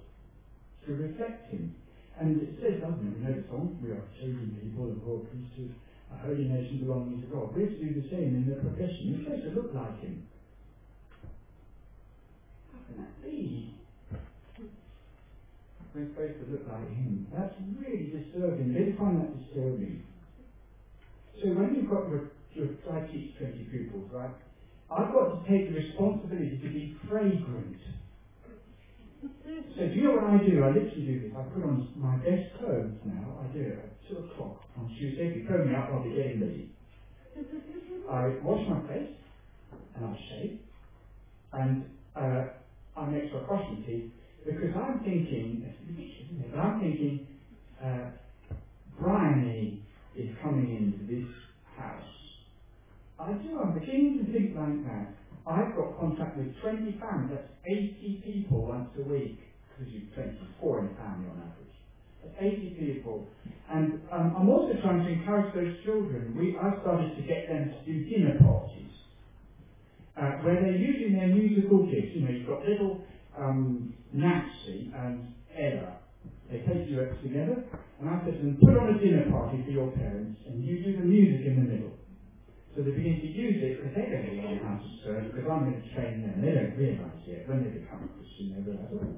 to 0.85 0.93
reflect 0.93 1.49
Him. 1.49 1.75
And 2.19 2.41
it 2.41 2.59
says, 2.61 2.81
doesn't 2.83 2.99
it? 2.99 3.17
We 3.17 3.23
know 3.23 3.33
the 3.33 3.47
song, 3.47 3.79
we 3.81 3.91
are 3.91 4.03
chosen 4.19 4.59
people, 4.61 4.91
a 4.91 4.99
royal 5.01 5.25
priesthood, 5.25 5.73
a 6.13 6.17
holy 6.19 6.45
nation 6.45 6.83
belonging 6.83 7.21
to 7.21 7.27
God. 7.27 7.55
We're 7.55 7.71
to 7.71 7.79
do 7.79 8.01
the 8.01 8.09
same 8.11 8.35
in 8.37 8.45
the 8.45 8.61
profession. 8.61 9.17
We're 9.17 9.23
supposed 9.23 9.55
to 9.55 9.61
look 9.61 9.73
like 9.73 10.01
Him. 10.03 10.27
How 12.69 12.79
can 12.85 13.01
that 13.01 13.23
be? 13.23 13.73
We're 15.95 16.09
supposed 16.09 16.39
to 16.41 16.53
look 16.53 16.67
like 16.69 16.89
Him. 16.89 17.27
That's 17.33 17.53
really 17.79 18.11
disturbing. 18.11 18.73
They 18.73 18.97
find 18.97 19.21
that 19.21 19.31
disturbing. 19.37 20.03
So 21.41 21.49
when 21.53 21.75
you've 21.75 21.89
got 21.89 22.09
I 22.91 22.99
teach 23.11 23.37
20 23.39 23.67
pupils, 23.71 24.09
right? 24.13 24.31
I've 24.91 25.13
got 25.13 25.29
to 25.29 25.49
take 25.49 25.69
the 25.69 25.73
responsibility 25.73 26.59
to 26.63 26.69
be 26.69 26.95
fragrant. 27.09 27.77
So 29.77 29.87
do 29.87 29.93
you 29.95 30.03
know 30.03 30.11
what 30.13 30.25
I 30.25 30.37
do? 30.45 30.61
I 30.63 30.69
literally 30.69 31.05
do 31.05 31.21
this. 31.21 31.31
I 31.37 31.43
put 31.43 31.63
on 31.63 31.87
my 31.95 32.15
best 32.17 32.43
clothes 32.59 32.93
now. 33.05 33.37
I 33.41 33.47
do 33.53 33.61
it 33.61 33.79
at 33.79 33.89
2 34.09 34.17
o'clock 34.17 34.57
on 34.77 34.89
Tuesday. 34.99 35.27
If 35.27 35.35
you 35.35 35.43
phone 35.47 35.67
me 35.67 35.73
up, 35.75 35.87
I'll 35.89 36.03
be 36.03 36.11
getting 36.11 36.41
ready. 36.41 36.69
I 38.09 38.33
wash 38.43 38.61
my 38.67 38.79
face 38.87 39.09
and 39.95 40.05
I 40.05 40.15
shave. 40.29 40.53
And 41.53 41.77
uh, 42.17 42.43
I 42.97 43.05
make 43.07 43.23
sure 43.31 43.41
I 43.41 43.47
brush 43.47 43.63
my 43.69 43.77
teeth 43.87 44.03
because 44.45 44.75
I'm 44.75 44.99
thinking? 45.03 45.65
But 46.51 46.59
I'm 46.59 46.79
thinking, 46.81 47.27
uh, 47.83 48.11
Bryony 48.99 49.83
is 50.17 50.29
coming 50.43 50.75
into 50.75 51.05
this 51.11 51.29
house. 51.77 52.03
I 53.19 53.33
do, 53.43 53.59
I'm 53.59 53.79
beginning 53.79 54.25
to 54.25 54.33
think 54.33 54.55
like 54.55 54.83
that. 54.85 55.15
I've 55.47 55.75
got 55.75 55.99
contact 55.99 56.37
with 56.37 56.49
20 56.61 56.99
families, 56.99 57.31
that's 57.31 57.51
80 57.67 58.21
people 58.25 58.65
once 58.67 58.89
a 58.99 59.03
week, 59.03 59.39
because 59.69 59.93
you've 59.93 60.13
24 60.15 60.79
in 60.79 60.85
a 60.87 60.95
family 60.97 61.27
on 61.29 61.37
average. 61.39 61.77
That's 62.23 62.35
80 62.39 62.75
people. 62.79 63.27
And 63.69 63.93
um, 64.11 64.33
I'm 64.37 64.49
also 64.49 64.73
trying 64.81 65.03
to 65.03 65.09
encourage 65.09 65.53
those 65.55 65.73
children. 65.85 66.35
We, 66.37 66.55
I've 66.57 66.81
started 66.81 67.15
to 67.15 67.23
get 67.23 67.47
them 67.49 67.69
to 67.69 67.79
do 67.85 68.05
dinner 68.09 68.39
parties, 68.41 68.93
uh, 70.17 70.43
where 70.43 70.59
they're 70.61 70.77
using 70.79 71.13
their 71.13 71.29
musical 71.29 71.83
gifts. 71.85 72.11
You 72.15 72.21
know, 72.23 72.31
you've 72.31 72.47
got 72.47 72.63
little 72.65 72.97
um, 73.37 73.93
and 74.13 75.33
Ella 75.57 76.03
they 76.53 76.59
take 76.69 76.85
you 76.85 77.01
together, 77.23 77.65
and 77.99 78.09
I 78.09 78.21
said 78.25 78.37
to 78.37 78.45
them, 78.45 78.57
put 78.61 78.77
on 78.77 78.93
a 78.93 78.99
dinner 78.99 79.25
party 79.31 79.63
for 79.65 79.71
your 79.71 79.89
parents, 79.91 80.37
and 80.45 80.63
you 80.63 80.83
do 80.83 81.01
the 81.01 81.05
music 81.05 81.47
in 81.47 81.55
the 81.55 81.65
middle. 81.65 81.97
So 82.75 82.83
they 82.83 82.91
begin 82.91 83.21
to 83.21 83.27
use 83.27 83.57
it, 83.57 83.81
because 83.81 83.95
they 83.97 84.05
don't 84.05 84.37
know 84.37 84.59
how 84.61 84.77
to 84.77 84.89
serve, 85.01 85.33
because 85.33 85.49
I'm 85.49 85.65
going 85.65 85.81
to 85.81 85.87
train 85.97 86.21
them. 86.21 86.45
They 86.45 86.53
don't 86.53 86.77
realise 86.77 87.25
yet. 87.25 87.49
When 87.49 87.65
they 87.65 87.73
become 87.73 88.05
a 88.05 88.09
Christian, 88.13 88.53
they 88.53 88.61
realise, 88.69 88.85
oh, 88.93 89.17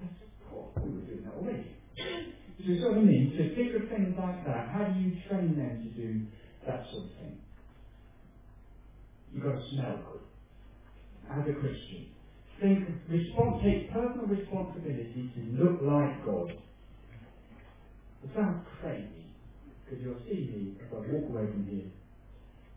that's 0.00 0.20
cool. 0.44 0.72
We 0.76 0.92
were 0.92 1.06
doing 1.08 1.24
that 1.24 1.36
already. 1.40 1.72
Do 1.96 2.68
what 2.84 2.98
I 2.98 3.00
mean? 3.00 3.32
To 3.40 3.42
think 3.56 3.72
of 3.80 3.88
things 3.88 4.12
like 4.20 4.44
that. 4.44 4.68
How 4.68 4.84
do 4.84 5.00
you 5.00 5.16
train 5.24 5.56
them 5.56 5.80
to 5.80 5.90
do 5.96 6.28
that 6.68 6.84
sort 6.92 7.08
of 7.08 7.12
thing? 7.16 7.40
You've 9.32 9.44
got 9.44 9.56
to 9.56 9.64
smell 9.72 9.96
good. 10.04 10.20
As 11.32 11.48
a 11.48 11.54
Christian 11.56 12.12
think, 12.60 12.84
respons- 13.10 13.62
take 13.62 13.90
personal 13.92 14.26
responsibility 14.28 15.30
to 15.36 15.40
look 15.58 15.82
like 15.82 16.24
God. 16.26 16.52
It 18.24 18.30
sounds 18.36 18.60
crazy, 18.80 19.26
because 19.84 20.02
you'll 20.02 20.20
see 20.28 20.48
me 20.48 20.76
if 20.80 20.92
I 20.92 20.98
walk 20.98 21.28
away 21.30 21.46
from 21.52 21.66
here. 21.66 21.86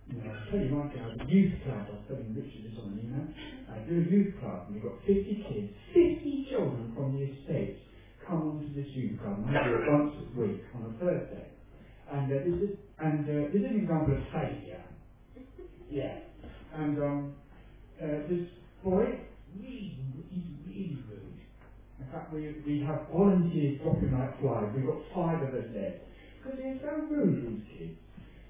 You 0.07 0.17
know, 0.19 0.31
I'll 0.31 0.51
tell 0.51 0.59
you 0.61 0.75
right 0.75 0.95
now, 0.95 1.15
the 1.17 1.25
youth 1.25 1.53
club, 1.63 1.85
I 1.87 1.91
was 1.93 2.01
telling 2.09 2.33
Richard 2.35 2.63
this 2.65 2.77
on 2.79 2.91
an 2.93 2.99
email, 2.99 3.27
I 3.69 3.79
do 3.87 3.99
a 3.99 4.05
youth 4.11 4.33
club, 4.39 4.65
and 4.67 4.75
we've 4.75 4.83
got 4.83 4.97
50 5.07 5.43
kids, 5.49 5.69
50 5.93 6.47
children 6.51 6.91
from 6.95 7.13
the 7.13 7.23
estates 7.25 7.79
come 8.27 8.43
onto 8.47 8.73
this 8.75 8.87
youth 8.95 9.19
club, 9.21 9.39
and 9.39 9.49
I 9.49 9.63
do 9.63 9.75
it 9.75 9.87
once 9.87 10.13
a 10.19 10.39
week 10.39 10.61
on 10.75 10.83
a 10.85 10.91
Thursday. 10.99 11.47
And 12.11 12.31
uh, 12.31 12.35
this 12.45 12.55
is 12.69 12.77
and 12.99 13.25
uh, 13.29 13.47
this 13.53 13.61
is 13.61 13.65
an 13.65 13.81
example 13.81 14.13
of 14.15 14.21
failure. 14.33 14.83
Yeah. 15.89 16.19
And 16.73 16.99
um, 16.99 17.35
uh, 18.01 18.27
this 18.29 18.41
boy 18.83 19.19
he's 19.61 20.43
really 20.65 20.97
rude. 21.09 21.41
In 21.99 22.07
fact, 22.11 22.33
we, 22.33 22.55
we 22.65 22.83
have 22.85 23.07
volunteers 23.11 23.79
dropping 23.81 24.11
like 24.11 24.39
flies. 24.41 24.71
We've 24.75 24.85
got 24.85 25.01
five 25.13 25.41
of 25.41 25.53
us 25.53 25.69
there. 25.73 25.95
Because 26.43 26.59
they're 26.59 26.79
so 26.81 27.07
rude, 27.09 27.43
these 27.47 27.77
kids, 27.77 27.97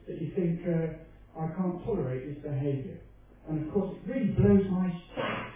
that 0.07 0.21
you 0.21 0.31
think, 0.35 0.61
uh, 0.67 1.39
I 1.39 1.47
can't 1.55 1.83
tolerate 1.85 2.27
this 2.27 2.43
behaviour. 2.43 2.97
And 3.49 3.67
of 3.67 3.73
course, 3.73 3.95
it 3.95 4.09
really 4.09 4.31
blows 4.31 4.65
my 4.71 4.89
stack. 5.11 5.53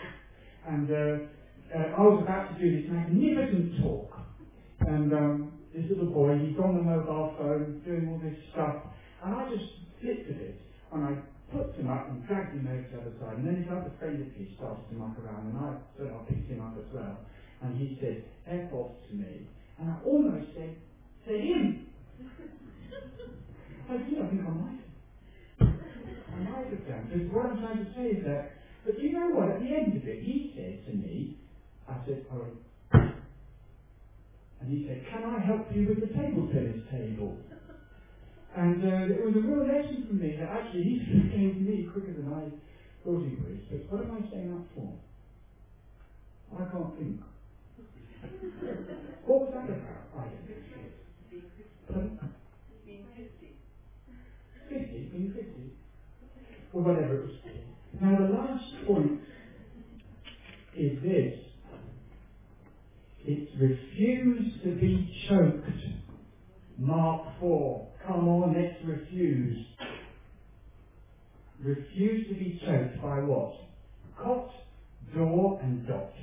And 0.68 0.92
uh, 0.92 1.76
uh, 1.76 1.98
I 1.98 2.02
was 2.02 2.24
about 2.24 2.54
to 2.54 2.62
do 2.62 2.82
this 2.82 2.92
magnificent 2.92 3.82
talk. 3.82 4.12
And 4.82 5.14
um, 5.14 5.52
this 5.74 5.86
little 5.90 6.12
boy, 6.12 6.38
he's 6.38 6.58
on 6.60 6.76
the 6.76 6.84
mobile 6.84 7.36
phone, 7.38 7.82
doing 7.86 8.10
all 8.10 8.20
this 8.20 8.38
stuff. 8.52 8.76
And 9.24 9.36
I 9.36 9.50
just 9.50 9.66
flipped 10.02 10.30
at 10.30 10.38
it. 10.38 10.62
And 10.94 11.04
I 11.04 11.18
put 11.52 11.74
him 11.76 11.90
up 11.90 12.10
and 12.10 12.26
dragged 12.28 12.54
him 12.54 12.68
over 12.68 12.84
to 12.84 12.90
the 12.92 13.02
other 13.02 13.14
side. 13.20 13.38
And 13.38 13.48
then 13.48 13.56
his 13.56 13.70
other 13.72 13.92
friend 14.00 14.22
of 14.22 14.28
his 14.36 14.48
started 14.58 14.84
to 14.90 14.96
muck 14.96 15.18
around, 15.20 15.48
and 15.48 15.58
I 15.58 15.76
sort 15.98 16.12
of 16.12 16.28
picked 16.28 16.50
him 16.50 16.62
up 16.62 16.76
as 16.78 16.86
well. 16.94 17.18
And 17.62 17.78
he 17.78 17.98
said, 18.02 18.24
F 18.48 18.74
off 18.74 18.92
to 19.10 19.16
me. 19.16 19.48
And 19.80 19.90
I 19.90 19.98
almost 20.06 20.48
said, 20.56 20.76
to 21.28 21.34
him. 21.34 21.80
I 23.90 23.98
did, 23.98 24.20
I 24.20 24.28
think 24.28 24.42
I 24.46 24.52
might 24.52 24.80
have. 24.80 25.70
I 26.34 26.38
might 26.40 26.70
have 26.70 26.88
done. 26.88 27.08
Because 27.12 27.28
what 27.32 27.46
I'm 27.46 27.58
trying 27.58 27.86
to 27.86 27.92
say 27.96 28.08
is 28.20 28.24
that, 28.26 28.52
but 28.86 29.00
you 29.00 29.12
know 29.14 29.30
what, 29.32 29.50
at 29.50 29.60
the 29.60 29.74
end 29.74 29.96
of 29.98 30.08
it, 30.08 30.24
he 30.24 30.52
said 30.56 30.86
to 30.86 30.94
me, 30.98 31.38
I 31.88 31.98
said, 32.06 32.26
oh, 32.34 32.46
and 34.60 34.70
he 34.72 34.86
said, 34.88 35.02
can 35.12 35.24
I 35.24 35.40
help 35.40 35.68
you 35.72 35.88
with 35.88 36.02
the 36.02 36.08
table 36.08 36.48
tennis 36.52 36.82
table? 36.92 37.38
And 38.58 38.84
uh, 38.84 39.14
it 39.14 39.22
was 39.22 39.36
a 39.36 39.46
real 39.46 39.68
lesson 39.68 40.06
for 40.08 40.16
me 40.16 40.36
that 40.40 40.50
actually 40.50 40.82
he 40.82 41.30
came 41.32 41.54
to 41.54 41.62
me 41.62 41.88
quicker 41.94 42.14
than 42.14 42.34
I 42.34 42.50
thought 43.06 43.22
he 43.22 43.36
would. 43.38 43.62
But 43.70 43.92
what 43.92 44.02
am 44.02 44.18
I 44.18 44.28
staying 44.30 44.52
up 44.52 44.66
for? 44.74 44.98
I 46.58 46.66
can't 46.66 46.98
think. 46.98 47.22
what 49.26 49.42
was 49.42 49.54
that 49.54 49.70
about? 49.70 50.10
I 50.18 50.26
don't 51.94 52.16
know. 52.16 52.30
Being 52.84 53.06
50. 53.16 53.54
50? 54.70 55.10
Being 55.14 55.34
50? 55.36 55.58
whatever 56.72 57.16
it 57.16 57.26
was. 57.26 57.36
Now 58.02 58.18
the 58.18 58.34
last 58.34 58.88
point 58.88 59.20
is 60.76 61.02
this. 61.04 61.40
It's 63.26 63.52
refused 63.60 64.64
to 64.64 64.76
be 64.80 65.14
choked. 65.28 65.70
Mark 66.80 67.40
4. 67.40 67.88
Come 68.08 68.30
on, 68.30 68.56
let's 68.56 68.82
refuse. 68.86 69.66
Refuse 71.62 72.28
to 72.30 72.34
be 72.36 72.62
choked 72.66 73.02
by 73.02 73.20
what? 73.20 73.54
Cot, 74.18 74.50
door, 75.14 75.60
and 75.62 75.86
dot. 75.86 76.14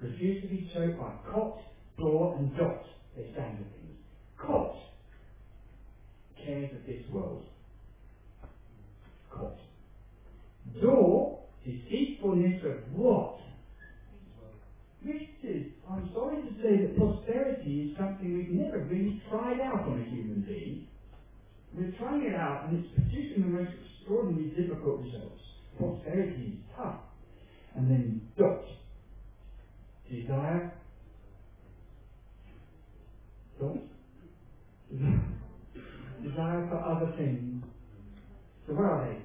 Refuse 0.00 0.42
to 0.42 0.48
be 0.48 0.70
choked 0.72 0.96
by 1.00 1.10
cot, 1.32 1.58
door, 1.98 2.36
and 2.38 2.56
dot. 2.56 2.84
They 3.16 3.28
stand 3.32 3.58
for 3.58 3.64
things. 3.64 3.98
Cot. 4.38 4.76
Cares 6.46 6.70
of 6.70 6.86
this 6.86 7.02
world. 7.12 7.42
Cot. 9.32 9.58
Door. 10.80 11.40
Deceitfulness 11.64 12.62
of 12.64 12.92
what? 12.96 13.40
Riches. 15.04 15.72
I'm 15.90 16.10
sorry 16.14 16.42
to 16.42 16.48
say 16.62 16.80
that 16.80 16.96
prosperity 16.96 17.90
is 17.90 17.98
something 17.98 18.38
we've 18.38 18.50
never 18.50 18.78
really 18.84 19.20
tried 19.28 19.60
out 19.60 19.84
on 19.84 20.00
a 20.00 20.10
human 20.10 20.44
being. 20.48 20.86
We're 21.74 21.92
trying 21.98 22.22
it 22.22 22.34
out 22.34 22.68
and 22.68 22.82
it's 22.82 22.94
producing 22.94 23.42
the 23.42 23.48
most 23.48 23.70
extraordinarily 24.00 24.50
difficult 24.50 25.00
results. 25.02 25.42
Prosperity 25.76 26.54
is 26.54 26.58
tough. 26.76 27.00
And 27.76 27.90
then 27.90 28.22
dot. 28.38 28.64
Desire. 30.10 30.72
Dot. 33.60 33.76
Desire 36.22 36.68
for 36.70 36.78
other 36.78 37.12
things. 37.18 37.62
So 38.66 38.74
where 38.74 38.88
are 38.88 39.12
they? 39.12 39.18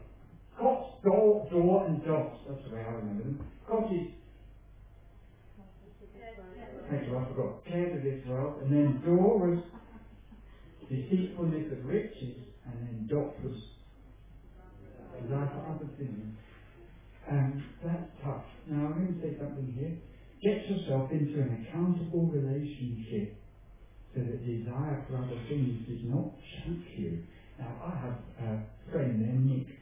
Cot, 0.59 1.03
door, 1.03 1.47
door, 1.49 1.85
and 1.87 2.03
dot. 2.03 2.33
That's 2.47 2.61
the 2.67 2.75
way 2.75 2.81
I 2.81 2.91
remember 2.91 3.23
them. 3.23 3.39
Cot 3.67 3.93
is 3.93 4.07
Thank 6.89 7.05
you, 7.07 7.17
I 7.17 7.25
forgot. 7.29 7.65
Cares 7.65 7.97
of 7.97 8.03
this 8.03 8.25
world, 8.27 8.63
and 8.63 8.73
then 8.73 9.01
door 9.05 9.37
was 9.37 9.61
deceitfulness 10.89 11.71
of 11.71 11.85
riches, 11.85 12.49
and 12.65 12.73
then 12.81 13.07
dot 13.07 13.37
was 13.43 13.53
desire 15.21 15.49
for 15.53 15.69
other 15.69 15.89
things. 15.97 16.33
And 17.29 17.61
that's 17.85 18.09
tough. 18.23 18.41
Now 18.65 18.87
I'm 18.87 19.05
going 19.05 19.13
to 19.13 19.21
say 19.21 19.37
something 19.37 19.69
here. 19.77 19.93
Get 20.41 20.65
yourself 20.65 21.11
into 21.11 21.37
an 21.37 21.61
accountable 21.61 22.25
relationship 22.25 23.37
so 24.15 24.21
that 24.21 24.41
desire 24.41 25.05
for 25.05 25.17
other 25.17 25.37
things 25.47 25.85
does 25.85 26.09
not 26.09 26.33
choke 26.41 26.89
you. 26.97 27.21
Now 27.59 27.69
I 27.85 27.91
have 28.01 28.17
a 28.41 28.65
friend 28.89 29.21
named 29.21 29.45
Nick, 29.45 29.77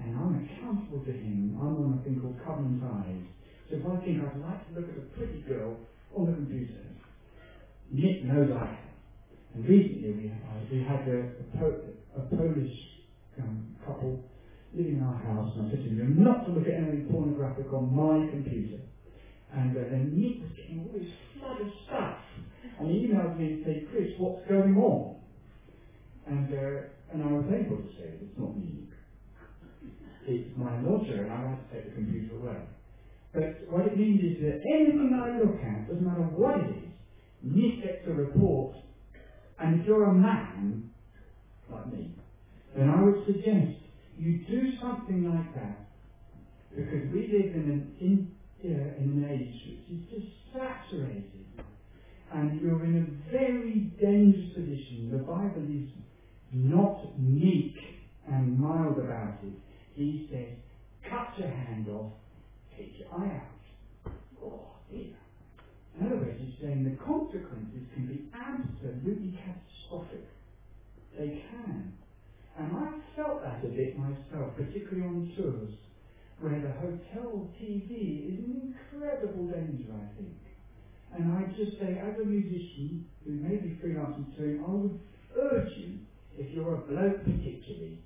and 0.00 0.16
I'm 0.16 0.48
accountable 0.48 1.04
to 1.04 1.12
him. 1.12 1.58
I'm 1.60 1.76
on 1.76 2.00
a 2.00 2.04
thing 2.04 2.20
called 2.22 2.40
Covenant 2.40 2.80
Eyes. 2.88 3.20
So 3.68 3.76
if 3.76 3.84
I 3.84 4.00
think 4.00 4.24
I'd 4.24 4.40
like 4.40 4.64
to 4.72 4.80
look 4.80 4.88
at 4.88 4.96
a 4.96 5.06
pretty 5.12 5.44
girl 5.44 5.76
on 6.18 6.26
the 6.26 6.32
computer, 6.34 6.82
Nick 7.92 8.24
knows 8.24 8.50
I. 8.52 8.78
And 9.54 9.66
recently 9.68 10.12
we, 10.12 10.28
uh, 10.30 10.60
we 10.72 10.78
had 10.80 11.08
a, 11.08 11.20
a, 11.40 11.58
po- 11.58 11.80
a 12.16 12.36
Polish 12.36 12.74
um, 13.40 13.76
couple 13.86 14.18
living 14.74 14.96
in 14.96 15.02
our 15.02 15.16
house, 15.16 15.50
and 15.56 15.70
to 15.70 15.76
them, 15.78 15.96
"You're 15.96 16.06
not 16.06 16.46
to 16.46 16.52
look 16.52 16.66
at 16.68 16.74
anything 16.74 17.06
pornographic 17.10 17.72
on 17.74 17.94
my 17.94 18.22
computer." 18.30 18.80
And 19.52 19.72
uh, 19.76 19.84
then 19.90 20.20
Nick 20.20 20.40
was 20.40 20.50
getting 20.58 20.80
all 20.80 20.92
this 20.92 21.06
flood 21.34 21.60
of 21.60 21.68
stuff, 21.86 22.16
and 22.80 22.90
he 22.90 23.08
emailed 23.08 23.38
me 23.38 23.46
and 23.46 23.58
said, 23.64 23.82
"Chris, 23.90 24.08
what's 24.18 24.40
going 24.48 24.76
on?" 24.76 25.14
And 26.28 26.48
uh, 26.52 26.80
and 27.14 27.24
I 27.24 27.32
was 27.32 27.46
able 27.50 27.78
to 27.78 27.88
say, 27.98 28.18
"It's 28.22 28.38
not 28.38 28.56
me. 28.56 28.86
It's 30.28 30.48
my 30.56 30.76
lodger, 30.76 31.22
and 31.22 31.32
I 31.32 31.48
have 31.48 31.58
to 31.58 31.74
take 31.74 31.84
the 31.86 31.92
computer 31.92 32.36
away." 32.36 32.60
But 33.38 33.72
what 33.72 33.86
it 33.86 33.96
means 33.96 34.20
is 34.20 34.42
that 34.42 34.58
anything 34.66 35.14
I 35.14 35.38
look 35.38 35.54
at, 35.62 35.88
doesn't 35.88 36.04
matter 36.04 36.24
what 36.34 36.56
it 36.58 36.70
is, 36.74 36.90
needs 37.44 37.80
a 38.08 38.12
report, 38.12 38.74
and 39.60 39.78
if 39.78 39.86
you're 39.86 40.06
a 40.06 40.14
man, 40.14 40.82
like 41.70 41.92
me, 41.92 42.10
then 42.76 42.88
I 42.88 43.04
would 43.04 43.14
suggest 43.26 43.70
you 44.18 44.34
do 44.50 44.66
something 44.82 45.24
like 45.24 45.54
that, 45.54 45.84
because 46.76 47.06
we 47.14 47.28
live 47.30 47.54
in 47.54 47.68
an, 47.68 47.86
in, 48.00 48.26
uh, 48.64 49.02
in 49.02 49.08
an 49.22 49.24
age 49.24 49.54
which 49.70 49.98
is 50.00 50.04
just 50.10 50.26
saturated, 50.52 51.46
and 52.34 52.56
you're 52.60 52.84
in 52.86 52.96
a 52.96 53.32
very 53.32 53.88
dangerous 54.02 54.48
position. 54.56 55.12
The 55.12 55.18
Bible 55.18 55.62
is 55.68 55.86
not 56.54 56.96
meek 57.16 57.76
and 58.28 58.58
mild 58.58 58.98
about 58.98 59.36
it. 59.44 59.54
He 59.94 60.20
says, 60.32 60.50
cut 61.10 61.28
your 61.38 61.48
hand 61.48 61.88
off, 61.88 62.08
take 62.78 62.94
your 62.98 63.08
eye 63.12 63.42
out. 63.42 64.12
Oh, 64.42 64.68
dear. 64.90 65.18
In 65.98 66.06
other 66.06 66.16
words, 66.16 66.38
he's 66.40 66.54
saying 66.62 66.84
the 66.84 66.96
consequences 67.04 67.82
can 67.94 68.06
be 68.06 68.30
absolutely 68.32 69.34
catastrophic. 69.34 70.24
They 71.18 71.42
can. 71.50 71.92
And 72.58 72.76
I've 72.76 73.02
felt 73.16 73.42
that 73.42 73.64
a 73.64 73.68
bit 73.68 73.98
myself, 73.98 74.54
particularly 74.56 75.02
on 75.02 75.32
tours, 75.36 75.74
where 76.40 76.60
the 76.60 76.70
hotel 76.78 77.50
TV 77.58 78.30
is 78.32 78.38
an 78.38 78.74
incredible 78.74 79.46
danger, 79.46 79.90
I 79.90 80.06
think. 80.16 80.38
And 81.18 81.32
I 81.32 81.50
just 81.56 81.78
say, 81.80 81.98
as 81.98 82.14
a 82.20 82.24
musician 82.24 83.06
who 83.24 83.32
may 83.32 83.56
be 83.56 83.78
freelancing 83.82 84.36
too, 84.36 84.62
I 84.66 84.70
would 84.70 85.00
urge 85.36 85.70
you, 85.76 85.98
if 86.36 86.54
you're 86.54 86.74
a 86.74 86.78
bloke 86.78 87.24
particularly, 87.24 87.98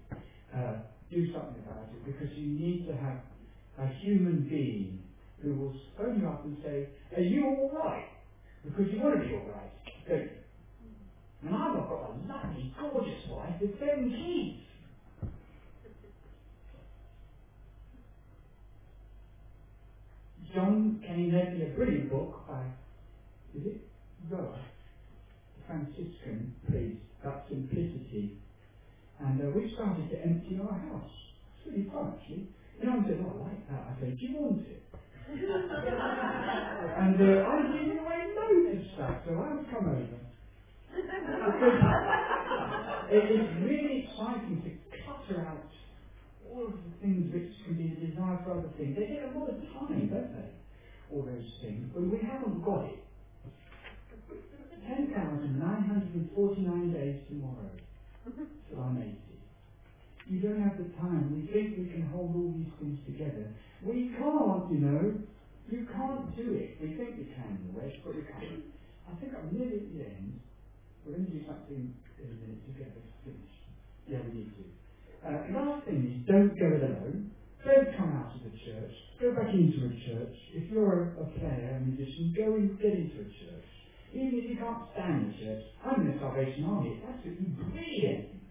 uh, 0.54 0.76
do 1.10 1.32
something 1.32 1.60
about 1.66 1.88
it 1.92 2.04
because 2.06 2.32
you 2.36 2.46
need 2.46 2.86
to 2.86 2.96
have 2.96 3.20
a 3.82 3.88
human 4.00 4.46
being 4.48 5.02
who 5.42 5.54
will 5.54 5.74
phone 5.96 6.20
you 6.20 6.28
up 6.28 6.44
and 6.44 6.56
say, 6.62 6.88
Are 7.16 7.22
you 7.22 7.46
all 7.46 7.70
right? 7.74 8.06
Because 8.64 8.86
you 8.92 9.00
want 9.00 9.20
to 9.20 9.26
be 9.26 9.34
all 9.34 9.48
right, 9.50 9.72
don't 10.08 10.22
you? 10.22 10.30
And 11.44 11.54
I've 11.54 11.74
got 11.74 11.90
a 11.90 12.10
lovely, 12.28 12.72
gorgeous 12.78 13.28
wife 13.28 13.54
with 13.60 13.78
seven 13.80 14.10
kids. 14.10 14.62
John 20.54 21.02
Kenny 21.04 21.32
lent 21.32 21.58
me 21.58 21.66
a 21.66 21.68
brilliant 21.70 22.10
book 22.10 22.46
by, 22.46 22.62
is 23.56 23.66
it 23.66 23.80
Rohr, 24.30 24.54
Franciscan 25.66 26.54
priest, 26.68 27.00
about 27.22 27.44
simplicity. 27.48 28.38
And 29.18 29.40
uh, 29.40 29.44
we 29.56 29.72
started 29.74 30.10
to 30.10 30.22
empty 30.22 30.60
our 30.62 30.78
house. 30.78 31.10
It's 31.64 31.74
really 31.74 31.88
fun, 31.88 32.14
actually. 32.20 32.48
You 32.80 32.86
know, 32.86 32.98
I 32.98 33.02
said, 33.06 33.18
oh, 33.20 33.30
I 33.30 33.34
like 33.50 33.68
that. 33.68 33.84
I 33.88 33.94
said, 34.00 34.16
do 34.18 34.26
you 34.26 34.36
want 34.36 34.60
it? 34.66 34.82
and 35.28 37.20
uh, 37.20 37.24
I 37.24 37.62
away 37.98 38.24
loads 38.36 38.68
of 38.68 38.78
stuff, 38.94 39.16
so 39.26 39.38
I've 39.38 39.58
come 39.70 39.88
over. 39.88 40.18
it 43.10 43.32
is 43.32 43.42
really 43.62 44.04
exciting 44.04 44.60
to 44.64 44.70
clutter 45.04 45.40
out 45.40 45.64
all 46.50 46.66
of 46.66 46.72
the 46.72 46.92
things 47.00 47.32
which 47.32 47.44
can 47.64 47.76
be 47.76 47.88
a 47.88 47.94
desire 48.08 48.38
for 48.44 48.52
other 48.52 48.68
things. 48.76 48.94
They 48.96 49.06
take 49.06 49.22
a 49.22 49.38
lot 49.38 49.48
of 49.48 49.56
time, 49.72 50.08
don't 50.10 50.32
they? 50.32 50.50
All 51.10 51.24
those 51.24 51.44
things. 51.62 51.88
but 51.94 52.04
we 52.04 52.20
haven't 52.20 52.62
got 52.64 52.84
it. 52.84 52.98
10,949 54.88 56.92
days 56.92 57.16
tomorrow. 57.28 57.70
So 58.70 58.78
I'm 58.78 58.98
80. 58.98 59.31
You 60.28 60.38
don't 60.40 60.62
have 60.62 60.78
the 60.78 60.88
time. 60.98 61.34
We 61.34 61.50
think 61.50 61.78
we 61.78 61.90
can 61.90 62.06
hold 62.12 62.34
all 62.34 62.54
these 62.56 62.72
things 62.78 62.98
together. 63.06 63.50
We 63.82 64.14
can't, 64.18 64.70
you 64.70 64.78
know. 64.78 65.02
You 65.70 65.86
can't 65.90 66.36
do 66.36 66.54
it. 66.54 66.78
We 66.82 66.94
think 66.94 67.18
we 67.18 67.26
can 67.34 67.58
in 67.58 67.72
the 67.72 67.74
West, 67.78 67.96
but 68.04 68.14
we 68.14 68.22
can't. 68.22 68.66
I 69.08 69.14
think 69.18 69.32
I'm 69.34 69.50
nearly 69.50 69.82
at 69.82 69.88
the 69.94 70.00
end. 70.06 70.40
We're 71.04 71.18
going 71.18 71.26
to 71.26 71.32
do 71.32 71.42
something 71.46 71.94
in 72.18 72.26
a 72.26 72.36
minute 72.38 72.62
to 72.66 72.72
get 72.78 72.94
this 72.94 73.10
finished. 73.26 73.62
Yeah, 74.06 74.22
we 74.26 74.46
need 74.46 74.50
to. 74.54 74.64
Uh, 75.22 75.42
last 75.54 75.86
thing 75.86 76.02
is 76.06 76.26
don't 76.26 76.54
go 76.58 76.66
it 76.66 76.82
alone. 76.82 77.30
Don't 77.64 77.90
come 77.96 78.10
out 78.18 78.34
of 78.34 78.42
the 78.42 78.54
church. 78.66 78.94
Go 79.20 79.34
back 79.34 79.54
into 79.54 79.86
a 79.86 79.94
church. 80.06 80.34
If 80.54 80.70
you're 80.70 81.14
a, 81.14 81.22
a 81.22 81.26
player, 81.38 81.78
a 81.78 81.86
musician, 81.86 82.34
go 82.36 82.54
and 82.54 82.78
get 82.78 82.90
into 82.90 83.22
a 83.22 83.28
church. 83.30 83.68
Even 84.12 84.34
if 84.34 84.50
you 84.50 84.56
can't 84.58 84.82
stand 84.92 85.30
the 85.30 85.34
church, 85.38 85.62
I'm 85.86 86.02
in 86.02 86.12
the 86.12 86.18
Salvation 86.18 86.64
Army. 86.66 86.98
It's 86.98 87.06
absolutely 87.06 87.54
brilliant. 87.54 88.41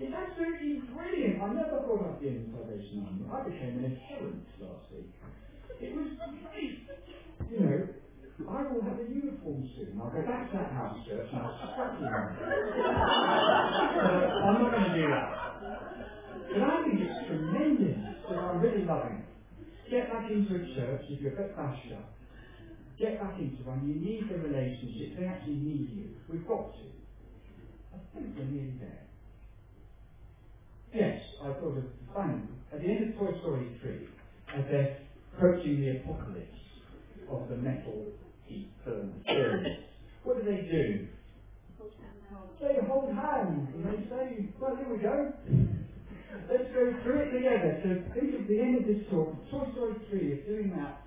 It's 0.00 0.14
absolutely 0.16 0.80
brilliant. 0.96 1.42
I 1.42 1.52
never 1.52 1.84
thought 1.84 2.00
I'd 2.08 2.20
be 2.20 2.28
in 2.28 2.48
the 2.48 2.56
Salvation 2.56 3.04
Army. 3.04 3.28
I 3.28 3.44
became 3.44 3.84
an 3.84 3.84
adherent 3.92 4.48
last 4.60 4.88
week. 4.96 5.12
It 5.80 5.92
was 5.94 6.08
great. 6.16 6.88
You 7.52 7.60
know, 7.60 7.78
I 8.48 8.62
will 8.72 8.80
have 8.82 8.96
a 8.96 9.04
uniform 9.12 9.68
soon. 9.76 10.00
I'll 10.00 10.08
go 10.10 10.22
back 10.24 10.50
to 10.52 10.56
that 10.56 10.72
house 10.72 10.96
church 11.06 11.28
and 11.32 11.42
I'll 11.42 11.52
strap 11.52 12.00
you 12.00 12.06
on. 12.08 12.32
I'm 14.40 14.56
not 14.62 14.72
going 14.72 14.88
to 14.88 14.94
do 14.96 15.06
that. 15.12 15.28
But 16.48 16.62
I 16.64 16.82
think 16.84 17.00
it's 17.04 17.20
tremendous 17.28 18.00
that 18.28 18.38
I'm 18.38 18.60
really 18.60 18.84
loving 18.84 19.20
it. 19.20 19.28
Get 19.90 20.08
back 20.10 20.30
into 20.30 20.54
a 20.56 20.64
church 20.74 21.02
if 21.10 21.20
you're 21.20 21.34
a 21.34 21.36
bit 21.36 21.56
bashed 21.56 21.92
up. 21.92 22.16
Get 22.98 23.20
back 23.20 23.36
into 23.38 23.62
one. 23.68 23.84
You 23.84 23.96
need 24.00 24.28
the 24.30 24.38
relationship. 24.38 25.18
They 25.20 25.26
actually 25.26 25.60
need 25.60 25.88
you. 25.92 26.08
We've 26.28 26.46
got 26.46 26.72
to. 26.72 26.88
I 27.92 27.98
think 28.14 28.32
we're 28.36 28.44
nearly 28.44 28.78
there. 28.80 29.09
Yes, 30.92 31.20
I 31.42 31.46
thought 31.54 31.68
of 31.68 31.74
the 31.76 31.84
final 32.14 32.40
at 32.72 32.80
the 32.80 32.86
end 32.86 33.10
of 33.10 33.18
Toy 33.18 33.38
Story 33.40 33.68
3, 33.82 34.08
as 34.58 34.64
they're 34.70 34.96
approaching 35.36 35.80
the 35.80 35.90
apocalypse 35.98 36.48
of 37.30 37.48
the 37.48 37.56
metal 37.56 38.06
heat 38.46 38.72
furnace, 38.84 39.22
what 40.24 40.36
do 40.36 40.44
they 40.44 40.62
do? 40.70 41.06
They 42.60 42.76
hold 42.86 43.14
hands 43.14 43.68
and 43.74 43.84
they 43.86 44.04
say, 44.10 44.46
well, 44.60 44.76
here 44.76 44.88
we 44.92 44.98
go. 44.98 45.32
Let's 46.50 46.68
go 46.74 46.92
through 47.02 47.20
it 47.22 47.32
together. 47.32 47.80
So 47.82 48.20
think 48.20 48.34
of 48.40 48.48
the 48.48 48.60
end 48.60 48.76
of 48.78 48.86
this 48.86 49.06
talk. 49.10 49.34
Toy 49.50 49.66
Story 49.72 49.94
3 50.10 50.32
is 50.32 50.46
doing 50.46 50.70
that 50.76 51.00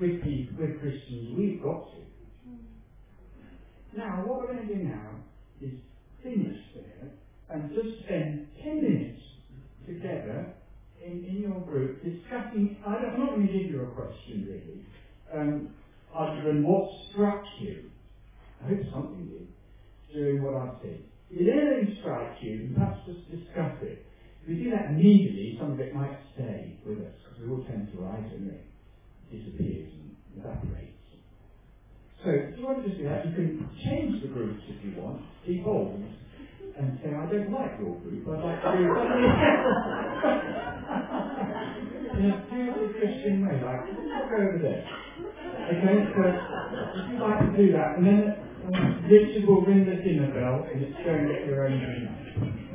with 0.00 0.22
people, 0.22 0.56
with 0.58 0.80
Christians. 0.80 1.36
We've 1.36 1.62
got 1.62 1.86
to. 1.92 1.98
Now, 3.96 4.22
what 4.26 4.40
we're 4.40 4.54
going 4.54 4.68
to 4.68 4.74
do 4.74 4.82
now 4.84 5.10
is 5.60 5.72
finish 6.22 6.58
there 6.74 7.10
and 7.50 7.70
just 7.70 8.04
spend 8.04 8.48
10 8.62 8.82
minutes 8.82 9.22
together 9.88 10.46
in, 11.04 11.24
in 11.24 11.42
your 11.42 11.60
group 11.62 11.92
discussing, 12.04 12.70
I 12.86 12.96
don't, 12.98 13.12
I'm 13.14 13.20
not 13.20 13.32
going 13.32 13.48
to 13.48 13.54
you 13.54 13.82
a 13.82 13.86
question 13.88 14.46
really, 14.46 14.82
um, 15.34 15.66
other 16.16 16.44
than 16.44 16.64
what 16.64 16.82
struck 17.10 17.42
you. 17.62 17.84
I 18.62 18.68
hope 18.68 18.80
something 18.94 19.26
did 19.26 19.46
during 20.14 20.44
what 20.44 20.54
I 20.56 20.70
said. 20.82 21.00
If 21.32 21.48
anything 21.48 21.88
strikes 22.00 22.34
you, 22.42 22.70
perhaps 22.74 22.96
just 23.06 23.20
discuss 23.30 23.72
it. 23.82 23.98
If 24.44 24.50
we 24.50 24.56
do 24.56 24.70
that 24.72 24.86
immediately, 24.88 25.54
some 25.60 25.72
of 25.72 25.80
it 25.80 25.92
might 25.94 26.14
stay 26.36 26.76
with 26.86 27.00
us, 27.00 27.14
because 27.24 27.40
we 27.42 27.48
all 27.50 27.60
tend 27.68 27.88
to 27.92 27.98
rise 27.98 28.26
and 28.32 28.48
it 28.48 28.62
disappears 29.32 29.88
and 29.94 30.12
evaporates. 30.38 30.92
So 32.24 32.32
if 32.32 32.58
you 32.58 32.66
want 32.66 32.82
to 32.84 32.90
do 32.90 33.04
that, 33.04 33.24
you 33.24 33.32
can 33.32 33.54
change 33.86 34.14
the 34.22 34.28
groups 34.28 34.58
if 34.68 34.76
you 34.84 34.92
want, 34.96 35.20
evolve, 35.48 36.02
and 36.78 36.98
say, 37.02 37.10
I 37.10 37.26
don't 37.26 37.50
like 37.52 37.78
your 37.80 37.94
group, 38.00 38.28
I'd 38.28 38.44
like 38.44 38.62
to 38.62 38.68
do 38.78 38.84
something 38.94 39.24
else. 39.24 40.44
In 42.18 42.30
a 42.30 42.46
purely 42.50 42.88
Christian 42.98 43.46
way, 43.46 43.60
like, 43.62 43.82
go 44.30 44.36
over 44.36 44.58
there. 44.62 44.84
Okay, 45.70 45.96
so 46.14 46.22
if 46.24 47.10
you'd 47.10 47.20
like 47.20 47.40
to 47.40 47.56
do 47.56 47.72
that, 47.72 47.98
and 47.98 48.06
then 48.06 48.36
um, 48.74 49.04
Richard 49.10 49.48
will 49.48 49.62
ring 49.62 49.86
the 49.86 49.96
dinner 50.02 50.32
bell, 50.34 50.66
and 50.72 50.82
it's 50.82 50.96
going 51.04 51.28
to 51.28 51.34
get 51.34 51.46
your 51.46 51.66
own 51.66 51.78
dinner. 51.78 52.67